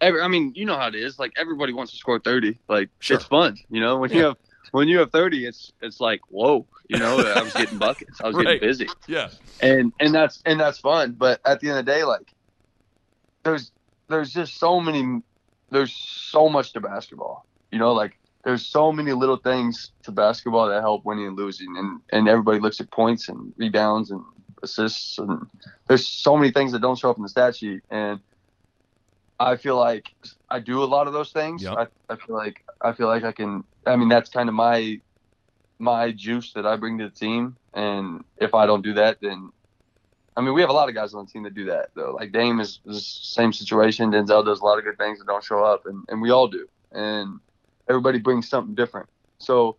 every, 0.00 0.20
I 0.20 0.28
mean, 0.28 0.52
you 0.54 0.64
know 0.66 0.76
how 0.76 0.88
it 0.88 0.94
is. 0.94 1.18
Like 1.18 1.32
everybody 1.36 1.72
wants 1.72 1.92
to 1.92 1.98
score 1.98 2.18
30. 2.20 2.60
Like 2.68 2.90
Sure. 3.00 3.16
it's 3.16 3.26
fun, 3.26 3.56
you 3.70 3.80
know. 3.80 3.98
When 3.98 4.10
Yeah. 4.10 4.16
you 4.16 4.24
have 4.24 4.36
when 4.72 4.88
you 4.88 4.98
have 4.98 5.10
30, 5.12 5.46
it's 5.46 5.72
it's 5.80 6.00
like 6.00 6.20
whoa, 6.28 6.66
you 6.88 6.98
know. 6.98 7.20
I 7.26 7.42
was 7.42 7.54
getting 7.54 7.78
buckets. 7.78 8.20
I 8.22 8.26
was 8.28 8.36
Right. 8.36 8.60
getting 8.60 8.68
busy, 8.68 8.88
yeah 9.08 9.28
and 9.60 9.92
and 10.00 10.14
that's 10.14 10.40
and 10.44 10.60
that's 10.60 10.78
fun. 10.78 11.12
But 11.18 11.40
at 11.44 11.60
the 11.60 11.70
end 11.70 11.78
of 11.78 11.86
the 11.86 11.92
day, 11.92 12.04
like 12.04 12.32
there's 13.44 13.72
there's 14.08 14.32
just 14.32 14.58
so 14.58 14.80
many, 14.80 15.20
there's 15.70 15.94
so 15.94 16.48
much 16.48 16.72
to 16.72 16.80
basketball. 16.80 17.46
You 17.70 17.78
know, 17.78 17.92
like 17.92 18.18
there's 18.44 18.66
so 18.68 18.92
many 18.92 19.12
little 19.12 19.36
things 19.36 19.92
to 20.04 20.12
basketball 20.12 20.68
that 20.68 20.80
help 20.80 21.04
winning 21.04 21.26
and 21.26 21.36
losing, 21.36 21.76
and 21.76 22.00
and 22.12 22.28
everybody 22.28 22.60
looks 22.60 22.80
at 22.80 22.90
points 22.92 23.28
and 23.28 23.52
rebounds 23.56 24.10
and 24.10 24.22
assists, 24.62 25.18
and 25.18 25.46
there's 25.88 26.06
so 26.06 26.36
many 26.36 26.50
things 26.50 26.72
that 26.72 26.80
don't 26.80 26.98
show 26.98 27.10
up 27.10 27.16
in 27.16 27.22
the 27.22 27.28
stat 27.28 27.56
sheet, 27.56 27.82
and 27.90 28.20
I 29.40 29.56
feel 29.56 29.76
like 29.76 30.08
I 30.50 30.58
do 30.60 30.82
a 30.82 30.86
lot 30.86 31.06
of 31.06 31.12
those 31.12 31.30
things. 31.30 31.62
Yep. 31.62 31.76
I, 31.76 32.12
I 32.12 32.16
feel 32.16 32.36
like 32.36 32.64
I 32.80 32.92
feel 32.92 33.06
like 33.06 33.24
I 33.24 33.32
can. 33.32 33.64
I 33.86 33.96
mean, 33.96 34.08
that's 34.08 34.30
kind 34.30 34.48
of 34.48 34.54
my 34.54 35.00
my 35.78 36.12
juice 36.12 36.52
that 36.54 36.66
I 36.66 36.76
bring 36.76 36.98
to 36.98 37.04
the 37.08 37.14
team, 37.14 37.56
and 37.74 38.24
if 38.36 38.54
I 38.54 38.66
don't 38.66 38.82
do 38.82 38.94
that, 38.94 39.20
then 39.20 39.52
I 40.38 40.40
mean, 40.40 40.54
we 40.54 40.60
have 40.60 40.70
a 40.70 40.72
lot 40.72 40.88
of 40.88 40.94
guys 40.94 41.14
on 41.14 41.24
the 41.24 41.30
team 41.30 41.42
that 41.42 41.54
do 41.54 41.64
that 41.64 41.90
though. 41.96 42.12
Like 42.12 42.30
Dame 42.30 42.60
is, 42.60 42.78
is 42.86 42.96
the 42.96 43.00
same 43.00 43.52
situation. 43.52 44.12
Denzel 44.12 44.44
does 44.44 44.60
a 44.60 44.64
lot 44.64 44.78
of 44.78 44.84
good 44.84 44.96
things 44.96 45.18
that 45.18 45.26
don't 45.26 45.42
show 45.42 45.64
up, 45.64 45.84
and, 45.84 46.04
and 46.08 46.22
we 46.22 46.30
all 46.30 46.46
do. 46.46 46.68
And 46.92 47.40
everybody 47.88 48.20
brings 48.20 48.48
something 48.48 48.76
different. 48.76 49.08
So 49.38 49.76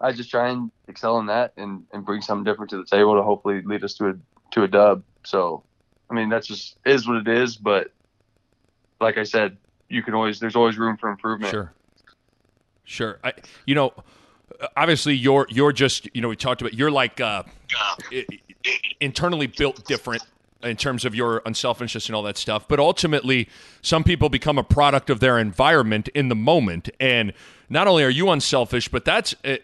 I 0.00 0.12
just 0.12 0.30
try 0.30 0.50
and 0.50 0.70
excel 0.88 1.18
in 1.18 1.26
that 1.26 1.52
and, 1.56 1.84
and 1.92 2.04
bring 2.04 2.20
something 2.20 2.44
different 2.44 2.70
to 2.70 2.76
the 2.76 2.84
table 2.84 3.14
to 3.16 3.22
hopefully 3.22 3.62
lead 3.62 3.82
us 3.84 3.94
to 3.94 4.08
a 4.10 4.14
to 4.52 4.62
a 4.62 4.68
dub. 4.68 5.02
So 5.24 5.64
I 6.10 6.14
mean, 6.14 6.28
that's 6.28 6.46
just 6.46 6.76
is 6.84 7.08
what 7.08 7.16
it 7.16 7.28
is. 7.28 7.56
But 7.56 7.88
like 9.00 9.18
I 9.18 9.24
said, 9.24 9.56
you 9.88 10.02
can 10.02 10.14
always 10.14 10.38
there's 10.40 10.56
always 10.56 10.76
room 10.78 10.96
for 10.96 11.10
improvement. 11.10 11.50
Sure. 11.50 11.72
Sure. 12.84 13.18
I, 13.24 13.32
you 13.66 13.74
know, 13.74 13.92
obviously 14.76 15.14
you're 15.14 15.46
you're 15.50 15.72
just 15.72 16.08
you 16.14 16.20
know 16.20 16.28
we 16.28 16.36
talked 16.36 16.60
about 16.60 16.74
you're 16.74 16.90
like 16.90 17.20
uh, 17.20 17.42
i- 18.12 18.26
i- 18.30 18.78
internally 19.00 19.46
built 19.48 19.84
different 19.86 20.22
in 20.66 20.76
terms 20.76 21.04
of 21.04 21.14
your 21.14 21.42
unselfishness 21.46 22.06
and 22.08 22.16
all 22.16 22.22
that 22.22 22.36
stuff. 22.36 22.66
But 22.68 22.78
ultimately, 22.78 23.48
some 23.82 24.04
people 24.04 24.28
become 24.28 24.58
a 24.58 24.64
product 24.64 25.10
of 25.10 25.20
their 25.20 25.38
environment 25.38 26.08
in 26.08 26.28
the 26.28 26.34
moment. 26.34 26.90
And 27.00 27.32
not 27.68 27.88
only 27.88 28.04
are 28.04 28.10
you 28.10 28.30
unselfish, 28.30 28.88
but 28.88 29.04
that's. 29.04 29.34
Uh, 29.44 29.56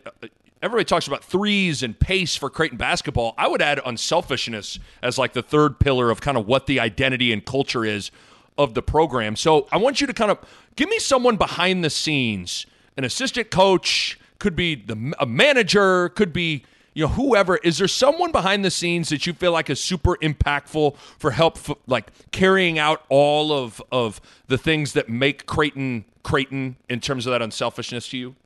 Everybody 0.63 0.85
talks 0.85 1.09
about 1.09 1.25
threes 1.25 1.83
and 1.83 1.99
pace 1.99 2.37
for 2.37 2.49
Creighton 2.49 2.79
basketball. 2.79 3.35
I 3.37 3.49
would 3.49 3.61
add 3.61 3.81
unselfishness 3.85 4.79
as 5.03 5.19
like 5.19 5.33
the 5.33 5.43
third 5.43 5.81
pillar 5.81 6.09
of 6.09 6.21
kind 6.21 6.39
of 6.39 6.47
what 6.47 6.69
the 6.69 6.79
identity 6.79 7.33
and 7.33 7.45
culture 7.45 7.85
is 7.85 8.13
of 8.57 8.75
the 8.75 8.83
program. 8.83 9.35
So 9.35 9.67
I 9.73 9.79
want 9.79 10.01
you 10.01 10.07
to 10.07 10.13
kind 10.13 10.31
of 10.31 10.39
give 10.77 10.89
me 10.89 11.01
someone 11.01 11.37
behind 11.37 11.83
the 11.83 11.91
scenes, 11.91 12.65
an 12.97 13.03
assistant 13.03 13.51
coach, 13.51 14.21
could 14.39 14.55
be 14.55 14.77
the 14.77 15.15
a 15.19 15.27
manager, 15.27 16.11
could 16.11 16.33
be 16.33 16.65
you 16.95 17.05
know 17.05 17.09
whoever. 17.13 17.57
Is 17.59 17.79
there 17.79 17.89
someone 17.89 18.33
behind 18.33 18.65
the 18.65 18.71
scenes 18.71 19.09
that 19.09 19.27
you 19.27 19.33
feel 19.33 19.53
like 19.53 19.71
is 19.71 19.81
super 19.83 20.17
impactful 20.17 20.97
for 21.19 21.31
help, 21.31 21.57
f- 21.57 21.77
like 21.87 22.11
carrying 22.33 22.79
out 22.79 23.05
all 23.09 23.53
of 23.53 23.83
of 23.91 24.21
the 24.49 24.59
things 24.59 24.93
that 24.93 25.09
make 25.09 25.47
Creighton 25.47 26.05
Creighton 26.23 26.77
in 26.89 27.01
terms 27.01 27.27
of 27.27 27.31
that 27.33 27.43
unselfishness 27.43 28.09
to 28.11 28.17
you? 28.19 28.37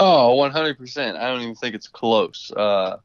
Oh, 0.00 0.36
100%. 0.38 1.16
I 1.16 1.26
don't 1.28 1.40
even 1.42 1.54
think 1.56 1.74
it's 1.74 1.88
close. 1.88 2.52
Uh, 2.56 2.98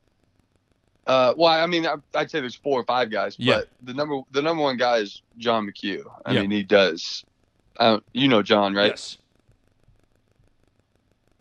uh, 1.08 1.34
well, 1.36 1.48
I 1.52 1.66
mean, 1.66 1.86
I- 1.86 1.96
I'd 2.16 2.30
say 2.32 2.40
there's 2.40 2.56
four 2.56 2.80
or 2.80 2.84
five 2.86 3.10
guys, 3.12 3.36
Yeah. 3.38 3.58
but 3.62 3.70
the 3.82 3.94
number 3.94 4.22
the 4.32 4.42
number 4.42 4.64
one 4.64 4.78
guy 4.78 4.98
is 4.98 5.22
John 5.38 5.68
McHugh. 5.68 6.04
I 6.26 6.34
Yeah. 6.34 6.42
mean, 6.42 6.52
he 6.52 6.64
does. 6.64 7.26
Don't, 7.80 8.04
you 8.14 8.28
know 8.28 8.42
John, 8.44 8.74
right? 8.76 8.92
Yes. 8.92 9.18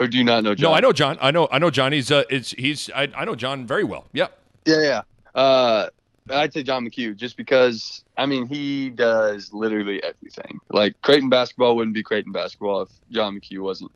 Or 0.02 0.08
do 0.08 0.18
you 0.18 0.24
not 0.24 0.42
know 0.42 0.54
John? 0.56 0.70
No, 0.72 0.76
I 0.76 0.80
know 0.80 0.92
John. 0.92 1.16
I 1.20 1.30
know. 1.30 1.48
I 1.52 1.58
know 1.58 1.70
John. 1.70 1.92
He's. 1.92 2.10
Uh, 2.10 2.24
it's. 2.28 2.50
He's. 2.50 2.90
I, 2.90 3.08
I 3.16 3.24
know 3.24 3.36
John 3.36 3.66
very 3.66 3.84
well. 3.84 4.06
Yeah. 4.12 4.26
Yeah, 4.66 4.82
yeah. 4.82 5.02
Uh, 5.40 5.88
I'd 6.28 6.52
say 6.52 6.62
John 6.64 6.84
McHugh 6.84 7.16
just 7.16 7.36
because 7.36 8.04
I 8.16 8.26
mean 8.26 8.46
he 8.46 8.90
does 8.90 9.52
literally 9.52 10.02
everything. 10.02 10.58
Like 10.70 11.00
Creighton 11.02 11.28
basketball 11.28 11.76
wouldn't 11.76 11.94
be 11.94 12.02
Creighton 12.02 12.32
basketball 12.32 12.82
if 12.82 12.88
John 13.10 13.38
McHugh 13.38 13.60
wasn't 13.60 13.92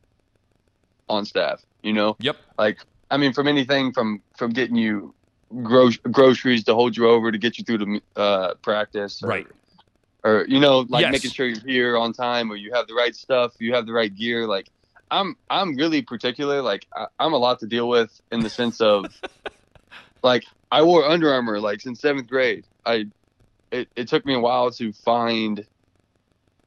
on 1.09 1.25
staff. 1.25 1.61
You 1.83 1.93
know, 1.93 2.15
Yep. 2.19 2.35
like 2.57 2.79
I 3.11 3.17
mean 3.17 3.33
from 3.33 3.47
anything 3.47 3.91
from 3.93 4.21
from 4.37 4.51
getting 4.51 4.75
you 4.75 5.13
gro- 5.63 5.91
groceries 6.11 6.63
to 6.65 6.73
hold 6.73 6.97
you 6.97 7.07
over 7.09 7.31
to 7.31 7.37
get 7.37 7.57
you 7.57 7.63
through 7.63 7.77
the 7.79 8.01
uh, 8.15 8.53
practice, 8.55 9.21
or, 9.23 9.27
Right. 9.29 9.47
Or 10.23 10.45
you 10.49 10.59
know, 10.59 10.79
like 10.89 11.03
Yes. 11.03 11.11
making 11.13 11.31
sure 11.31 11.47
you're 11.47 11.59
here 11.65 11.97
on 11.97 12.11
time 12.13 12.51
or 12.51 12.55
you 12.55 12.73
have 12.73 12.87
the 12.87 12.93
right 12.93 13.15
stuff, 13.15 13.53
you 13.59 13.73
have 13.73 13.85
the 13.85 13.93
right 13.93 14.13
gear. 14.13 14.45
Like 14.47 14.67
I'm 15.09 15.35
I'm 15.49 15.75
really 15.75 16.01
particular. 16.01 16.61
Like 16.61 16.85
I, 16.95 17.07
I'm 17.19 17.33
a 17.33 17.37
lot 17.37 17.59
to 17.59 17.67
deal 17.67 17.87
with 17.87 18.19
in 18.31 18.41
the 18.41 18.49
sense 18.49 18.81
of 18.81 19.05
like 20.23 20.43
I 20.71 20.83
wore 20.83 21.05
Under 21.05 21.31
Armour 21.33 21.59
like 21.59 21.81
since 21.81 22.01
seventh 22.01 22.27
grade. 22.27 22.65
I 22.85 23.05
it, 23.71 23.89
it 23.95 24.07
took 24.07 24.25
me 24.25 24.33
a 24.33 24.39
while 24.39 24.71
to 24.71 24.93
find 24.93 25.65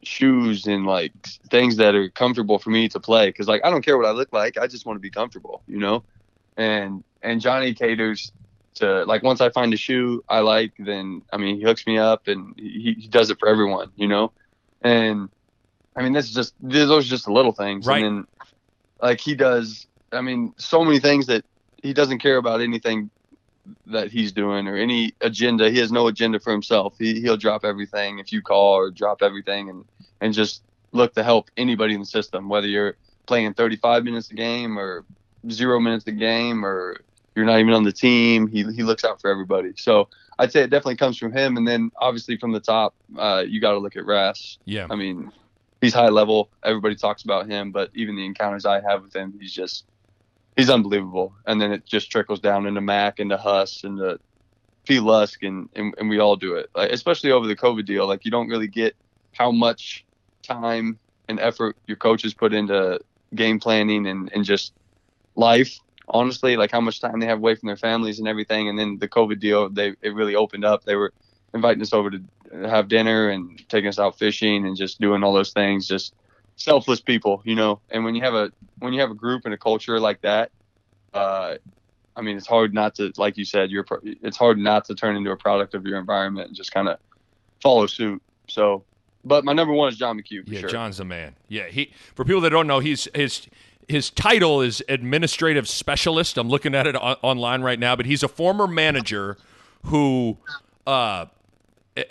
shoes 0.03 0.67
and 0.67 0.87
like 0.87 1.13
things 1.51 1.77
that 1.77 1.95
are 1.95 2.09
comfortable 2.11 2.59
for 2.59 2.71
me 2.71 2.89
to 2.89 3.01
play 3.01 3.29
because 3.29 3.49
like 3.49 3.63
I 3.65 3.71
don't 3.71 3.85
care 3.85 3.97
what 3.97 4.07
I 4.07 4.13
look 4.13 4.33
like. 4.33 4.59
I 4.59 4.67
just 4.67 4.87
want 4.87 4.97
to 4.97 5.01
be 5.01 5.11
comfortable, 5.11 5.63
you 5.67 5.79
know. 5.79 6.05
And 6.57 7.05
and 7.23 7.41
Johnny 7.41 7.75
caters 7.75 8.33
to 8.77 9.05
like 9.05 9.23
once 9.23 9.41
I 9.41 9.51
find 9.51 9.75
a 9.75 9.77
shoe 9.77 10.23
I 10.29 10.41
like, 10.41 10.73
then 10.79 11.23
I 11.33 11.37
mean 11.37 11.57
he 11.57 11.63
hooks 11.63 11.87
me 11.87 11.99
up 11.99 12.29
and 12.29 12.55
he, 12.57 12.97
he 12.99 13.09
does 13.09 13.31
it 13.31 13.39
for 13.39 13.49
everyone, 13.49 13.91
you 13.97 14.09
know. 14.09 14.33
And 14.83 15.29
I 15.97 16.03
mean, 16.03 16.13
this 16.13 16.27
is 16.27 16.35
just 16.35 16.55
those 16.61 16.91
are 17.07 17.09
just 17.09 17.25
the 17.27 17.33
little 17.33 17.53
things, 17.53 17.87
Right. 17.87 18.03
and 18.05 18.19
then 18.19 18.27
like 19.03 19.21
he 19.21 19.35
does. 19.35 19.87
I 20.13 20.21
mean, 20.21 20.55
so 20.57 20.85
many 20.85 20.99
things 21.01 21.27
that 21.27 21.45
he 21.83 21.93
doesn't 21.93 22.19
care 22.19 22.37
about 22.37 22.61
anything 22.61 23.11
that 23.87 24.11
he's 24.11 24.33
doing 24.33 24.67
or 24.69 24.77
any 24.77 25.13
agenda. 25.21 25.71
He 25.71 25.79
has 25.79 25.93
no 25.93 26.07
agenda 26.09 26.41
for 26.41 26.51
himself. 26.53 26.95
He 26.99 27.21
he'll 27.21 27.37
drop 27.37 27.65
everything 27.65 28.19
if 28.19 28.33
you 28.33 28.43
call 28.43 28.75
or 28.75 28.91
drop 28.91 29.23
everything 29.23 29.69
and 29.69 29.85
and 30.21 30.33
just 30.35 30.63
look 30.93 31.15
to 31.15 31.23
help 31.23 31.51
anybody 31.57 31.95
in 31.95 32.01
the 32.01 32.07
system, 32.07 32.49
whether 32.49 32.67
you're 32.67 32.97
playing 33.27 33.55
35 33.55 34.03
minutes 34.05 34.31
a 34.31 34.35
game 34.35 34.77
or 34.79 35.05
zero 35.51 35.79
minutes 35.79 36.05
a 36.09 36.13
game 36.13 36.65
or 36.67 37.01
you're 37.37 37.45
not 37.47 37.61
even 37.61 37.73
on 37.73 37.85
the 37.85 37.93
team. 37.93 38.47
He 38.49 38.65
he 38.65 38.83
looks 38.83 39.05
out 39.05 39.21
for 39.21 39.31
everybody. 39.31 39.73
So 39.77 40.09
I'd 40.39 40.51
say 40.53 40.63
it 40.63 40.71
definitely 40.71 40.97
comes 40.97 41.19
from 41.19 41.33
him, 41.33 41.57
and 41.57 41.67
then 41.69 41.91
obviously 41.99 42.37
from 42.39 42.53
the 42.53 42.61
top, 42.61 42.95
uh, 43.19 43.45
you 43.47 43.61
got 43.61 43.73
to 43.73 43.79
look 43.79 43.97
at 43.97 44.05
Ras. 44.07 44.59
Yeah. 44.65 44.87
I 44.91 44.97
mean, 44.97 45.31
he's 45.81 45.95
high 45.95 46.09
level. 46.09 46.51
Everybody 46.63 46.95
talks 46.95 47.23
about 47.23 47.49
him, 47.49 47.73
but 47.73 47.91
even 47.95 48.17
the 48.17 48.27
encounters 48.27 48.67
I 48.67 48.81
have 48.81 49.03
with 49.03 49.15
him, 49.15 49.35
he's 49.41 49.53
just 49.53 49.85
he's 50.57 50.71
unbelievable. 50.71 51.35
And 51.47 51.61
then 51.61 51.73
it 51.73 51.87
just 51.87 52.11
trickles 52.11 52.41
down 52.41 52.67
into 52.67 52.81
Mac, 52.81 53.21
into 53.21 53.37
Huss, 53.37 53.85
into 53.85 54.19
P. 54.85 55.01
Lusk, 55.01 55.43
and, 55.43 55.69
and 55.75 55.95
and 55.99 56.09
we 56.09 56.19
all 56.19 56.37
do 56.37 56.55
it. 56.55 56.71
Like 56.75 56.91
especially 56.93 57.31
over 57.31 57.47
the 57.47 57.57
COVID 57.57 57.87
deal, 57.87 58.07
like 58.07 58.25
you 58.25 58.31
don't 58.31 58.49
really 58.49 58.69
get 58.69 58.95
how 59.33 59.51
much 59.51 60.05
time 60.43 60.99
and 61.29 61.39
effort 61.41 61.77
your 61.87 61.97
coaches 61.97 62.35
put 62.35 62.53
into 62.53 63.01
game 63.35 63.61
planning 63.61 64.07
and 64.07 64.31
and 64.33 64.45
just 64.45 64.73
life. 65.37 65.79
Honestly, 66.13 66.57
like 66.57 66.73
how 66.73 66.81
much 66.81 67.01
time 67.01 67.21
they 67.21 67.27
have 67.27 67.39
away 67.39 67.55
from 67.55 67.69
their 67.69 67.77
families 67.77 68.19
and 68.19 68.27
everything. 68.27 68.69
And 68.69 68.77
then 68.77 68.99
the 68.99 69.07
COVID 69.07 69.39
deal, 69.39 69.69
they 69.69 69.95
it 70.03 70.13
really 70.13 70.35
opened 70.35 70.65
up. 70.65 70.85
They 70.85 70.97
were 70.97 71.13
inviting 71.55 71.83
us 71.83 71.93
over 71.93 72.11
to 72.11 72.23
have 72.53 72.89
dinner 72.89 73.31
and 73.31 73.63
taking 73.69 73.89
us 73.89 73.99
out 73.99 74.19
fishing 74.19 74.67
and 74.67 74.77
just 74.77 75.01
doing 75.01 75.23
all 75.23 75.33
those 75.33 75.53
things. 75.53 75.87
Just 75.87 76.15
selfless 76.57 77.01
people, 77.01 77.43
you 77.45 77.55
know. 77.55 77.81
And 77.91 78.05
when 78.05 78.15
you 78.15 78.23
have 78.23 78.35
a 78.35 78.53
when 78.79 78.93
you 78.93 79.01
have 79.01 79.11
a 79.11 79.15
group 79.15 79.45
and 79.45 79.55
a 79.55 79.59
culture 79.59 79.99
like 80.01 80.21
that, 80.23 80.51
uh, 81.15 81.57
I 82.17 82.23
mean, 82.23 82.37
it's 82.37 82.47
hard 82.47 82.75
not 82.75 82.95
to, 82.97 83.13
like 83.17 83.37
you 83.37 83.45
said, 83.45 83.71
you're 83.71 83.85
pro- 83.85 84.01
it's 84.03 84.37
hard 84.37 84.59
not 84.59 84.85
to 84.87 84.95
turn 84.95 85.17
into 85.17 85.31
a 85.31 85.37
product 85.37 85.75
of 85.75 85.87
your 85.87 85.99
environment 85.99 86.49
and 86.49 86.57
just 86.57 86.73
kind 86.73 86.89
of 86.89 86.99
follow 87.63 87.87
suit. 87.87 88.23
So, 88.49 88.85
but 89.25 89.45
my 89.45 89.53
number 89.53 89.73
one 89.73 89.89
is 89.93 89.97
John 89.97 90.19
McHugh 90.19 90.47
for 90.47 90.53
Yeah, 90.53 90.61
sure. 90.61 90.69
John's 90.69 90.99
the 90.99 91.05
man. 91.05 91.37
Yeah, 91.49 91.69
he 91.69 91.93
for 92.15 92.25
people 92.25 92.41
that 92.43 92.51
don't 92.51 92.67
know, 92.67 92.81
he's 92.81 93.09
his 93.15 93.47
his 93.89 94.11
title 94.11 94.61
is 94.61 94.83
administrative 94.89 95.69
specialist. 95.69 96.39
I'm 96.39 96.49
looking 96.49 96.75
at 96.75 96.87
it 96.87 96.95
on, 96.95 97.17
online 97.23 97.63
right 97.63 97.79
now, 97.79 97.97
but 97.97 98.07
he's 98.07 98.23
a 98.23 98.29
former 98.29 98.67
manager 98.67 99.37
who 99.87 100.37
uh, 100.87 101.27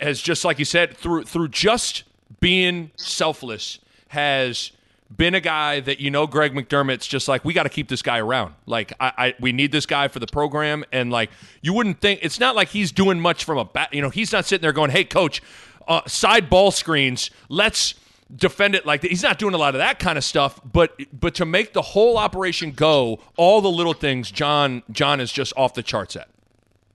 has 0.00 0.20
just 0.20 0.44
like 0.44 0.58
you 0.58 0.64
said 0.64 0.96
through 0.96 1.24
through 1.24 1.48
just 1.48 2.04
being 2.40 2.90
selfless 2.96 3.78
has 4.08 4.72
been 5.14 5.34
a 5.34 5.40
guy 5.40 5.80
that 5.80 6.00
you 6.00 6.10
know 6.10 6.26
Greg 6.26 6.54
McDermott's 6.54 7.06
just 7.06 7.26
like 7.28 7.44
we 7.44 7.52
got 7.52 7.64
to 7.64 7.68
keep 7.68 7.88
this 7.88 8.02
guy 8.02 8.18
around. 8.18 8.54
Like 8.66 8.92
I, 9.00 9.12
I 9.16 9.34
we 9.40 9.52
need 9.52 9.72
this 9.72 9.86
guy 9.86 10.08
for 10.08 10.18
the 10.18 10.26
program 10.26 10.84
and 10.92 11.10
like 11.10 11.30
you 11.62 11.72
wouldn't 11.72 12.00
think 12.00 12.20
it's 12.22 12.38
not 12.38 12.54
like 12.54 12.68
he's 12.68 12.92
doing 12.92 13.20
much 13.20 13.44
from 13.44 13.58
a 13.58 13.64
bat. 13.64 13.92
You 13.92 14.02
know, 14.02 14.10
he's 14.10 14.32
not 14.32 14.44
sitting 14.44 14.62
there 14.62 14.72
going, 14.72 14.90
"Hey 14.90 15.04
coach, 15.04 15.42
uh, 15.88 16.02
side 16.06 16.48
ball 16.48 16.70
screens, 16.70 17.30
let's 17.48 17.94
defend 18.34 18.74
it 18.74 18.86
like 18.86 19.00
that." 19.00 19.10
He's 19.10 19.22
not 19.22 19.38
doing 19.38 19.54
a 19.54 19.58
lot 19.58 19.74
of 19.74 19.80
that 19.80 19.98
kind 19.98 20.16
of 20.16 20.24
stuff, 20.24 20.60
but 20.70 20.96
but 21.18 21.34
to 21.36 21.44
make 21.44 21.72
the 21.72 21.82
whole 21.82 22.16
operation 22.16 22.70
go, 22.70 23.18
all 23.36 23.60
the 23.60 23.70
little 23.70 23.94
things 23.94 24.30
John 24.30 24.82
John 24.90 25.20
is 25.20 25.32
just 25.32 25.52
off 25.56 25.74
the 25.74 25.82
charts 25.82 26.14
at. 26.14 26.28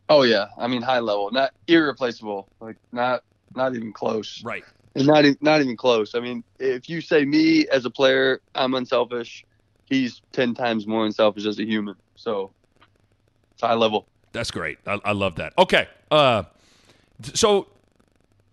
Oh 0.10 0.24
yeah, 0.24 0.48
I 0.58 0.68
mean 0.68 0.82
high 0.82 1.00
level, 1.00 1.32
not 1.32 1.52
irreplaceable, 1.68 2.48
like 2.60 2.78
not 2.92 3.24
not 3.56 3.76
even 3.76 3.92
close. 3.92 4.44
Right. 4.44 4.64
And 4.96 5.08
not 5.08 5.26
not 5.42 5.62
even 5.62 5.76
close. 5.76 6.16
I 6.16 6.20
mean, 6.20 6.44
if 6.60 6.88
you 6.88 7.02
say 7.02 7.26
me 7.26 7.68
as 7.68 7.86
a 7.86 7.90
player, 7.90 8.42
I'm 8.54 8.76
unselfish. 8.76 9.46
He's 9.86 10.22
ten 10.32 10.54
times 10.54 10.88
more 10.88 11.06
unselfish 11.06 11.46
as 11.46 11.60
a 11.60 11.66
human. 11.66 11.96
So 12.16 12.52
it's 13.54 13.62
high 13.62 13.74
level. 13.74 14.08
That's 14.32 14.52
great. 14.52 14.78
I, 14.86 15.00
I 15.06 15.12
love 15.14 15.36
that. 15.36 15.54
Okay. 15.58 15.88
Uh, 16.12 16.44
so 17.34 17.68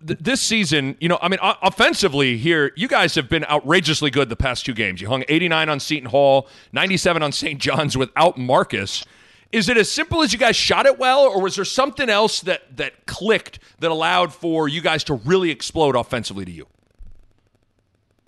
th- 0.07 0.19
this 0.21 0.41
season, 0.41 0.97
you 1.01 1.09
know, 1.09 1.19
I 1.21 1.29
mean, 1.29 1.41
o- 1.43 1.57
offensively 1.63 2.37
here, 2.37 2.73
you 2.77 2.87
guys 2.87 3.15
have 3.17 3.29
been 3.29 3.45
outrageously 3.45 4.11
good 4.11 4.29
the 4.29 4.37
past 4.37 4.65
two 4.65 4.75
games. 4.75 5.01
You 5.01 5.09
hung 5.09 5.25
89 5.29 5.69
on 5.69 5.81
Seton 5.81 6.11
Hall, 6.11 6.47
97 6.73 7.23
on 7.23 7.33
St. 7.33 7.61
John's 7.61 7.97
without 7.97 8.39
Marcus. 8.39 9.05
Is 9.53 9.69
it 9.69 9.77
as 9.77 9.91
simple 9.93 10.23
as 10.23 10.33
you 10.33 10.39
guys 10.39 10.57
shot 10.57 10.87
it 10.87 10.99
well, 10.99 11.21
or 11.25 11.41
was 11.43 11.57
there 11.57 11.65
something 11.65 12.09
else 12.09 12.41
that 12.41 12.77
that 12.79 13.07
clicked 13.07 13.59
that 13.81 13.91
allowed 13.91 14.33
for 14.33 14.67
you 14.67 14.81
guys 14.81 15.05
to 15.05 15.15
really 15.15 15.51
explode 15.51 15.95
offensively 15.95 16.45
to 16.47 16.51
you? 16.51 16.67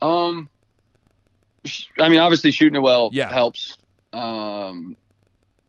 Um, 0.02 0.50
I 1.98 2.08
mean, 2.10 2.18
obviously 2.20 2.50
shooting 2.50 2.76
it 2.76 2.82
well 2.82 3.08
Yeah. 3.12 3.32
helps. 3.32 3.78
Um, 4.12 4.96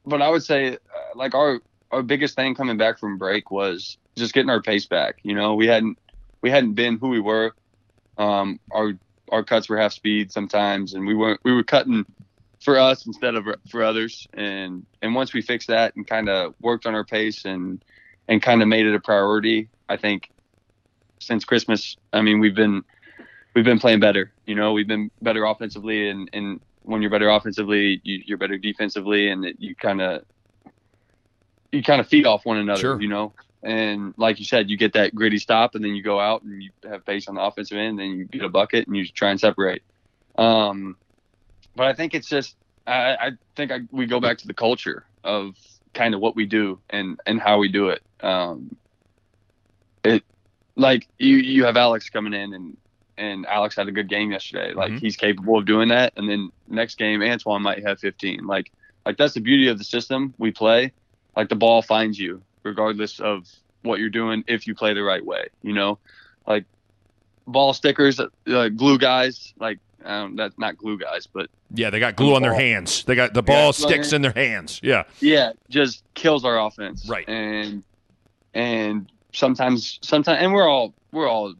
but 0.05 0.21
I 0.21 0.29
would 0.29 0.43
say 0.43 0.73
uh, 0.73 0.77
like 1.15 1.33
our 1.33 1.61
our 1.91 2.03
biggest 2.03 2.35
thing 2.35 2.53
coming 2.53 2.77
back 2.77 2.99
from 2.99 3.17
break 3.17 3.49
was 3.49 3.97
just 4.17 4.33
getting 4.33 4.49
our 4.49 4.61
pace 4.61 4.85
back. 4.85 5.19
You 5.23 5.35
know, 5.35 5.55
we 5.55 5.67
hadn't 5.67 5.97
we 6.41 6.49
hadn't 6.51 6.73
been 6.73 6.97
who 6.97 7.09
we 7.09 7.21
were. 7.21 7.53
Um, 8.17 8.59
our 8.71 8.91
our 9.31 9.43
cuts 9.43 9.69
were 9.69 9.77
half 9.77 9.93
speed 9.93 10.31
sometimes, 10.33 10.93
and 10.93 11.07
we 11.07 11.15
weren't 11.15 11.39
we 11.43 11.53
were 11.53 11.63
cutting 11.63 12.05
for 12.65 12.79
us 12.79 13.05
instead 13.05 13.35
of 13.35 13.45
for 13.69 13.83
others. 13.83 14.27
And 14.33 14.85
and 15.01 15.15
once 15.15 15.33
we 15.33 15.41
fixed 15.41 15.69
that 15.69 15.95
and 15.95 16.05
kind 16.05 16.27
of 16.27 16.55
worked 16.59 16.85
on 16.85 16.95
our 16.95 17.05
pace 17.05 17.45
and 17.45 17.83
and 18.27 18.41
kind 18.41 18.61
of 18.61 18.67
made 18.67 18.85
it 18.87 18.95
a 18.95 18.99
priority, 18.99 19.69
I 19.87 19.97
think 19.97 20.31
since 21.19 21.45
Christmas, 21.45 21.95
I 22.11 22.21
mean, 22.21 22.39
we've 22.39 22.55
been 22.55 22.83
we've 23.53 23.63
been 23.63 23.79
playing 23.79 24.01
better. 24.01 24.33
You 24.45 24.55
know, 24.55 24.73
we've 24.73 24.87
been 24.87 25.11
better 25.21 25.45
offensively, 25.45 26.09
and 26.09 26.29
and 26.33 26.59
when 26.81 27.01
you're 27.01 27.11
better 27.11 27.29
offensively, 27.29 28.01
you, 28.03 28.21
you're 28.25 28.37
better 28.37 28.57
defensively, 28.57 29.29
and 29.29 29.45
it, 29.45 29.55
you 29.59 29.75
kind 29.75 30.01
of 30.01 30.23
you 31.71 31.83
kind 31.83 32.01
of 32.01 32.07
feed 32.07 32.25
off 32.25 32.45
one 32.45 32.57
another. 32.57 32.81
Sure. 32.81 33.01
You 33.01 33.07
know, 33.07 33.33
and 33.63 34.13
like 34.17 34.39
you 34.39 34.45
said, 34.45 34.69
you 34.69 34.77
get 34.77 34.93
that 34.93 35.13
gritty 35.13 35.37
stop, 35.37 35.75
and 35.75 35.85
then 35.85 35.95
you 35.95 36.03
go 36.03 36.19
out 36.19 36.41
and 36.41 36.61
you 36.61 36.71
have 36.89 37.05
pace 37.05 37.27
on 37.27 37.35
the 37.35 37.41
offensive 37.41 37.77
end, 37.77 37.91
and 37.91 37.99
then 37.99 38.17
you 38.17 38.25
get 38.25 38.43
a 38.43 38.49
bucket, 38.49 38.87
and 38.87 38.97
you 38.97 39.07
try 39.07 39.29
and 39.29 39.39
separate. 39.39 39.83
Um, 40.37 40.97
but 41.75 41.87
I 41.87 41.93
think 41.93 42.13
it's 42.13 42.27
just 42.27 42.55
I, 42.87 43.15
I 43.15 43.31
think 43.55 43.71
I, 43.71 43.79
we 43.91 44.05
go 44.05 44.19
back 44.19 44.37
to 44.39 44.47
the 44.47 44.53
culture 44.53 45.05
of 45.23 45.55
kind 45.93 46.13
of 46.13 46.21
what 46.21 46.35
we 46.35 46.45
do 46.45 46.81
and 46.89 47.19
and 47.25 47.39
how 47.41 47.59
we 47.59 47.69
do 47.69 47.89
it. 47.89 48.01
Um, 48.21 48.77
it 50.03 50.23
like 50.75 51.07
you 51.17 51.37
you 51.37 51.65
have 51.65 51.77
Alex 51.77 52.09
coming 52.09 52.33
in 52.33 52.53
and 52.53 52.77
and 53.17 53.45
Alex 53.45 53.75
had 53.75 53.87
a 53.87 53.91
good 53.91 54.09
game 54.09 54.31
yesterday. 54.31 54.73
Like 54.73 54.93
Mhm. 54.93 54.99
he's 54.99 55.15
capable 55.17 55.57
of 55.57 55.65
doing 55.65 55.89
that. 55.89 56.13
And 56.17 56.29
then 56.29 56.51
next 56.67 56.97
game, 56.97 57.21
Antwann 57.21 57.61
might 57.61 57.83
have 57.85 57.99
15. 57.99 58.45
Like 58.45 58.71
like 59.05 59.17
that's 59.17 59.33
the 59.33 59.41
beauty 59.41 59.67
of 59.67 59.77
the 59.77 59.83
system 59.85 60.33
we 60.37 60.51
play. 60.51 60.93
Like 61.35 61.49
the 61.49 61.55
ball 61.55 61.81
finds 61.81 62.19
you 62.19 62.43
regardless 62.63 63.19
of 63.19 63.47
what 63.83 63.99
you're 63.99 64.09
doing 64.09 64.43
if 64.47 64.67
you 64.67 64.75
play 64.75 64.93
the 64.93 65.03
right 65.03 65.25
way. 65.25 65.47
You 65.61 65.73
know, 65.73 65.99
like 66.47 66.65
ball 67.47 67.73
stickers, 67.73 68.19
uh, 68.19 68.69
glue 68.69 68.97
guys. 68.97 69.53
Like 69.59 69.79
um, 70.05 70.35
that's 70.35 70.57
not 70.57 70.77
glue 70.77 70.97
guys, 70.97 71.27
but 71.27 71.49
Yeah, 71.73 71.89
they 71.89 71.99
got 71.99 72.15
glue 72.15 72.35
on 72.35 72.41
their 72.41 72.53
hands. 72.53 73.03
They 73.03 73.15
got 73.15 73.33
the 73.33 73.43
ball 73.43 73.67
Yeah, 73.67 73.71
sticks 73.71 74.13
in 74.13 74.21
their 74.21 74.31
hands. 74.33 74.79
Yeah. 74.83 75.03
yeah, 75.19 75.53
just 75.69 76.03
kills 76.13 76.45
our 76.45 76.59
offense. 76.59 77.07
Right. 77.09 77.27
And 77.27 77.83
and 78.53 79.11
sometimes 79.33 79.99
sometimes 80.01 80.39
and 80.41 80.53
we're 80.53 80.67
all 80.67 80.93
we're 81.11 81.27
all 81.27 81.53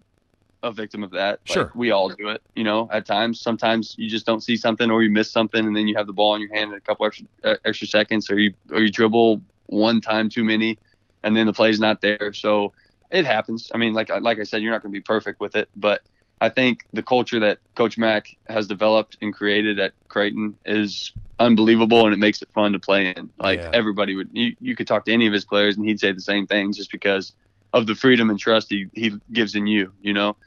a 0.64 0.72
victim 0.72 1.04
of 1.04 1.12
that. 1.12 1.40
Like, 1.48 1.54
Sure. 1.54 1.72
we 1.76 1.92
all 1.92 2.10
do 2.10 2.30
it, 2.30 2.42
you 2.56 2.64
know, 2.64 2.90
at 2.92 3.06
times. 3.06 3.40
Sometimes 3.42 3.94
you 3.98 4.10
just 4.10 4.26
don't 4.26 4.42
see 4.42 4.58
something 4.58 4.90
or 4.90 5.04
you 5.04 5.12
miss 5.12 5.32
something 5.32 5.64
and 5.66 5.76
then 5.76 5.88
you 5.88 5.96
have 5.96 6.08
the 6.08 6.14
ball 6.14 6.34
in 6.36 6.42
your 6.42 6.54
hand 6.56 6.72
in 6.72 6.78
a 6.78 6.82
couple 6.82 7.06
extra 7.06 7.26
uh, 7.44 7.56
extra 7.66 7.88
seconds 7.88 8.30
or 8.32 8.40
you 8.40 8.54
or 8.72 8.80
you 8.82 8.90
dribble 8.92 9.42
one 9.68 10.02
time 10.02 10.30
too 10.30 10.44
many 10.44 10.78
and 11.24 11.36
then 11.36 11.46
the 11.48 11.54
play's 11.54 11.80
not 11.80 12.02
there. 12.02 12.34
So 12.34 12.74
it 13.12 13.26
happens. 13.26 13.72
I 13.74 13.78
mean, 13.78 13.94
like 13.94 14.10
like 14.22 14.40
I 14.40 14.44
said, 14.44 14.62
you're 14.62 14.72
not 14.72 14.82
going 14.82 14.92
to 14.94 14.98
be 14.98 15.02
perfect 15.04 15.40
with 15.40 15.56
it, 15.56 15.70
but 15.76 16.02
I 16.42 16.50
think 16.50 16.80
the 16.94 17.04
culture 17.04 17.40
that 17.40 17.60
Coach 17.76 17.98
Mac 17.98 18.28
has 18.48 18.68
developed 18.68 19.18
and 19.22 19.34
created 19.34 19.80
at 19.80 19.94
Creighton 20.10 20.58
is 20.66 21.14
unbelievable, 21.40 22.06
and 22.06 22.14
it 22.14 22.18
makes 22.20 22.42
it 22.42 22.50
fun 22.54 22.74
to 22.74 22.80
play 22.80 23.14
in. 23.16 23.30
Like 23.40 23.60
Yeah. 23.60 23.70
everybody 23.74 24.16
would, 24.16 24.30
you, 24.34 24.56
you 24.60 24.76
could 24.76 24.88
talk 24.88 25.06
to 25.06 25.14
any 25.14 25.28
of 25.28 25.34
his 25.34 25.46
players, 25.46 25.78
and 25.78 25.86
he'd 25.88 26.00
say 26.00 26.12
the 26.12 26.22
same 26.22 26.46
thing, 26.48 26.74
just 26.74 26.92
because 26.92 27.34
of 27.74 27.88
the 27.88 27.96
freedom 27.96 28.30
and 28.30 28.40
trust 28.40 28.68
he, 28.70 28.88
he 28.94 29.12
gives 29.32 29.56
in 29.56 29.68
you, 29.68 29.94
you 30.02 30.14
know. 30.14 30.38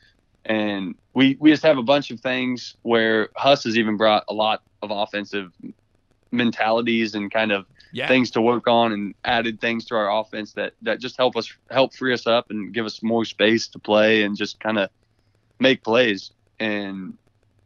and 0.45 0.95
we 1.15 1.37
we 1.41 1.51
just 1.51 1.63
have 1.65 1.79
a 1.79 1.83
bunch 1.83 2.11
of 2.11 2.21
things 2.21 2.77
where 2.83 3.29
Huss 3.37 3.65
has 3.65 3.77
even 3.77 3.97
brought 3.97 4.25
a 4.29 4.35
lot 4.35 4.63
of 4.83 4.91
offensive 4.91 5.51
mentalities 6.33 7.15
and 7.15 7.31
kind 7.31 7.53
of 7.53 7.67
Yeah. 7.93 8.07
things 8.09 8.31
to 8.33 8.41
work 8.41 8.69
on 8.69 8.93
and 8.93 9.15
added 9.25 9.61
things 9.61 9.87
to 9.87 9.95
our 9.97 10.11
offense 10.21 10.53
that 10.55 10.75
that 10.83 11.01
just 11.01 11.17
help 11.17 11.37
us 11.37 11.51
help 11.71 11.95
free 11.95 12.13
us 12.13 12.27
up 12.27 12.47
and 12.51 12.73
give 12.73 12.87
us 12.87 13.03
more 13.03 13.25
space 13.25 13.69
to 13.69 13.79
play 13.79 14.23
and 14.23 14.37
just 14.37 14.61
kind 14.61 14.79
of 14.79 14.91
make 15.61 15.83
plays 15.85 16.33
and 16.59 17.15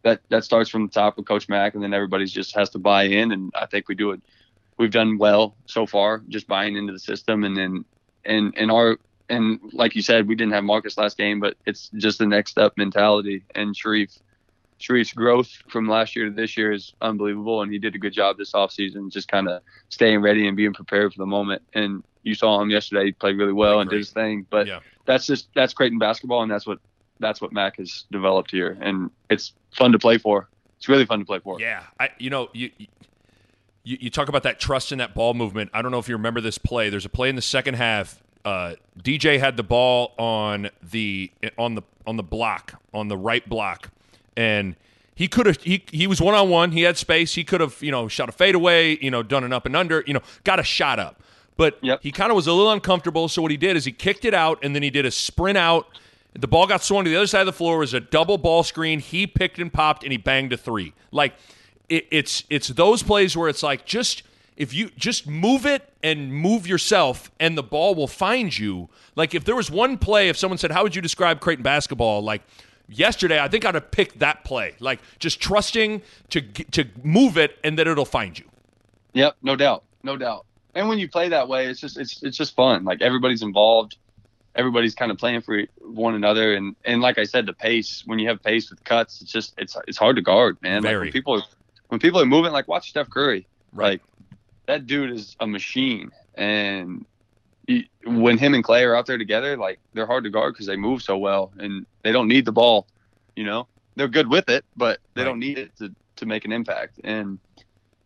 that 0.05 0.20
that 0.30 0.45
starts 0.45 0.70
from 0.70 0.86
the 0.86 0.93
top 0.93 1.16
with 1.16 1.26
coach 1.26 1.49
mac 1.49 1.74
and 1.74 1.82
then 1.82 1.95
everybody 1.95 2.24
just 2.24 2.55
has 2.55 2.70
to 2.70 2.78
buy 2.78 3.05
in 3.05 3.32
and 3.32 3.53
i 3.55 3.66
think 3.66 3.88
we 3.88 3.95
do 3.95 4.11
it 4.12 4.20
we've 4.78 4.90
done 4.90 5.18
well 5.18 5.57
so 5.66 5.86
far 5.86 6.22
just 6.28 6.47
buying 6.47 6.76
into 6.76 6.93
the 6.93 6.99
system 6.99 7.45
and 7.45 7.57
then 7.57 7.84
and 8.24 8.55
and 8.57 8.70
our 8.70 8.99
and 9.28 9.61
like 9.72 9.95
you 9.95 10.03
said 10.03 10.26
we 10.26 10.34
didn't 10.34 10.53
have 10.53 10.64
marcus 10.64 10.99
last 10.99 11.16
game 11.16 11.40
but 11.40 11.57
it's 11.66 11.90
just 11.97 12.18
the 12.18 12.26
next 12.26 12.51
step 12.51 12.72
mentality 12.76 13.45
and 13.55 13.74
shereef 13.74 14.18
Shereef's 14.82 15.12
growth 15.12 15.49
from 15.68 15.88
last 15.88 16.16
year 16.16 16.28
to 16.28 16.34
this 16.34 16.57
year 16.57 16.72
is 16.72 16.93
unbelievable, 17.01 17.62
and 17.62 17.72
he 17.72 17.78
did 17.78 17.95
a 17.95 17.99
good 17.99 18.12
job 18.12 18.36
this 18.36 18.53
offseason, 18.53 19.12
just 19.12 19.28
kind 19.28 19.49
of 19.49 19.62
staying 19.90 20.20
ready 20.20 20.49
and 20.49 20.57
being 20.57 20.72
prepared 20.72 21.12
for 21.12 21.18
the 21.18 21.26
moment. 21.26 21.62
And 21.72 22.03
you 22.24 22.34
saw 22.34 22.61
him 22.61 22.68
yesterday; 22.68 23.07
he 23.07 23.12
played 23.12 23.38
really 23.38 23.53
well 23.53 23.80
and 23.80 23.88
did 23.88 23.99
his 23.99 24.11
thing. 24.11 24.45
But 24.51 24.66
Yeah. 24.66 24.80
that's 25.07 25.26
just 25.26 25.49
that's 25.55 25.72
Creighton 25.72 25.99
basketball, 26.01 26.43
and 26.43 26.51
that's 26.51 26.66
what 26.66 26.78
that's 27.20 27.40
what 27.40 27.52
Mac 27.52 27.76
has 27.76 28.04
developed 28.10 28.50
here, 28.50 28.76
and 28.80 29.10
it's 29.30 29.52
fun 29.72 29.92
to 29.92 29.98
play 29.98 30.18
for. 30.18 30.48
It's 30.78 30.88
really 30.88 31.06
fun 31.06 31.20
to 31.20 31.24
play 31.24 31.38
for. 31.38 31.60
Yeah, 31.60 31.84
I 32.00 32.10
you 32.18 32.30
know 32.30 32.48
you. 32.52 32.70
You, 33.84 33.98
you 34.00 34.10
talk 34.10 34.28
about 34.28 34.44
that 34.44 34.60
trust 34.60 34.92
in 34.92 34.98
that 34.98 35.12
ball 35.12 35.34
movement. 35.34 35.70
I 35.74 35.82
don't 35.82 35.90
know 35.90 35.98
if 35.98 36.08
you 36.08 36.14
remember 36.14 36.40
this 36.40 36.56
play. 36.56 36.88
There's 36.88 37.04
a 37.04 37.08
play 37.08 37.28
in 37.28 37.34
the 37.34 37.42
second 37.42 37.74
half. 37.74 38.22
Uh, 38.44 38.74
DJ 39.00 39.40
had 39.40 39.56
the 39.56 39.64
ball 39.64 40.14
on 40.18 40.70
the 40.82 41.32
on 41.58 41.74
the 41.74 41.82
on 42.06 42.16
the 42.16 42.22
block 42.22 42.80
on 42.94 43.08
the 43.08 43.16
right 43.16 43.48
block, 43.48 43.90
and 44.36 44.76
he 45.16 45.26
could 45.26 45.46
have 45.46 45.60
he 45.62 45.84
he 45.90 46.06
was 46.06 46.20
one 46.20 46.34
on 46.34 46.48
one. 46.48 46.70
He 46.72 46.82
had 46.82 46.96
space. 46.96 47.34
He 47.34 47.42
could 47.42 47.60
have 47.60 47.80
you 47.82 47.90
know 47.90 48.06
shot 48.08 48.28
a 48.28 48.32
fadeaway. 48.32 48.98
You 48.98 49.10
know 49.10 49.22
done 49.24 49.42
an 49.42 49.52
up 49.52 49.66
and 49.66 49.74
under. 49.74 50.04
You 50.06 50.14
know 50.14 50.22
got 50.44 50.60
a 50.60 50.64
shot 50.64 51.00
up, 51.00 51.20
but 51.56 51.78
Yep. 51.82 52.00
he 52.02 52.12
kind 52.12 52.30
of 52.30 52.36
was 52.36 52.46
a 52.46 52.52
little 52.52 52.70
uncomfortable. 52.72 53.28
So 53.28 53.42
what 53.42 53.50
he 53.50 53.56
did 53.56 53.76
is 53.76 53.84
he 53.84 53.90
kicked 53.92 54.24
it 54.24 54.34
out, 54.34 54.60
and 54.64 54.76
then 54.76 54.82
he 54.84 54.90
did 54.90 55.06
a 55.06 55.10
sprint 55.10 55.58
out. 55.58 55.86
The 56.35 56.49
ball 56.49 56.66
got 56.66 56.83
swung 56.83 57.05
to 57.05 57.11
the 57.11 57.16
other 57.16 57.26
side 57.26 57.41
of 57.41 57.47
the 57.47 57.53
floor. 57.53 57.76
It 57.76 57.80
was 57.80 57.95
a 57.95 58.01
double 58.01 58.39
ball 58.39 58.62
screen. 58.62 59.01
He 59.01 59.26
picked 59.26 59.59
and 59.59 59.72
popped, 59.72 60.03
and 60.03 60.12
he 60.12 60.18
banged 60.18 60.53
a 60.53 60.57
three. 60.57 60.95
Like 61.11 61.35
it, 61.89 62.07
it's 62.11 62.45
it's 62.49 62.68
those 62.68 63.03
plays 63.03 63.37
where 63.37 63.49
it's 63.49 63.62
like 63.62 63.85
just 63.85 64.22
if 64.57 64.72
you 64.72 64.91
just 64.97 65.26
move 65.26 65.66
it 65.66 65.93
and 66.03 66.33
move 66.33 66.66
yourself, 66.66 67.30
and 67.39 67.57
the 67.57 67.62
ball 67.62 67.95
will 67.95 68.07
find 68.09 68.57
you. 68.57 68.89
Like 69.14 69.35
if 69.35 69.45
there 69.45 69.57
was 69.57 69.70
one 69.70 69.99
play, 69.99 70.28
if 70.28 70.37
someone 70.37 70.59
said, 70.59 70.70
"How 70.70 70.83
would 70.83 70.97
you 70.97 71.03
describe 71.03 71.41
Creighton 71.41 71.62
basketball?" 71.62 72.22
Like 72.22 72.43
yesterday, 72.89 73.41
I 73.41 73.49
think 73.49 73.64
I'd 73.64 73.74
have 73.74 73.91
picked 73.91 74.18
that 74.20 74.45
play. 74.45 74.74
Like 74.80 75.01
just 75.18 75.41
trusting 75.41 76.03
to 76.30 76.41
to 76.41 76.87
move 77.03 77.37
it, 77.37 77.59
and 77.62 77.78
that 77.78 77.87
it'll 77.87 78.05
find 78.05 78.39
you. 78.39 78.47
Yep, 79.12 79.37
no 79.43 79.57
doubt, 79.57 79.85
no 80.03 80.16
doubt. 80.16 80.47
And 80.74 80.89
when 80.89 80.99
you 80.99 81.09
play 81.09 81.28
that 81.28 81.49
way, 81.49 81.66
it's 81.66 81.80
just 81.80 81.99
it's 81.99 82.22
it's 82.22 82.37
just 82.37 82.55
fun. 82.55 82.85
Like 82.85 83.03
everybody's 83.03 83.43
involved, 83.43 83.97
everybody's 84.55 84.94
kind 84.94 85.11
of 85.11 85.18
playing 85.18 85.40
for 85.42 85.62
one 85.80 86.14
another, 86.14 86.55
and 86.55 86.76
and 86.84 87.00
like 87.00 87.18
I 87.18 87.24
said, 87.24 87.46
the 87.46 87.53
pace. 87.53 88.03
When 88.07 88.18
you 88.18 88.28
have 88.28 88.42
pace 88.42 88.70
with 88.70 88.82
cuts, 88.84 89.20
it's 89.22 89.32
just 89.32 89.55
it's 89.59 89.76
it's 89.86 89.98
hard 89.98 90.16
to 90.16 90.22
guard, 90.22 90.57
man. 90.62 90.82
Like 90.82 90.92
Very. 90.92 91.07
when 91.07 91.12
people 91.12 91.34
are 91.34 91.42
when 91.88 92.00
people 92.00 92.20
are 92.20 92.26
moving, 92.26 92.53
like 92.53 92.68
watch 92.68 92.90
Steph 92.90 93.11
Curry. 93.11 93.46
Right. 93.72 93.92
Like 93.92 94.03
that 94.66 94.86
dude 94.86 95.11
is 95.11 95.36
a 95.40 95.46
machine, 95.46 96.11
and 96.34 97.05
he, 97.66 97.88
when 98.05 98.38
him 98.38 98.55
and 98.55 98.62
Clay 98.64 98.84
are 98.84 98.94
out 98.94 99.07
there 99.07 99.18
together, 99.18 99.57
like 99.57 99.80
they're 99.94 100.07
hard 100.07 100.24
to 100.24 100.30
guard 100.30 100.55
because 100.55 100.66
they 100.66 100.76
move 100.76 101.03
so 101.03 101.16
well, 101.18 101.53
and 101.59 101.86
they 102.03 102.12
don't 102.12 102.28
need 102.28 102.44
the 102.44 102.53
ball. 102.53 102.86
You 103.36 103.44
know, 103.44 103.68
they're 103.96 104.09
good 104.09 104.28
with 104.28 104.48
it, 104.48 104.64
but 104.76 105.00
they 105.14 105.22
Right. 105.22 105.28
don't 105.28 105.38
need 105.40 105.59
it 105.59 105.76
to 105.78 105.94
to 106.16 106.26
make 106.26 106.44
an 106.44 106.53
impact. 106.53 107.00
And 107.05 107.38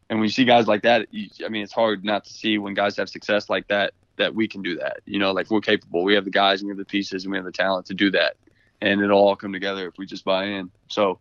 and 0.09 0.19
when 0.21 0.25
you 0.25 0.31
see 0.33 0.45
guys 0.45 0.69
like 0.69 0.83
that, 0.83 1.09
you, 1.11 1.29
I 1.45 1.49
mean, 1.49 1.63
it's 1.63 1.73
hard 1.73 2.05
not 2.05 2.25
to 2.25 2.33
see 2.33 2.59
when 2.59 2.75
guys 2.75 2.97
have 2.97 3.09
success 3.09 3.51
like 3.51 3.67
that 3.69 3.93
that 4.17 4.35
we 4.35 4.49
can 4.49 4.63
do 4.63 4.77
that. 4.77 4.99
You 5.05 5.19
know, 5.19 5.33
like 5.33 5.51
we're 5.51 5.61
capable. 5.61 6.05
We 6.05 6.15
have 6.15 6.25
the 6.25 6.31
guys 6.31 6.61
and 6.61 6.69
we 6.69 6.73
have 6.73 6.79
the 6.79 6.85
pieces 6.85 7.25
and 7.25 7.33
we 7.33 7.39
have 7.39 7.45
the 7.45 7.53
talent 7.53 7.87
to 7.87 7.95
do 7.95 8.11
that, 8.13 8.37
and 8.81 9.01
it'll 9.01 9.19
all 9.19 9.37
come 9.37 9.53
together 9.53 9.87
if 9.87 9.99
we 9.99 10.07
just 10.07 10.25
buy 10.25 10.45
in. 10.45 10.71
So. 10.89 11.19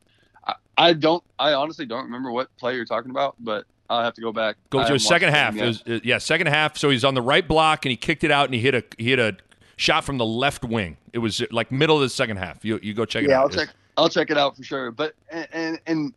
I, 0.47 0.53
I 0.77 0.93
don't. 0.93 1.23
I 1.39 1.53
honestly 1.53 1.87
don't 1.87 2.03
remember 2.03 2.29
what 2.29 2.55
play 2.57 2.75
you're 2.75 2.85
talking 2.85 3.09
about, 3.09 3.35
but 3.39 3.65
I'll 3.89 4.03
have 4.03 4.13
to 4.15 4.21
go 4.21 4.31
back. 4.31 4.57
Go 4.69 4.87
to 4.87 4.99
second 4.99 5.29
half. 5.29 5.55
It 5.55 5.65
was, 5.65 5.83
yeah, 6.03 6.17
second 6.17 6.47
half. 6.47 6.77
So 6.77 6.89
he's 6.89 7.03
on 7.03 7.13
the 7.13 7.21
right 7.21 7.47
block 7.47 7.85
and 7.85 7.91
he 7.91 7.97
kicked 7.97 8.23
it 8.23 8.31
out 8.31 8.45
and 8.45 8.53
he 8.53 8.61
hit 8.61 8.75
a 8.75 8.83
he 8.97 9.09
hit 9.09 9.19
a 9.19 9.37
shot 9.77 10.03
from 10.03 10.17
the 10.17 10.25
left 10.25 10.63
wing. 10.63 10.97
It 11.13 11.19
was 11.19 11.43
like 11.51 11.71
middle 11.71 11.95
of 11.95 12.01
the 12.01 12.09
second 12.09 12.37
half. 12.37 12.65
You 12.65 12.79
you 12.81 12.93
go 12.93 13.05
check 13.05 13.23
it 13.23 13.29
yeah, 13.29 13.41
out. 13.41 13.53
Yeah, 13.53 13.59
I'll 13.59 13.65
check. 13.65 13.75
I'll 13.97 14.09
check 14.09 14.29
it 14.31 14.37
out 14.37 14.57
for 14.57 14.63
sure. 14.63 14.91
But 14.91 15.13
and 15.29 15.79
and, 15.85 16.13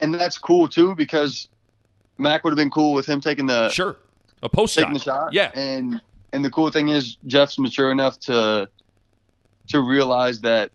and 0.00 0.14
that's 0.14 0.38
cool 0.38 0.68
too 0.68 0.94
because 0.94 1.48
Mac 2.18 2.44
would 2.44 2.50
have 2.50 2.58
been 2.58 2.70
cool 2.70 2.92
with 2.92 3.06
him 3.06 3.20
taking 3.20 3.46
the 3.46 3.70
Sure, 3.70 3.96
a 4.44 4.48
post 4.48 4.76
taking 4.76 4.92
the 4.92 5.00
shot. 5.00 5.26
shot. 5.26 5.32
Yeah, 5.32 5.50
And 5.54 6.00
and 6.32 6.44
the 6.44 6.50
cool 6.50 6.70
thing 6.70 6.88
is 6.88 7.16
Jeff's 7.26 7.58
mature 7.58 7.90
enough 7.90 8.20
to 8.20 8.68
to 9.68 9.80
realize 9.80 10.40
that, 10.42 10.70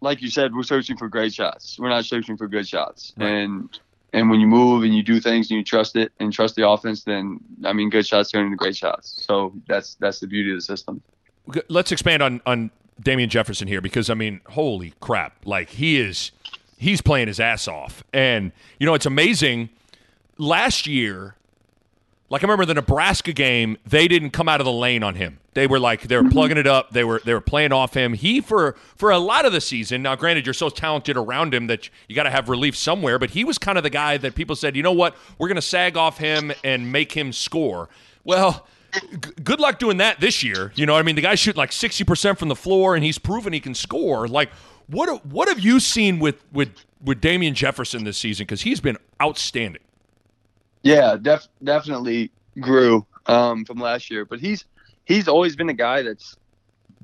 like 0.00 0.22
you 0.22 0.30
said, 0.30 0.54
we're 0.54 0.62
searching 0.62 0.96
for 0.96 1.08
great 1.08 1.34
shots. 1.34 1.78
We're 1.78 1.90
not 1.90 2.04
searching 2.06 2.36
for 2.36 2.48
good 2.48 2.66
shots. 2.66 3.12
Right. 3.16 3.28
And 3.28 3.78
and 4.12 4.30
when 4.30 4.40
you 4.40 4.46
move 4.46 4.82
and 4.82 4.94
you 4.94 5.02
do 5.02 5.20
things 5.20 5.50
and 5.50 5.58
you 5.58 5.64
trust 5.64 5.94
it 5.96 6.10
and 6.18 6.32
trust 6.32 6.56
the 6.56 6.66
offense, 6.66 7.04
then 7.04 7.38
I 7.64 7.72
mean, 7.72 7.90
good 7.90 8.06
shots 8.06 8.30
turn 8.30 8.46
into 8.46 8.56
great 8.56 8.76
shots. 8.76 9.24
So 9.26 9.52
that's 9.68 9.96
that's 9.96 10.20
the 10.20 10.26
beauty 10.26 10.50
of 10.50 10.56
the 10.56 10.62
system. 10.62 11.02
Let's 11.68 11.92
expand 11.92 12.22
on 12.22 12.40
on 12.46 12.70
Damien 13.00 13.28
Jefferson 13.28 13.68
here 13.68 13.80
because 13.80 14.08
I 14.08 14.14
mean, 14.14 14.40
holy 14.50 14.94
crap! 15.00 15.44
Like 15.44 15.68
he 15.70 16.00
is, 16.00 16.30
he's 16.78 17.02
playing 17.02 17.28
his 17.28 17.38
ass 17.38 17.68
off, 17.68 18.02
and 18.12 18.52
you 18.80 18.86
know 18.86 18.94
it's 18.94 19.06
amazing. 19.06 19.68
Last 20.38 20.86
year, 20.86 21.34
like 22.28 22.42
I 22.42 22.44
remember 22.44 22.64
the 22.64 22.74
Nebraska 22.74 23.32
game, 23.32 23.78
they 23.86 24.08
didn't 24.08 24.30
come 24.30 24.48
out 24.48 24.60
of 24.60 24.64
the 24.64 24.72
lane 24.72 25.02
on 25.02 25.14
him. 25.14 25.38
They 25.54 25.66
were 25.66 25.78
like 25.78 26.02
they 26.02 26.16
were 26.16 26.22
mm-hmm. 26.22 26.32
plugging 26.32 26.58
it 26.58 26.66
up. 26.66 26.90
They 26.90 27.04
were 27.04 27.20
they 27.24 27.32
were 27.32 27.40
playing 27.40 27.72
off 27.72 27.94
him. 27.94 28.14
He 28.14 28.40
for 28.40 28.76
for 28.96 29.10
a 29.10 29.18
lot 29.18 29.44
of 29.44 29.52
the 29.52 29.60
season. 29.60 30.02
Now, 30.02 30.16
granted, 30.16 30.44
you're 30.44 30.52
so 30.52 30.68
talented 30.68 31.16
around 31.16 31.54
him 31.54 31.68
that 31.68 31.88
you 32.08 32.16
got 32.16 32.24
to 32.24 32.30
have 32.30 32.48
relief 32.48 32.76
somewhere. 32.76 33.18
But 33.18 33.30
he 33.30 33.44
was 33.44 33.58
kind 33.58 33.78
of 33.78 33.84
the 33.84 33.90
guy 33.90 34.16
that 34.18 34.34
people 34.34 34.56
said, 34.56 34.76
you 34.76 34.82
know 34.82 34.92
what, 34.92 35.16
we're 35.38 35.48
going 35.48 35.56
to 35.56 35.62
sag 35.62 35.96
off 35.96 36.18
him 36.18 36.52
and 36.64 36.90
make 36.90 37.12
him 37.12 37.32
score. 37.32 37.88
Well, 38.24 38.66
g- 38.92 39.30
good 39.42 39.60
luck 39.60 39.78
doing 39.78 39.98
that 39.98 40.20
this 40.20 40.42
year. 40.42 40.72
You 40.74 40.84
know, 40.84 40.94
what 40.94 40.98
I 40.98 41.02
mean, 41.02 41.16
the 41.16 41.22
guy's 41.22 41.38
shooting 41.38 41.58
like 41.58 41.72
sixty 41.72 42.04
percent 42.04 42.38
from 42.38 42.48
the 42.48 42.56
floor, 42.56 42.96
and 42.96 43.04
he's 43.04 43.18
proven 43.18 43.52
he 43.52 43.60
can 43.60 43.74
score. 43.74 44.26
Like, 44.26 44.50
what 44.88 45.24
what 45.24 45.48
have 45.48 45.60
you 45.60 45.78
seen 45.78 46.18
with 46.18 46.42
with 46.52 46.70
with 47.02 47.20
Damien 47.20 47.54
Jefferson 47.54 48.04
this 48.04 48.18
season? 48.18 48.44
Because 48.44 48.62
he's 48.62 48.80
been 48.80 48.98
outstanding. 49.22 49.82
Yeah, 50.86 51.16
def- 51.20 51.48
definitely 51.62 52.30
grew 52.60 53.06
um, 53.26 53.64
from 53.64 53.78
last 53.78 54.10
year, 54.10 54.24
but 54.24 54.40
he's 54.40 54.64
he's 55.04 55.28
always 55.28 55.56
been 55.56 55.68
a 55.68 55.74
guy 55.74 56.02
that's 56.02 56.36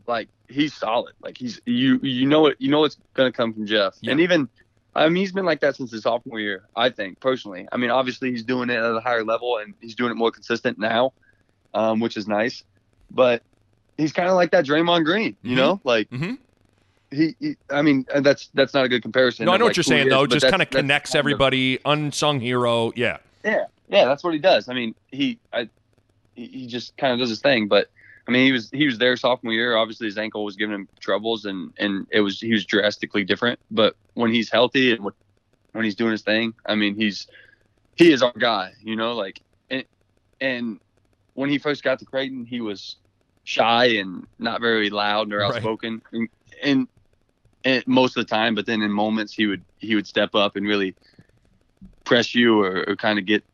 like 0.06 0.28
he's 0.48 0.74
solid. 0.74 1.14
Like 1.22 1.36
he's 1.38 1.60
you 1.66 1.98
you 2.02 2.26
know 2.26 2.46
it 2.46 2.56
you 2.58 2.70
know 2.70 2.84
it's 2.84 2.96
gonna 3.14 3.32
come 3.32 3.52
from 3.52 3.66
Jeff, 3.66 3.94
Yeah. 4.00 4.12
and 4.12 4.20
even 4.20 4.48
I 4.94 5.08
mean 5.08 5.16
he's 5.16 5.32
been 5.32 5.44
like 5.44 5.60
that 5.60 5.76
since 5.76 5.90
his 5.92 6.02
sophomore 6.02 6.40
year. 6.40 6.64
I 6.76 6.90
think 6.90 7.20
personally. 7.20 7.66
I 7.72 7.76
mean 7.76 7.90
obviously 7.90 8.30
he's 8.30 8.44
doing 8.44 8.70
it 8.70 8.76
at 8.76 8.94
a 8.94 9.00
higher 9.00 9.24
level 9.24 9.58
and 9.58 9.74
he's 9.80 9.94
doing 9.94 10.10
it 10.10 10.16
more 10.16 10.30
consistent 10.30 10.78
now, 10.78 11.12
um, 11.74 12.00
which 12.00 12.16
is 12.16 12.26
nice. 12.28 12.64
But 13.10 13.42
he's 13.98 14.12
kind 14.12 14.28
of 14.28 14.34
like 14.36 14.50
that 14.52 14.64
Draymond 14.64 15.04
Green, 15.04 15.36
you 15.42 15.52
Mhm. 15.54 15.56
know, 15.56 15.80
like. 15.84 16.08
Mhm. 16.10 16.38
He, 17.10 17.36
he, 17.40 17.56
I 17.68 17.82
mean, 17.82 18.06
that's 18.20 18.48
that's 18.54 18.72
not 18.72 18.86
a 18.86 18.88
good 18.88 19.02
comparison. 19.02 19.44
No, 19.44 19.52
I 19.52 19.58
know 19.58 19.66
like, 19.66 19.72
what 19.72 19.76
you're 19.76 19.84
saying 19.84 20.06
is, 20.06 20.12
though. 20.14 20.26
Just 20.26 20.48
kind 20.48 20.62
of 20.62 20.70
connects 20.70 21.14
everybody. 21.14 21.78
Unsung 21.84 22.40
hero. 22.40 22.90
Yeah. 22.96 23.18
Yeah, 23.44 23.64
yeah, 23.88 24.04
that's 24.06 24.24
what 24.24 24.34
he 24.34 24.38
does. 24.40 24.68
I 24.68 24.74
mean, 24.74 24.94
he, 25.08 25.40
I, 25.52 25.68
he 26.34 26.66
just 26.66 26.96
kind 26.96 27.12
of 27.12 27.18
does 27.18 27.30
his 27.30 27.40
thing. 27.40 27.68
But 27.68 27.88
I 28.28 28.30
mean, 28.32 28.46
he 28.46 28.52
was 28.52 28.70
he 28.70 28.86
was 28.86 28.98
there 28.98 29.16
sophomore 29.16 29.52
year. 29.52 29.76
Obviously, 29.76 30.06
his 30.06 30.18
ankle 30.18 30.44
was 30.44 30.56
giving 30.56 30.74
him 30.74 30.88
troubles, 31.00 31.44
and 31.44 31.72
and 31.78 32.06
it 32.10 32.20
was 32.20 32.40
he 32.40 32.52
was 32.52 32.64
drastically 32.64 33.24
different. 33.24 33.58
But 33.70 33.96
when 34.14 34.32
he's 34.32 34.50
healthy 34.50 34.92
and 34.92 35.04
when, 35.72 35.84
he's 35.84 35.96
doing 35.96 36.12
his 36.12 36.22
thing, 36.22 36.54
I 36.66 36.74
mean, 36.74 36.94
he's 36.96 37.26
he 37.96 38.12
is 38.12 38.22
our 38.22 38.32
guy. 38.38 38.72
You 38.82 38.96
know, 38.96 39.14
like 39.14 39.40
and 39.70 39.84
and 40.40 40.80
when 41.34 41.50
he 41.50 41.58
first 41.58 41.82
got 41.82 41.98
to 41.98 42.04
Creighton, 42.04 42.44
he 42.46 42.60
was 42.60 42.96
shy 43.44 43.86
and 43.96 44.26
not 44.38 44.60
very 44.60 44.90
loud 44.90 45.28
nor 45.28 45.40
Right. 45.40 45.56
outspoken, 45.56 46.00
and, 46.12 46.28
and 46.62 46.88
and 47.64 47.84
most 47.86 48.16
of 48.16 48.26
the 48.26 48.30
time. 48.30 48.54
But 48.54 48.66
then 48.66 48.82
in 48.82 48.92
moments, 48.92 49.34
he 49.34 49.46
would 49.46 49.64
he 49.78 49.94
would 49.94 50.06
step 50.06 50.34
up 50.34 50.56
and 50.56 50.66
really 50.66 50.96
press 52.04 52.34
you 52.34 52.60
or, 52.62 52.84
or 52.88 52.96
kind 52.96 53.18
of 53.18 53.26
get 53.26 53.44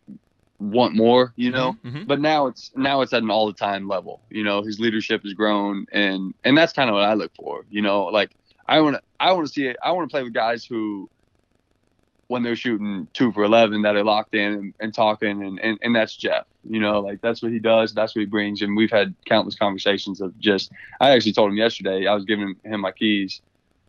want 0.59 0.95
more, 0.95 1.33
you 1.37 1.51
know. 1.51 1.77
Mhm. 1.85 2.07
But 2.07 2.21
now 2.21 2.47
it's 2.47 2.73
now 2.75 3.01
it's 3.03 3.13
at 3.13 3.23
an 3.23 3.31
all 3.31 3.47
the 3.47 3.53
time 3.53 3.89
level. 3.89 4.21
You 4.31 4.45
know, 4.45 4.63
his 4.63 4.81
leadership 4.81 5.23
has 5.23 5.33
grown, 5.35 5.87
and 5.93 6.35
and 6.45 6.57
that's 6.57 6.73
kind 6.73 6.91
of 6.91 6.95
what 6.95 7.05
I 7.05 7.15
look 7.15 7.33
for. 7.37 7.65
You 7.71 7.83
know, 7.83 8.07
like 8.07 8.31
I 8.67 8.81
want 8.81 8.97
to 8.97 9.03
I 9.21 9.33
want 9.33 9.47
to 9.47 9.53
see 9.53 9.67
it. 9.67 9.77
I 9.83 9.93
want 9.93 10.09
to 10.09 10.13
play 10.13 10.23
with 10.23 10.33
guys 10.33 10.65
who. 10.65 11.09
When 12.27 12.43
they're 12.43 12.57
shooting 12.57 13.09
two 13.15 13.33
for 13.33 13.43
eleven, 13.43 13.81
that 13.83 13.97
are 13.97 14.05
locked 14.05 14.35
in 14.35 14.53
and, 14.53 14.75
and 14.81 14.93
talking, 14.93 15.43
and, 15.43 15.59
and 15.61 15.79
and 15.81 15.97
that's 15.97 16.15
Jeff. 16.15 16.45
You 16.69 16.79
know, 16.79 17.01
like 17.01 17.23
that's 17.23 17.43
what 17.43 17.53
he 17.53 17.59
does. 17.59 17.95
That's 17.95 18.15
what 18.15 18.21
he 18.21 18.27
brings, 18.27 18.61
and 18.61 18.77
we've 18.77 18.91
had 18.91 19.15
countless 19.25 19.55
conversations 19.55 20.21
of 20.21 20.39
just. 20.39 20.71
I 21.01 21.13
actually 21.13 21.33
told 21.33 21.51
him 21.51 21.57
yesterday. 21.57 22.07
I 22.07 22.13
was 22.15 22.27
giving 22.27 22.55
him 22.65 22.81
my 22.83 22.93
keys, 22.93 23.41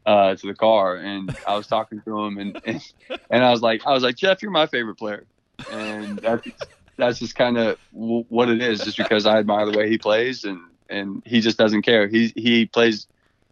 uh, 0.05 0.35
to 0.35 0.47
the 0.47 0.55
car, 0.55 0.95
and 0.95 1.35
I 1.45 1.55
was 1.55 1.67
talking 1.67 2.01
to 2.01 2.19
him, 2.19 2.37
and, 2.37 2.61
and 2.65 2.81
and 3.29 3.43
I 3.43 3.51
was 3.51 3.61
like, 3.61 3.81
I 3.85 3.91
was 3.91 4.03
like, 4.03 4.15
Jeff, 4.15 4.41
you're 4.41 4.51
my 4.51 4.67
favorite 4.67 4.95
player, 4.95 5.25
and 5.71 6.19
that's 6.21 6.47
that's 6.97 7.19
just 7.19 7.35
kind 7.35 7.57
of 7.57 7.77
w- 7.93 8.25
what 8.29 8.49
it 8.49 8.61
is, 8.61 8.83
just 8.83 8.97
because 8.97 9.25
I 9.25 9.39
admire 9.39 9.65
the 9.65 9.77
way 9.77 9.89
he 9.89 9.97
plays, 9.97 10.43
and 10.43 10.59
and 10.89 11.23
he 11.25 11.41
just 11.41 11.57
doesn't 11.57 11.83
care. 11.83 12.07
He 12.07 12.33
he 12.35 12.65
plays 12.65 13.07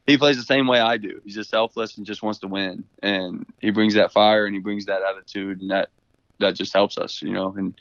he 0.05 0.17
plays 0.17 0.37
the 0.37 0.43
same 0.43 0.67
way 0.67 0.79
I 0.79 0.97
do. 0.97 1.19
He's 1.23 1.35
just 1.35 1.49
selfless 1.49 1.97
and 1.97 2.05
just 2.05 2.23
wants 2.23 2.39
to 2.39 2.47
win, 2.47 2.85
and 3.03 3.45
he 3.59 3.71
brings 3.71 3.93
that 3.95 4.11
fire 4.13 4.45
and 4.45 4.55
he 4.55 4.61
brings 4.61 4.85
that 4.85 5.01
attitude, 5.01 5.61
and 5.61 5.71
that 5.71 5.89
that 6.39 6.55
just 6.55 6.73
helps 6.73 6.97
us, 6.97 7.21
you 7.21 7.31
know. 7.33 7.53
And 7.57 7.77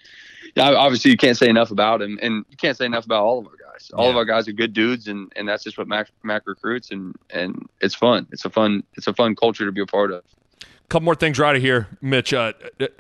yeah, 0.55 0.71
obviously 0.71 1.11
you 1.11 1.17
can't 1.17 1.37
say 1.37 1.49
enough 1.49 1.71
about 1.71 2.03
him, 2.03 2.19
and 2.23 2.45
you 2.51 2.57
can't 2.57 2.77
say 2.77 2.87
enough 2.87 3.05
about 3.05 3.23
all 3.23 3.39
of 3.39 3.47
our 3.47 3.53
guys. 3.53 3.66
All 3.95 4.11
of 4.11 4.17
our 4.17 4.25
guys 4.25 4.49
are 4.49 4.53
good 4.53 4.73
dudes, 4.73 5.09
and 5.09 5.33
and 5.37 5.49
that's 5.49 5.65
just 5.65 5.79
what 5.79 5.89
Mac 5.89 6.09
Mac 6.23 6.47
recruits, 6.47 6.91
and 6.91 7.15
and 7.31 7.69
it's 7.81 7.95
fun. 7.95 8.27
It's 8.33 8.45
a 8.45 8.51
fun 8.51 8.83
it's 8.95 9.07
a 9.07 9.15
fun 9.15 9.35
culture 9.37 9.65
to 9.65 9.73
be 9.73 9.81
a 9.81 9.87
part 9.87 10.11
of. 10.13 10.25
couple 10.89 11.05
more 11.05 11.15
things 11.15 11.39
right 11.39 11.61
here, 11.61 11.89
Mitch. 12.01 12.33
Uh, 12.33 12.53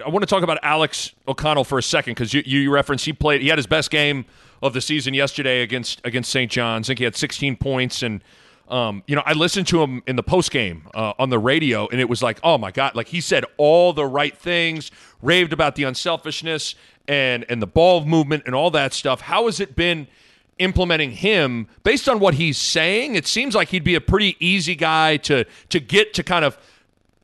I 0.04 0.08
want 0.08 0.22
to 0.22 0.26
talk 0.26 0.42
about 0.42 0.58
Alex 0.62 1.12
O'Connell 1.28 1.64
for 1.64 1.78
a 1.78 1.82
second 1.82 2.14
because 2.14 2.34
you, 2.34 2.42
you 2.44 2.70
referenced 2.70 3.04
he 3.04 3.12
played. 3.12 3.40
He 3.42 3.48
had 3.48 3.58
his 3.58 3.66
best 3.66 3.90
game 3.90 4.24
of 4.62 4.72
the 4.72 4.80
season 4.80 5.14
yesterday 5.14 5.62
against 5.62 6.00
against 6.04 6.30
St. 6.30 6.50
John's. 6.50 6.88
I 6.88 6.90
think 6.90 6.98
he 6.98 7.04
had 7.04 7.16
16 7.16 7.56
points, 7.56 8.02
and 8.02 8.22
um, 8.68 9.02
you 9.06 9.16
know 9.16 9.22
I 9.24 9.32
listened 9.32 9.68
to 9.68 9.82
him 9.82 10.02
in 10.06 10.16
the 10.16 10.22
post 10.22 10.50
game 10.50 10.88
uh, 10.94 11.12
on 11.18 11.30
the 11.30 11.38
radio, 11.38 11.86
and 11.88 12.00
it 12.00 12.08
was 12.08 12.22
like, 12.22 12.38
oh 12.42 12.58
my 12.58 12.70
god, 12.70 12.94
like 12.94 13.08
he 13.08 13.20
said 13.20 13.44
all 13.56 13.92
the 13.92 14.06
right 14.06 14.36
things, 14.36 14.90
raved 15.22 15.52
about 15.52 15.76
the 15.76 15.84
unselfishness 15.84 16.74
and 17.08 17.44
and 17.48 17.62
the 17.62 17.66
ball 17.66 18.04
movement 18.04 18.44
and 18.46 18.54
all 18.54 18.70
that 18.72 18.92
stuff. 18.92 19.20
How 19.22 19.46
has 19.46 19.60
it 19.60 19.76
been? 19.76 20.08
Implementing 20.58 21.10
him 21.10 21.68
based 21.82 22.08
on 22.08 22.18
what 22.18 22.32
he's 22.34 22.56
saying 22.56 23.14
it 23.14 23.26
seems 23.26 23.54
like 23.54 23.68
he'd 23.68 23.84
be 23.84 23.94
a 23.94 24.00
pretty 24.00 24.36
easy 24.40 24.74
guy 24.74 25.16
to 25.18 25.44
to 25.68 25.78
get 25.78 26.14
to 26.14 26.22
kind 26.22 26.46
of 26.46 26.56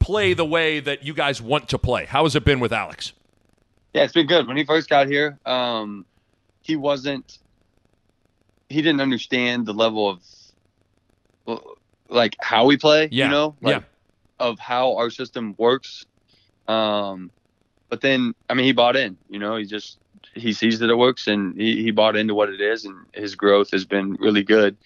play 0.03 0.35
the 0.35 0.45
way 0.45 0.81
that 0.81 1.05
you 1.05 1.15
guys 1.15 1.41
want 1.41 1.69
to 1.69 1.79
play. 1.79 2.05
How 2.05 2.25
has 2.25 2.35
it 2.35 2.45
been 2.45 2.59
with 2.59 2.73
Alex? 2.73 3.13
Yeah, 3.95 4.03
it's 4.03 4.13
been 4.13 4.27
good. 4.27 4.49
When 4.49 4.57
he 4.57 4.65
first 4.65 4.89
got 4.89 5.07
here, 5.07 5.39
um, 5.47 6.05
he 6.61 6.77
wasn't. 6.77 7.39
He 8.69 8.83
didn't 8.83 9.01
understand 9.01 9.67
the 9.67 9.75
level 9.75 10.19
of, 11.47 11.61
like 12.09 12.35
how 12.41 12.65
we 12.65 12.77
play. 12.77 13.09
Yeah, 13.13 13.27
You 13.27 13.31
know, 13.31 13.57
like 13.61 13.77
yeah. 13.77 13.83
of 14.47 14.59
how 14.59 14.97
our 14.97 15.11
system 15.11 15.55
works. 15.57 16.07
Um, 16.67 17.31
but 17.89 18.01
then, 18.01 18.35
I 18.49 18.55
mean, 18.55 18.65
he 18.67 18.73
bought 18.73 18.97
in. 18.97 19.17
You 19.29 19.39
know, 19.39 19.57
he 19.57 19.67
just 19.67 19.99
he 20.35 20.53
sees 20.53 20.79
that 20.81 20.91
it 20.91 20.97
works, 20.97 21.27
and 21.27 21.57
he, 21.57 21.83
he 21.83 21.91
bought 21.91 22.17
into 22.17 22.35
what 22.35 22.49
it 22.49 22.61
is, 22.61 22.85
and 22.85 23.07
his 23.13 23.35
growth 23.35 23.71
has 23.73 23.85
been 23.85 24.15
really 24.15 24.43
good. 24.43 24.77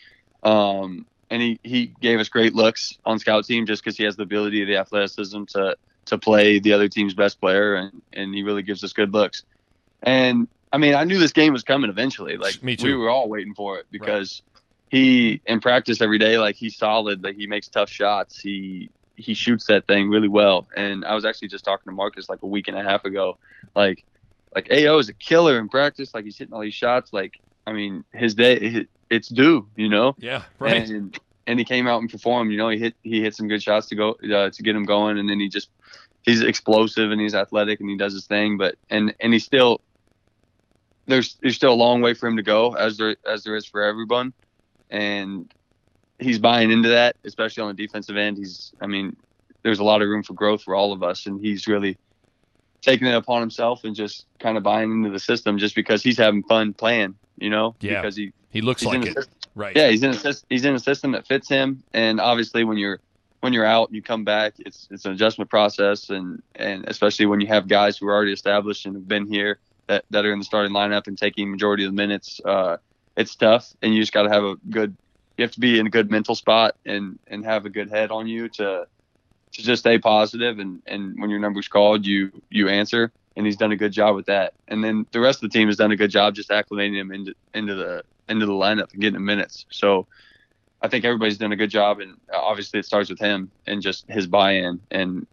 Um, 0.42 1.06
and 1.30 1.42
he, 1.42 1.58
he 1.62 1.86
gave 2.00 2.20
us 2.20 2.28
great 2.28 2.54
looks 2.54 2.98
on 3.04 3.18
scout 3.18 3.44
team 3.44 3.66
just 3.66 3.82
because 3.82 3.96
he 3.96 4.04
has 4.04 4.16
the 4.16 4.22
ability, 4.22 4.64
the 4.64 4.76
athleticism 4.76 5.44
to 5.44 5.76
to 6.06 6.18
play 6.18 6.60
the 6.60 6.72
other 6.72 6.88
team's 6.88 7.14
best 7.14 7.40
player, 7.40 7.74
and 7.74 8.02
and 8.12 8.34
he 8.34 8.42
really 8.42 8.62
gives 8.62 8.82
us 8.84 8.92
good 8.92 9.12
looks. 9.12 9.42
And 10.02 10.48
I 10.72 10.78
mean, 10.78 10.94
I 10.94 11.04
knew 11.04 11.18
this 11.18 11.32
game 11.32 11.52
was 11.52 11.62
coming 11.62 11.90
eventually. 11.90 12.36
Like 12.36 12.62
Me 12.62 12.76
too. 12.76 12.86
we 12.86 12.94
were 12.94 13.10
all 13.10 13.28
waiting 13.28 13.54
for 13.54 13.78
it 13.78 13.86
because 13.90 14.42
he 14.88 15.40
in 15.46 15.60
practice 15.60 16.00
every 16.00 16.18
day, 16.18 16.38
like 16.38 16.56
he's 16.56 16.76
solid. 16.76 17.24
Like 17.24 17.36
he 17.36 17.46
makes 17.46 17.68
tough 17.68 17.90
shots. 17.90 18.38
He 18.38 18.90
he 19.16 19.34
shoots 19.34 19.66
that 19.66 19.86
thing 19.86 20.08
really 20.08 20.28
well. 20.28 20.66
And 20.76 21.04
I 21.04 21.14
was 21.14 21.24
actually 21.24 21.48
just 21.48 21.64
talking 21.64 21.90
to 21.90 21.92
Marcus 21.92 22.28
like 22.28 22.42
a 22.42 22.46
week 22.46 22.68
and 22.68 22.76
a 22.76 22.82
half 22.82 23.04
ago, 23.04 23.38
like 23.74 24.04
like 24.56 24.72
AO 24.72 24.98
is 24.98 25.10
a 25.10 25.14
killer 25.14 25.58
in 25.58 25.68
practice. 25.68 26.14
Like 26.14 26.24
he's 26.24 26.38
hitting 26.38 26.54
all 26.54 26.62
these 26.62 26.74
shots. 26.74 27.12
Like 27.12 27.38
I 27.66 27.72
mean, 27.72 28.04
his 28.12 28.34
day 28.34 28.86
it's 29.10 29.28
due. 29.28 29.68
You 29.76 29.90
know. 29.90 30.16
Yeah, 30.18 30.42
right. 30.58 30.88
And 30.88 31.16
and 31.46 31.58
he 31.58 31.64
came 31.64 31.86
out 31.86 32.00
and 32.00 32.10
performed. 32.10 32.50
You 32.50 32.58
know, 32.58 32.70
he 32.70 32.78
hit 32.78 32.94
he 33.02 33.20
hit 33.22 33.34
some 33.36 33.48
good 33.48 33.62
shots 33.62 33.86
to 33.88 33.94
go 33.94 34.12
uh, 34.12 34.50
to 34.50 34.62
get 34.62 34.74
him 34.74 34.84
going, 34.84 35.18
and 35.18 35.28
then 35.28 35.38
he 35.38 35.50
just 35.50 35.68
he's 36.22 36.40
explosive 36.40 37.12
and 37.12 37.20
he's 37.20 37.34
athletic 37.34 37.80
and 37.80 37.90
he 37.90 37.96
does 37.96 38.14
his 38.14 38.26
thing. 38.26 38.56
But 38.56 38.76
and 38.88 39.14
and 39.20 39.34
he 39.34 39.38
still 39.38 39.82
there's 41.04 41.36
there's 41.42 41.56
still 41.56 41.72
a 41.72 41.74
long 41.74 42.00
way 42.00 42.14
for 42.14 42.26
him 42.26 42.36
to 42.36 42.42
go 42.42 42.74
as 42.74 42.96
there 42.96 43.14
as 43.26 43.44
there 43.44 43.56
is 43.56 43.66
for 43.66 43.82
everyone, 43.82 44.32
and 44.88 45.52
he's 46.18 46.38
buying 46.38 46.70
into 46.70 46.88
that, 46.88 47.16
especially 47.24 47.62
on 47.62 47.76
the 47.76 47.86
defensive 47.86 48.16
end. 48.16 48.38
He's 48.38 48.72
I 48.80 48.86
mean, 48.86 49.16
there's 49.62 49.80
a 49.80 49.84
lot 49.84 50.00
of 50.00 50.08
room 50.08 50.22
for 50.22 50.32
growth 50.32 50.62
for 50.62 50.74
all 50.74 50.94
of 50.94 51.02
us, 51.02 51.26
and 51.26 51.38
he's 51.44 51.66
really 51.66 51.98
taking 52.86 53.06
it 53.08 53.14
upon 53.14 53.40
himself 53.40 53.84
and 53.84 53.94
just 53.94 54.24
kind 54.38 54.56
of 54.56 54.62
buying 54.62 54.90
into 54.92 55.10
the 55.10 55.18
system 55.18 55.58
just 55.58 55.74
because 55.74 56.02
he's 56.02 56.16
having 56.16 56.42
fun 56.44 56.72
playing. 56.72 57.16
You 57.38 57.50
know, 57.50 57.74
Yeah. 57.80 58.00
because 58.00 58.16
he 58.16 58.32
he 58.50 58.62
looks 58.62 58.82
like 58.84 59.02
it. 59.04 59.14
system- 59.14 59.32
Right. 59.54 59.74
yeah, 59.76 59.88
he's 59.88 60.02
in 60.02 60.10
a 60.14 60.34
he's 60.48 60.64
in 60.64 60.74
a 60.74 60.78
system 60.78 61.12
that 61.12 61.26
fits 61.26 61.48
him, 61.48 61.82
and 61.92 62.20
obviously 62.20 62.64
when 62.64 62.78
you're 62.78 63.00
when 63.40 63.52
you're 63.52 63.64
out 63.66 63.88
and 63.88 63.96
you 63.96 64.02
come 64.02 64.24
back, 64.24 64.54
it's 64.58 64.88
it's 64.90 65.04
an 65.04 65.12
adjustment 65.12 65.50
process, 65.50 66.08
and 66.10 66.42
and 66.54 66.84
especially 66.88 67.26
when 67.26 67.40
you 67.40 67.46
have 67.48 67.66
guys 67.68 67.96
who 67.98 68.06
are 68.06 68.14
already 68.14 68.32
established 68.32 68.86
and 68.86 68.94
have 68.94 69.08
been 69.08 69.26
here 69.26 69.58
that, 69.88 70.04
that 70.10 70.24
are 70.24 70.32
in 70.32 70.38
the 70.38 70.44
starting 70.44 70.72
lineup 70.72 71.06
and 71.06 71.16
taking 71.18 71.50
majority 71.50 71.84
of 71.84 71.90
the 71.92 71.96
minutes, 71.96 72.40
uh, 72.44 72.76
it's 73.16 73.34
tough, 73.36 73.72
and 73.82 73.94
you 73.94 74.00
just 74.00 74.12
got 74.12 74.22
to 74.24 74.30
have 74.30 74.44
a 74.44 74.56
good 74.70 74.94
you 75.38 75.42
have 75.42 75.52
to 75.52 75.60
be 75.60 75.78
in 75.78 75.86
a 75.86 75.90
good 75.90 76.10
mental 76.10 76.34
spot 76.34 76.76
and 76.86 77.18
and 77.28 77.44
have 77.44 77.66
a 77.66 77.70
good 77.70 77.88
head 77.90 78.10
on 78.10 78.26
you 78.26 78.48
to 78.48 78.86
to 79.56 79.62
just 79.62 79.80
stay 79.80 79.98
positive, 79.98 80.58
and 80.58 80.82
and 80.86 81.20
when 81.20 81.30
your 81.30 81.38
number's 81.38 81.68
called, 81.68 82.06
you 82.06 82.30
you 82.50 82.68
answer, 82.68 83.12
and 83.36 83.46
he's 83.46 83.56
done 83.56 83.72
a 83.72 83.76
good 83.76 83.92
job 83.92 84.14
with 84.14 84.26
that, 84.26 84.54
and 84.68 84.84
then 84.84 85.06
the 85.12 85.20
rest 85.20 85.42
of 85.42 85.50
the 85.50 85.58
team 85.58 85.68
has 85.68 85.76
done 85.76 85.92
a 85.92 85.96
good 85.96 86.10
job 86.10 86.34
just 86.34 86.50
acclimating 86.50 86.96
him 86.96 87.12
into 87.12 87.34
into 87.54 87.74
the 87.74 88.04
into 88.28 88.46
the 88.46 88.52
lineup 88.52 88.92
and 88.92 89.00
getting 89.00 89.16
him 89.16 89.24
minutes. 89.24 89.66
So 89.70 90.06
I 90.82 90.88
think 90.88 91.04
everybody's 91.04 91.38
done 91.38 91.52
a 91.52 91.56
good 91.56 91.70
job, 91.70 92.00
and 92.00 92.16
obviously 92.32 92.80
it 92.80 92.86
starts 92.86 93.08
with 93.08 93.18
him 93.18 93.50
and 93.66 93.82
just 93.82 94.06
his 94.08 94.26
buy-in, 94.26 94.80
and 94.90 95.26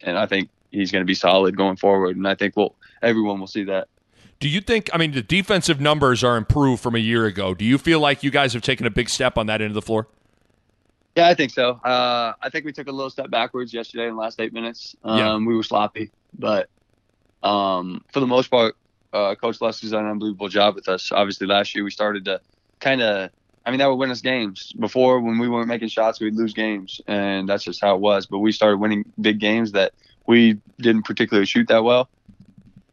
and 0.00 0.18
I 0.18 0.26
think 0.26 0.50
he's 0.70 0.92
going 0.92 1.02
to 1.02 1.06
be 1.06 1.14
solid 1.14 1.56
going 1.56 1.76
forward, 1.76 2.16
and 2.16 2.26
I 2.28 2.34
think 2.34 2.56
we'll 2.56 2.74
everyone 3.02 3.40
will 3.40 3.46
see 3.46 3.64
that. 3.64 3.88
Do 4.40 4.48
you 4.48 4.60
think? 4.60 4.90
I 4.92 4.98
mean, 4.98 5.12
the 5.12 5.22
defensive 5.22 5.80
numbers 5.80 6.22
are 6.22 6.36
improved 6.36 6.82
from 6.82 6.94
a 6.94 6.98
year 6.98 7.24
ago. 7.26 7.54
Do 7.54 7.64
you 7.64 7.78
feel 7.78 7.98
like 8.00 8.22
you 8.22 8.30
guys 8.30 8.52
have 8.52 8.62
taken 8.62 8.86
a 8.86 8.90
big 8.90 9.08
step 9.08 9.38
on 9.38 9.46
that 9.46 9.60
end 9.60 9.70
of 9.70 9.74
the 9.74 9.82
floor? 9.82 10.06
Yeah, 11.16 11.28
I 11.28 11.34
think 11.34 11.52
so. 11.52 11.70
Uh, 11.84 12.32
I 12.42 12.50
think 12.50 12.64
we 12.64 12.72
took 12.72 12.88
a 12.88 12.92
little 12.92 13.10
step 13.10 13.30
backwards 13.30 13.72
yesterday 13.72 14.08
in 14.08 14.14
the 14.16 14.20
last 14.20 14.40
eight 14.40 14.52
minutes. 14.52 14.96
Um, 15.04 15.18
Yeah. 15.18 15.36
We 15.36 15.54
were 15.54 15.62
sloppy, 15.62 16.10
but 16.36 16.68
um, 17.42 18.04
for 18.12 18.20
the 18.20 18.26
most 18.26 18.50
part, 18.50 18.74
uh, 19.12 19.34
Coach 19.36 19.60
Leslie's 19.60 19.92
done 19.92 20.04
an 20.06 20.10
unbelievable 20.10 20.48
job 20.48 20.74
with 20.74 20.88
us. 20.88 21.12
Obviously, 21.12 21.46
last 21.46 21.74
year 21.74 21.84
we 21.84 21.90
started 21.90 22.24
to 22.24 22.40
kind 22.80 23.00
of, 23.00 23.30
I 23.64 23.70
mean, 23.70 23.78
that 23.78 23.86
would 23.86 23.94
win 23.96 24.10
us 24.10 24.20
games. 24.20 24.72
Before, 24.78 25.20
when 25.20 25.38
we 25.38 25.48
weren't 25.48 25.68
making 25.68 25.88
shots, 25.88 26.20
we'd 26.20 26.34
lose 26.34 26.52
games, 26.52 27.00
and 27.06 27.48
that's 27.48 27.62
just 27.62 27.80
how 27.80 27.94
it 27.94 28.00
was. 28.00 28.26
But 28.26 28.40
we 28.40 28.50
started 28.50 28.78
winning 28.80 29.04
big 29.20 29.38
games 29.38 29.70
that 29.72 29.92
we 30.26 30.58
didn't 30.80 31.04
particularly 31.04 31.46
shoot 31.46 31.68
that 31.68 31.84
well, 31.84 32.10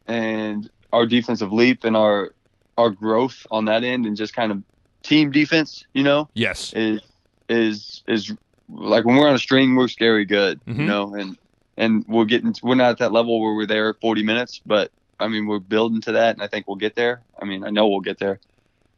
and 0.06 0.70
our 0.92 1.06
defensive 1.06 1.52
leap 1.52 1.82
and 1.84 1.96
our 1.96 2.34
our 2.78 2.90
growth 2.90 3.46
on 3.50 3.64
that 3.66 3.82
end, 3.82 4.06
and 4.06 4.16
just 4.16 4.32
kind 4.34 4.52
of 4.52 4.62
team 5.02 5.30
defense, 5.32 5.84
you 5.92 6.02
know, 6.04 6.30
Yes. 6.34 6.72
is 6.72 7.00
is 7.48 8.02
is 8.08 8.32
like 8.68 9.04
when 9.04 9.16
we're 9.16 9.28
on 9.28 9.34
a 9.34 9.38
string, 9.38 9.74
we're 9.74 9.88
scary 9.88 10.24
good, 10.24 10.60
Mhm. 10.66 10.78
you 10.78 10.84
know, 10.86 11.14
and 11.14 11.36
and 11.76 12.04
we're 12.08 12.24
getting 12.24 12.54
we're 12.62 12.74
not 12.74 12.90
at 12.90 12.98
that 12.98 13.12
level 13.12 13.40
where 13.40 13.54
we're 13.54 13.66
there 13.66 13.94
40 14.00 14.22
minutes, 14.22 14.60
but 14.64 14.90
I 15.18 15.28
mean 15.28 15.46
we're 15.46 15.58
building 15.58 16.00
to 16.02 16.12
that, 16.12 16.34
and 16.34 16.42
I 16.42 16.46
think 16.48 16.66
we'll 16.66 16.76
get 16.76 16.94
there. 16.94 17.24
I 17.40 17.44
mean 17.44 17.64
I 17.64 17.70
know 17.70 17.88
we'll 17.88 18.00
get 18.00 18.18
there, 18.18 18.40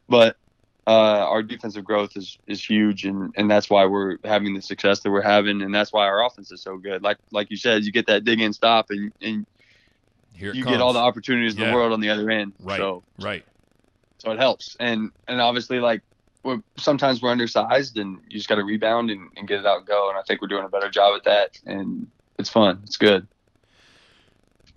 but 0.08 0.36
uh, 0.86 0.90
our 1.30 1.42
defensive 1.42 1.84
growth 1.84 2.10
is 2.14 2.38
is 2.46 2.62
huge, 2.62 3.04
and 3.04 3.32
and 3.36 3.50
that's 3.50 3.70
why 3.70 3.86
we're 3.86 4.18
having 4.24 4.54
the 4.54 4.60
success 4.62 5.00
that 5.00 5.10
we're 5.10 5.22
having, 5.22 5.62
and 5.62 5.74
that's 5.74 5.92
why 5.92 6.04
our 6.06 6.22
offense 6.24 6.52
is 6.52 6.62
so 6.62 6.76
good. 6.76 7.02
Like 7.02 7.16
like 7.32 7.50
you 7.50 7.56
said, 7.56 7.84
you 7.84 7.92
get 7.92 8.06
that 8.08 8.24
dig 8.24 8.40
in 8.40 8.52
stop, 8.52 8.86
and 8.90 9.10
and 9.22 9.46
you 10.38 10.52
comes. 10.52 10.66
get 10.66 10.80
all 10.82 10.92
the 10.92 10.98
opportunities 10.98 11.54
in 11.54 11.60
the 11.60 11.72
world 11.74 11.92
on 11.92 12.00
the 12.00 12.10
other 12.10 12.28
end. 12.30 12.52
Right. 12.60 12.76
So 12.78 13.02
Right. 13.18 13.44
so 14.18 14.30
it 14.32 14.38
helps 14.38 14.76
and 14.78 15.10
and 15.26 15.40
obviously 15.40 15.80
like 15.80 16.02
we're 16.44 16.62
sometimes 16.76 17.22
we're 17.22 17.30
undersized 17.30 17.96
and 17.98 18.20
you 18.28 18.36
just 18.36 18.48
got 18.48 18.56
to 18.56 18.64
rebound 18.64 19.10
and, 19.10 19.30
and 19.36 19.48
get 19.48 19.60
it 19.60 19.66
out 19.66 19.78
and 19.78 19.86
go 19.86 20.08
and 20.08 20.18
i 20.18 20.22
think 20.22 20.40
we're 20.40 20.48
doing 20.48 20.64
a 20.64 20.68
better 20.68 20.90
job 20.90 21.16
at 21.16 21.24
that 21.24 21.58
and 21.66 22.06
it's 22.38 22.50
fun 22.50 22.80
it's 22.84 22.96
good 22.96 23.26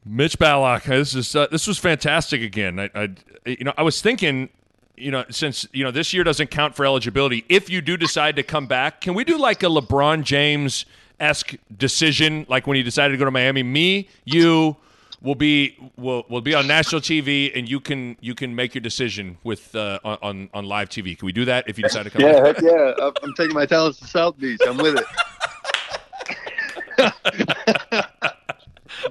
Mitch 0.09 0.39
Ballock, 0.39 0.83
this 0.83 1.13
is 1.13 1.35
uh, 1.35 1.47
this 1.47 1.67
was 1.67 1.77
fantastic 1.77 2.41
again. 2.41 2.79
I, 2.79 2.89
I, 2.95 3.09
you 3.45 3.65
know, 3.65 3.73
I 3.77 3.83
was 3.83 4.01
thinking, 4.01 4.49
you 4.95 5.11
know, 5.11 5.25
since 5.29 5.67
you 5.73 5.83
know 5.83 5.91
this 5.91 6.13
year 6.13 6.23
doesn't 6.23 6.49
count 6.49 6.75
for 6.75 6.85
eligibility, 6.85 7.45
if 7.49 7.69
you 7.69 7.81
do 7.81 7.97
decide 7.97 8.35
to 8.37 8.43
come 8.43 8.67
back, 8.67 9.01
can 9.01 9.13
we 9.13 9.23
do 9.23 9.37
like 9.37 9.63
a 9.63 9.67
LeBron 9.67 10.23
James 10.23 10.85
esque 11.19 11.55
decision, 11.75 12.45
like 12.47 12.67
when 12.67 12.77
he 12.77 12.83
decided 12.83 13.13
to 13.13 13.17
go 13.17 13.25
to 13.25 13.31
Miami? 13.31 13.63
Me, 13.63 14.07
you 14.23 14.77
will 15.21 15.35
be 15.35 15.75
will 15.97 16.25
will 16.29 16.41
be 16.41 16.53
on 16.53 16.67
national 16.67 17.01
TV, 17.01 17.51
and 17.57 17.67
you 17.69 17.79
can 17.79 18.15
you 18.21 18.35
can 18.35 18.55
make 18.55 18.75
your 18.75 18.81
decision 18.81 19.37
with 19.43 19.75
uh, 19.75 19.99
on- 20.03 20.49
on 20.53 20.65
live 20.65 20.89
TV. 20.89 21.17
Can 21.17 21.25
we 21.25 21.31
do 21.31 21.45
that 21.45 21.67
if 21.67 21.77
you 21.77 21.83
decide 21.83 22.03
to 22.03 22.09
come? 22.09 22.21
yeah 22.21 22.45
heck 22.45 22.61
yeah 22.61 22.93
I'm, 23.01 23.13
I'm 23.23 23.33
taking 23.35 23.53
my 23.55 23.65
talents 23.65 23.99
to 23.99 24.07
south 24.07 24.37
beach 24.39 24.59
i'm 24.67 24.77
with 24.77 24.95
it 24.97 25.05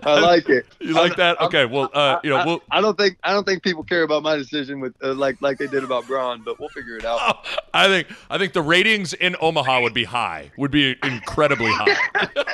i 0.03 0.19
like 0.21 0.49
it 0.49 0.67
You 0.81 0.95
like 0.95 1.17
that? 1.17 1.41
I'm- 1.41 1.47
Okay. 1.49 1.65
Well, 1.65 1.91
uh, 1.95 2.19
you 2.25 2.31
know, 2.31 2.37
I, 2.37 2.47
we'll. 2.47 2.61
I 2.71 2.81
don't 2.81 2.97
think 2.99 3.19
I 3.23 3.33
don't 3.33 3.45
think 3.47 3.63
people 3.63 3.85
care 3.85 4.03
about 4.03 4.23
my 4.23 4.37
decision 4.37 4.81
with 4.81 4.95
uh, 5.03 5.15
like 5.15 5.41
like 5.41 5.59
they 5.59 5.67
did 5.69 5.85
about 5.85 6.07
Bron, 6.07 6.43
but 6.45 6.59
we'll 6.59 6.69
figure 6.71 6.97
it 6.97 7.05
out. 7.05 7.19
Oh, 7.23 7.33
I 7.73 7.87
think 7.89 8.09
I 8.31 8.39
think 8.39 8.53
the 8.53 8.63
ratings 8.63 9.13
in 9.15 9.37
Omaha 9.41 9.81
would 9.83 9.95
be 9.95 10.05
high. 10.05 10.51
Would 10.59 10.71
be 10.73 10.97
incredibly 11.03 11.71
high. 11.73 11.97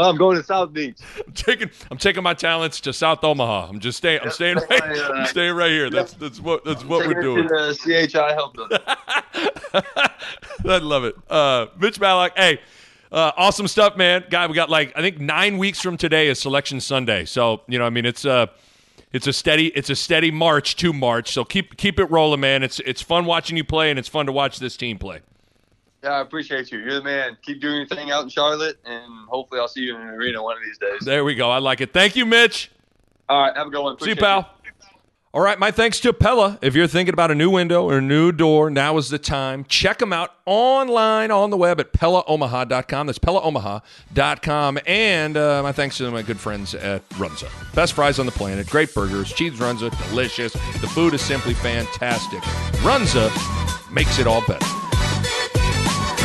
Oh, 0.00 0.08
I'm 0.08 0.16
going 0.16 0.34
to 0.38 0.42
South 0.42 0.72
Beach. 0.72 0.96
I'm 1.26 1.32
taking 1.34 1.70
I'm 1.90 1.98
taking 1.98 2.22
my 2.22 2.32
talents 2.32 2.80
to 2.80 2.92
South 2.92 3.22
Omaha. 3.22 3.68
I'm 3.68 3.80
just 3.80 3.98
staying. 3.98 4.20
I'm 4.22 4.30
staying 4.30 4.56
right. 4.56 4.82
I'm 4.82 5.26
staying 5.26 5.54
right 5.54 5.70
here. 5.70 5.90
That's 5.90 6.14
that's 6.14 6.40
what 6.40 6.64
that's 6.64 6.82
what 6.86 7.06
we're 7.06 7.20
doing. 7.20 7.42
To 7.42 7.48
the 7.48 8.08
CHI 8.10 8.32
Health 8.32 8.54
building. 8.54 8.78
I 10.64 10.78
love 10.78 11.04
it. 11.04 11.16
Uh, 11.28 11.66
Mitch 11.78 12.00
Ballock, 12.00 12.32
hey, 12.34 12.60
uh, 13.12 13.32
awesome 13.36 13.68
stuff, 13.68 13.94
man. 13.98 14.24
Guy, 14.30 14.46
we 14.46 14.54
got 14.54 14.70
like 14.70 14.96
I 14.96 15.02
think 15.02 15.20
nine 15.20 15.58
weeks 15.58 15.82
from 15.82 15.98
today 15.98 16.28
is 16.28 16.40
Selection 16.40 16.80
Sunday. 16.80 17.26
So 17.26 17.60
you 17.68 17.78
know, 17.78 17.84
I 17.84 17.90
mean, 17.90 18.06
it's 18.06 18.24
a 18.24 18.48
it's 19.12 19.26
a 19.26 19.34
steady 19.34 19.66
it's 19.66 19.90
a 19.90 19.96
steady 19.96 20.30
march 20.30 20.76
to 20.76 20.94
March. 20.94 21.30
So 21.30 21.44
keep 21.44 21.76
keep 21.76 22.00
it 22.00 22.06
rolling, 22.06 22.40
man. 22.40 22.62
It's 22.62 22.80
it's 22.80 23.02
fun 23.02 23.26
watching 23.26 23.58
you 23.58 23.64
play, 23.64 23.90
and 23.90 23.98
it's 23.98 24.08
fun 24.08 24.24
to 24.24 24.32
watch 24.32 24.60
this 24.60 24.78
team 24.78 24.96
play. 24.96 25.20
Yeah, 26.02 26.10
I 26.10 26.20
appreciate 26.20 26.72
you. 26.72 26.78
You're 26.78 26.94
the 26.94 27.02
man. 27.02 27.36
Keep 27.42 27.60
doing 27.60 27.76
your 27.76 27.86
thing 27.86 28.10
out 28.10 28.22
in 28.22 28.30
Charlotte, 28.30 28.78
and 28.86 29.28
hopefully 29.28 29.60
I'll 29.60 29.68
see 29.68 29.80
you 29.82 29.96
in 29.96 30.06
the 30.06 30.12
arena 30.14 30.42
one 30.42 30.56
of 30.56 30.62
these 30.62 30.78
days. 30.78 31.00
There 31.04 31.24
we 31.24 31.34
go. 31.34 31.50
I 31.50 31.58
like 31.58 31.80
it. 31.80 31.92
Thank 31.92 32.16
you, 32.16 32.24
Mitch. 32.24 32.70
All 33.28 33.42
right, 33.42 33.56
have 33.56 33.66
a 33.66 33.70
good 33.70 33.82
one. 33.82 33.98
See 33.98 34.06
you, 34.06 34.12
Appreciate 34.12 34.26
pal. 34.26 34.50
All 35.32 35.42
right, 35.42 35.60
my 35.60 35.70
thanks 35.70 36.00
to 36.00 36.12
Pella. 36.12 36.58
If 36.60 36.74
you're 36.74 36.88
thinking 36.88 37.12
about 37.12 37.30
a 37.30 37.36
new 37.36 37.50
window 37.50 37.84
or 37.84 37.98
a 37.98 38.00
new 38.00 38.32
door, 38.32 38.68
now 38.68 38.96
is 38.96 39.10
the 39.10 39.18
time. 39.18 39.64
Check 39.64 39.98
them 39.98 40.12
out 40.12 40.34
online 40.44 41.30
on 41.30 41.50
the 41.50 41.56
web 41.56 41.78
at 41.78 41.92
PellaOmaha.com. 41.92 43.06
That's 43.06 43.20
PellaOmaha.com. 43.20 44.78
And 44.86 45.36
uh, 45.36 45.62
my 45.62 45.70
thanks 45.70 45.98
to 45.98 46.10
my 46.10 46.22
good 46.22 46.40
friends 46.40 46.74
at 46.74 47.08
Runza. 47.10 47.48
Best 47.76 47.92
fries 47.92 48.18
on 48.18 48.26
the 48.26 48.32
planet, 48.32 48.66
great 48.66 48.92
burgers, 48.92 49.32
cheese 49.32 49.52
Runza, 49.52 49.96
delicious. 50.08 50.52
The 50.52 50.88
food 50.88 51.14
is 51.14 51.22
simply 51.22 51.54
fantastic. 51.54 52.40
Runza 52.80 53.30
makes 53.92 54.18
it 54.18 54.26
all 54.26 54.44
better. 54.48 54.66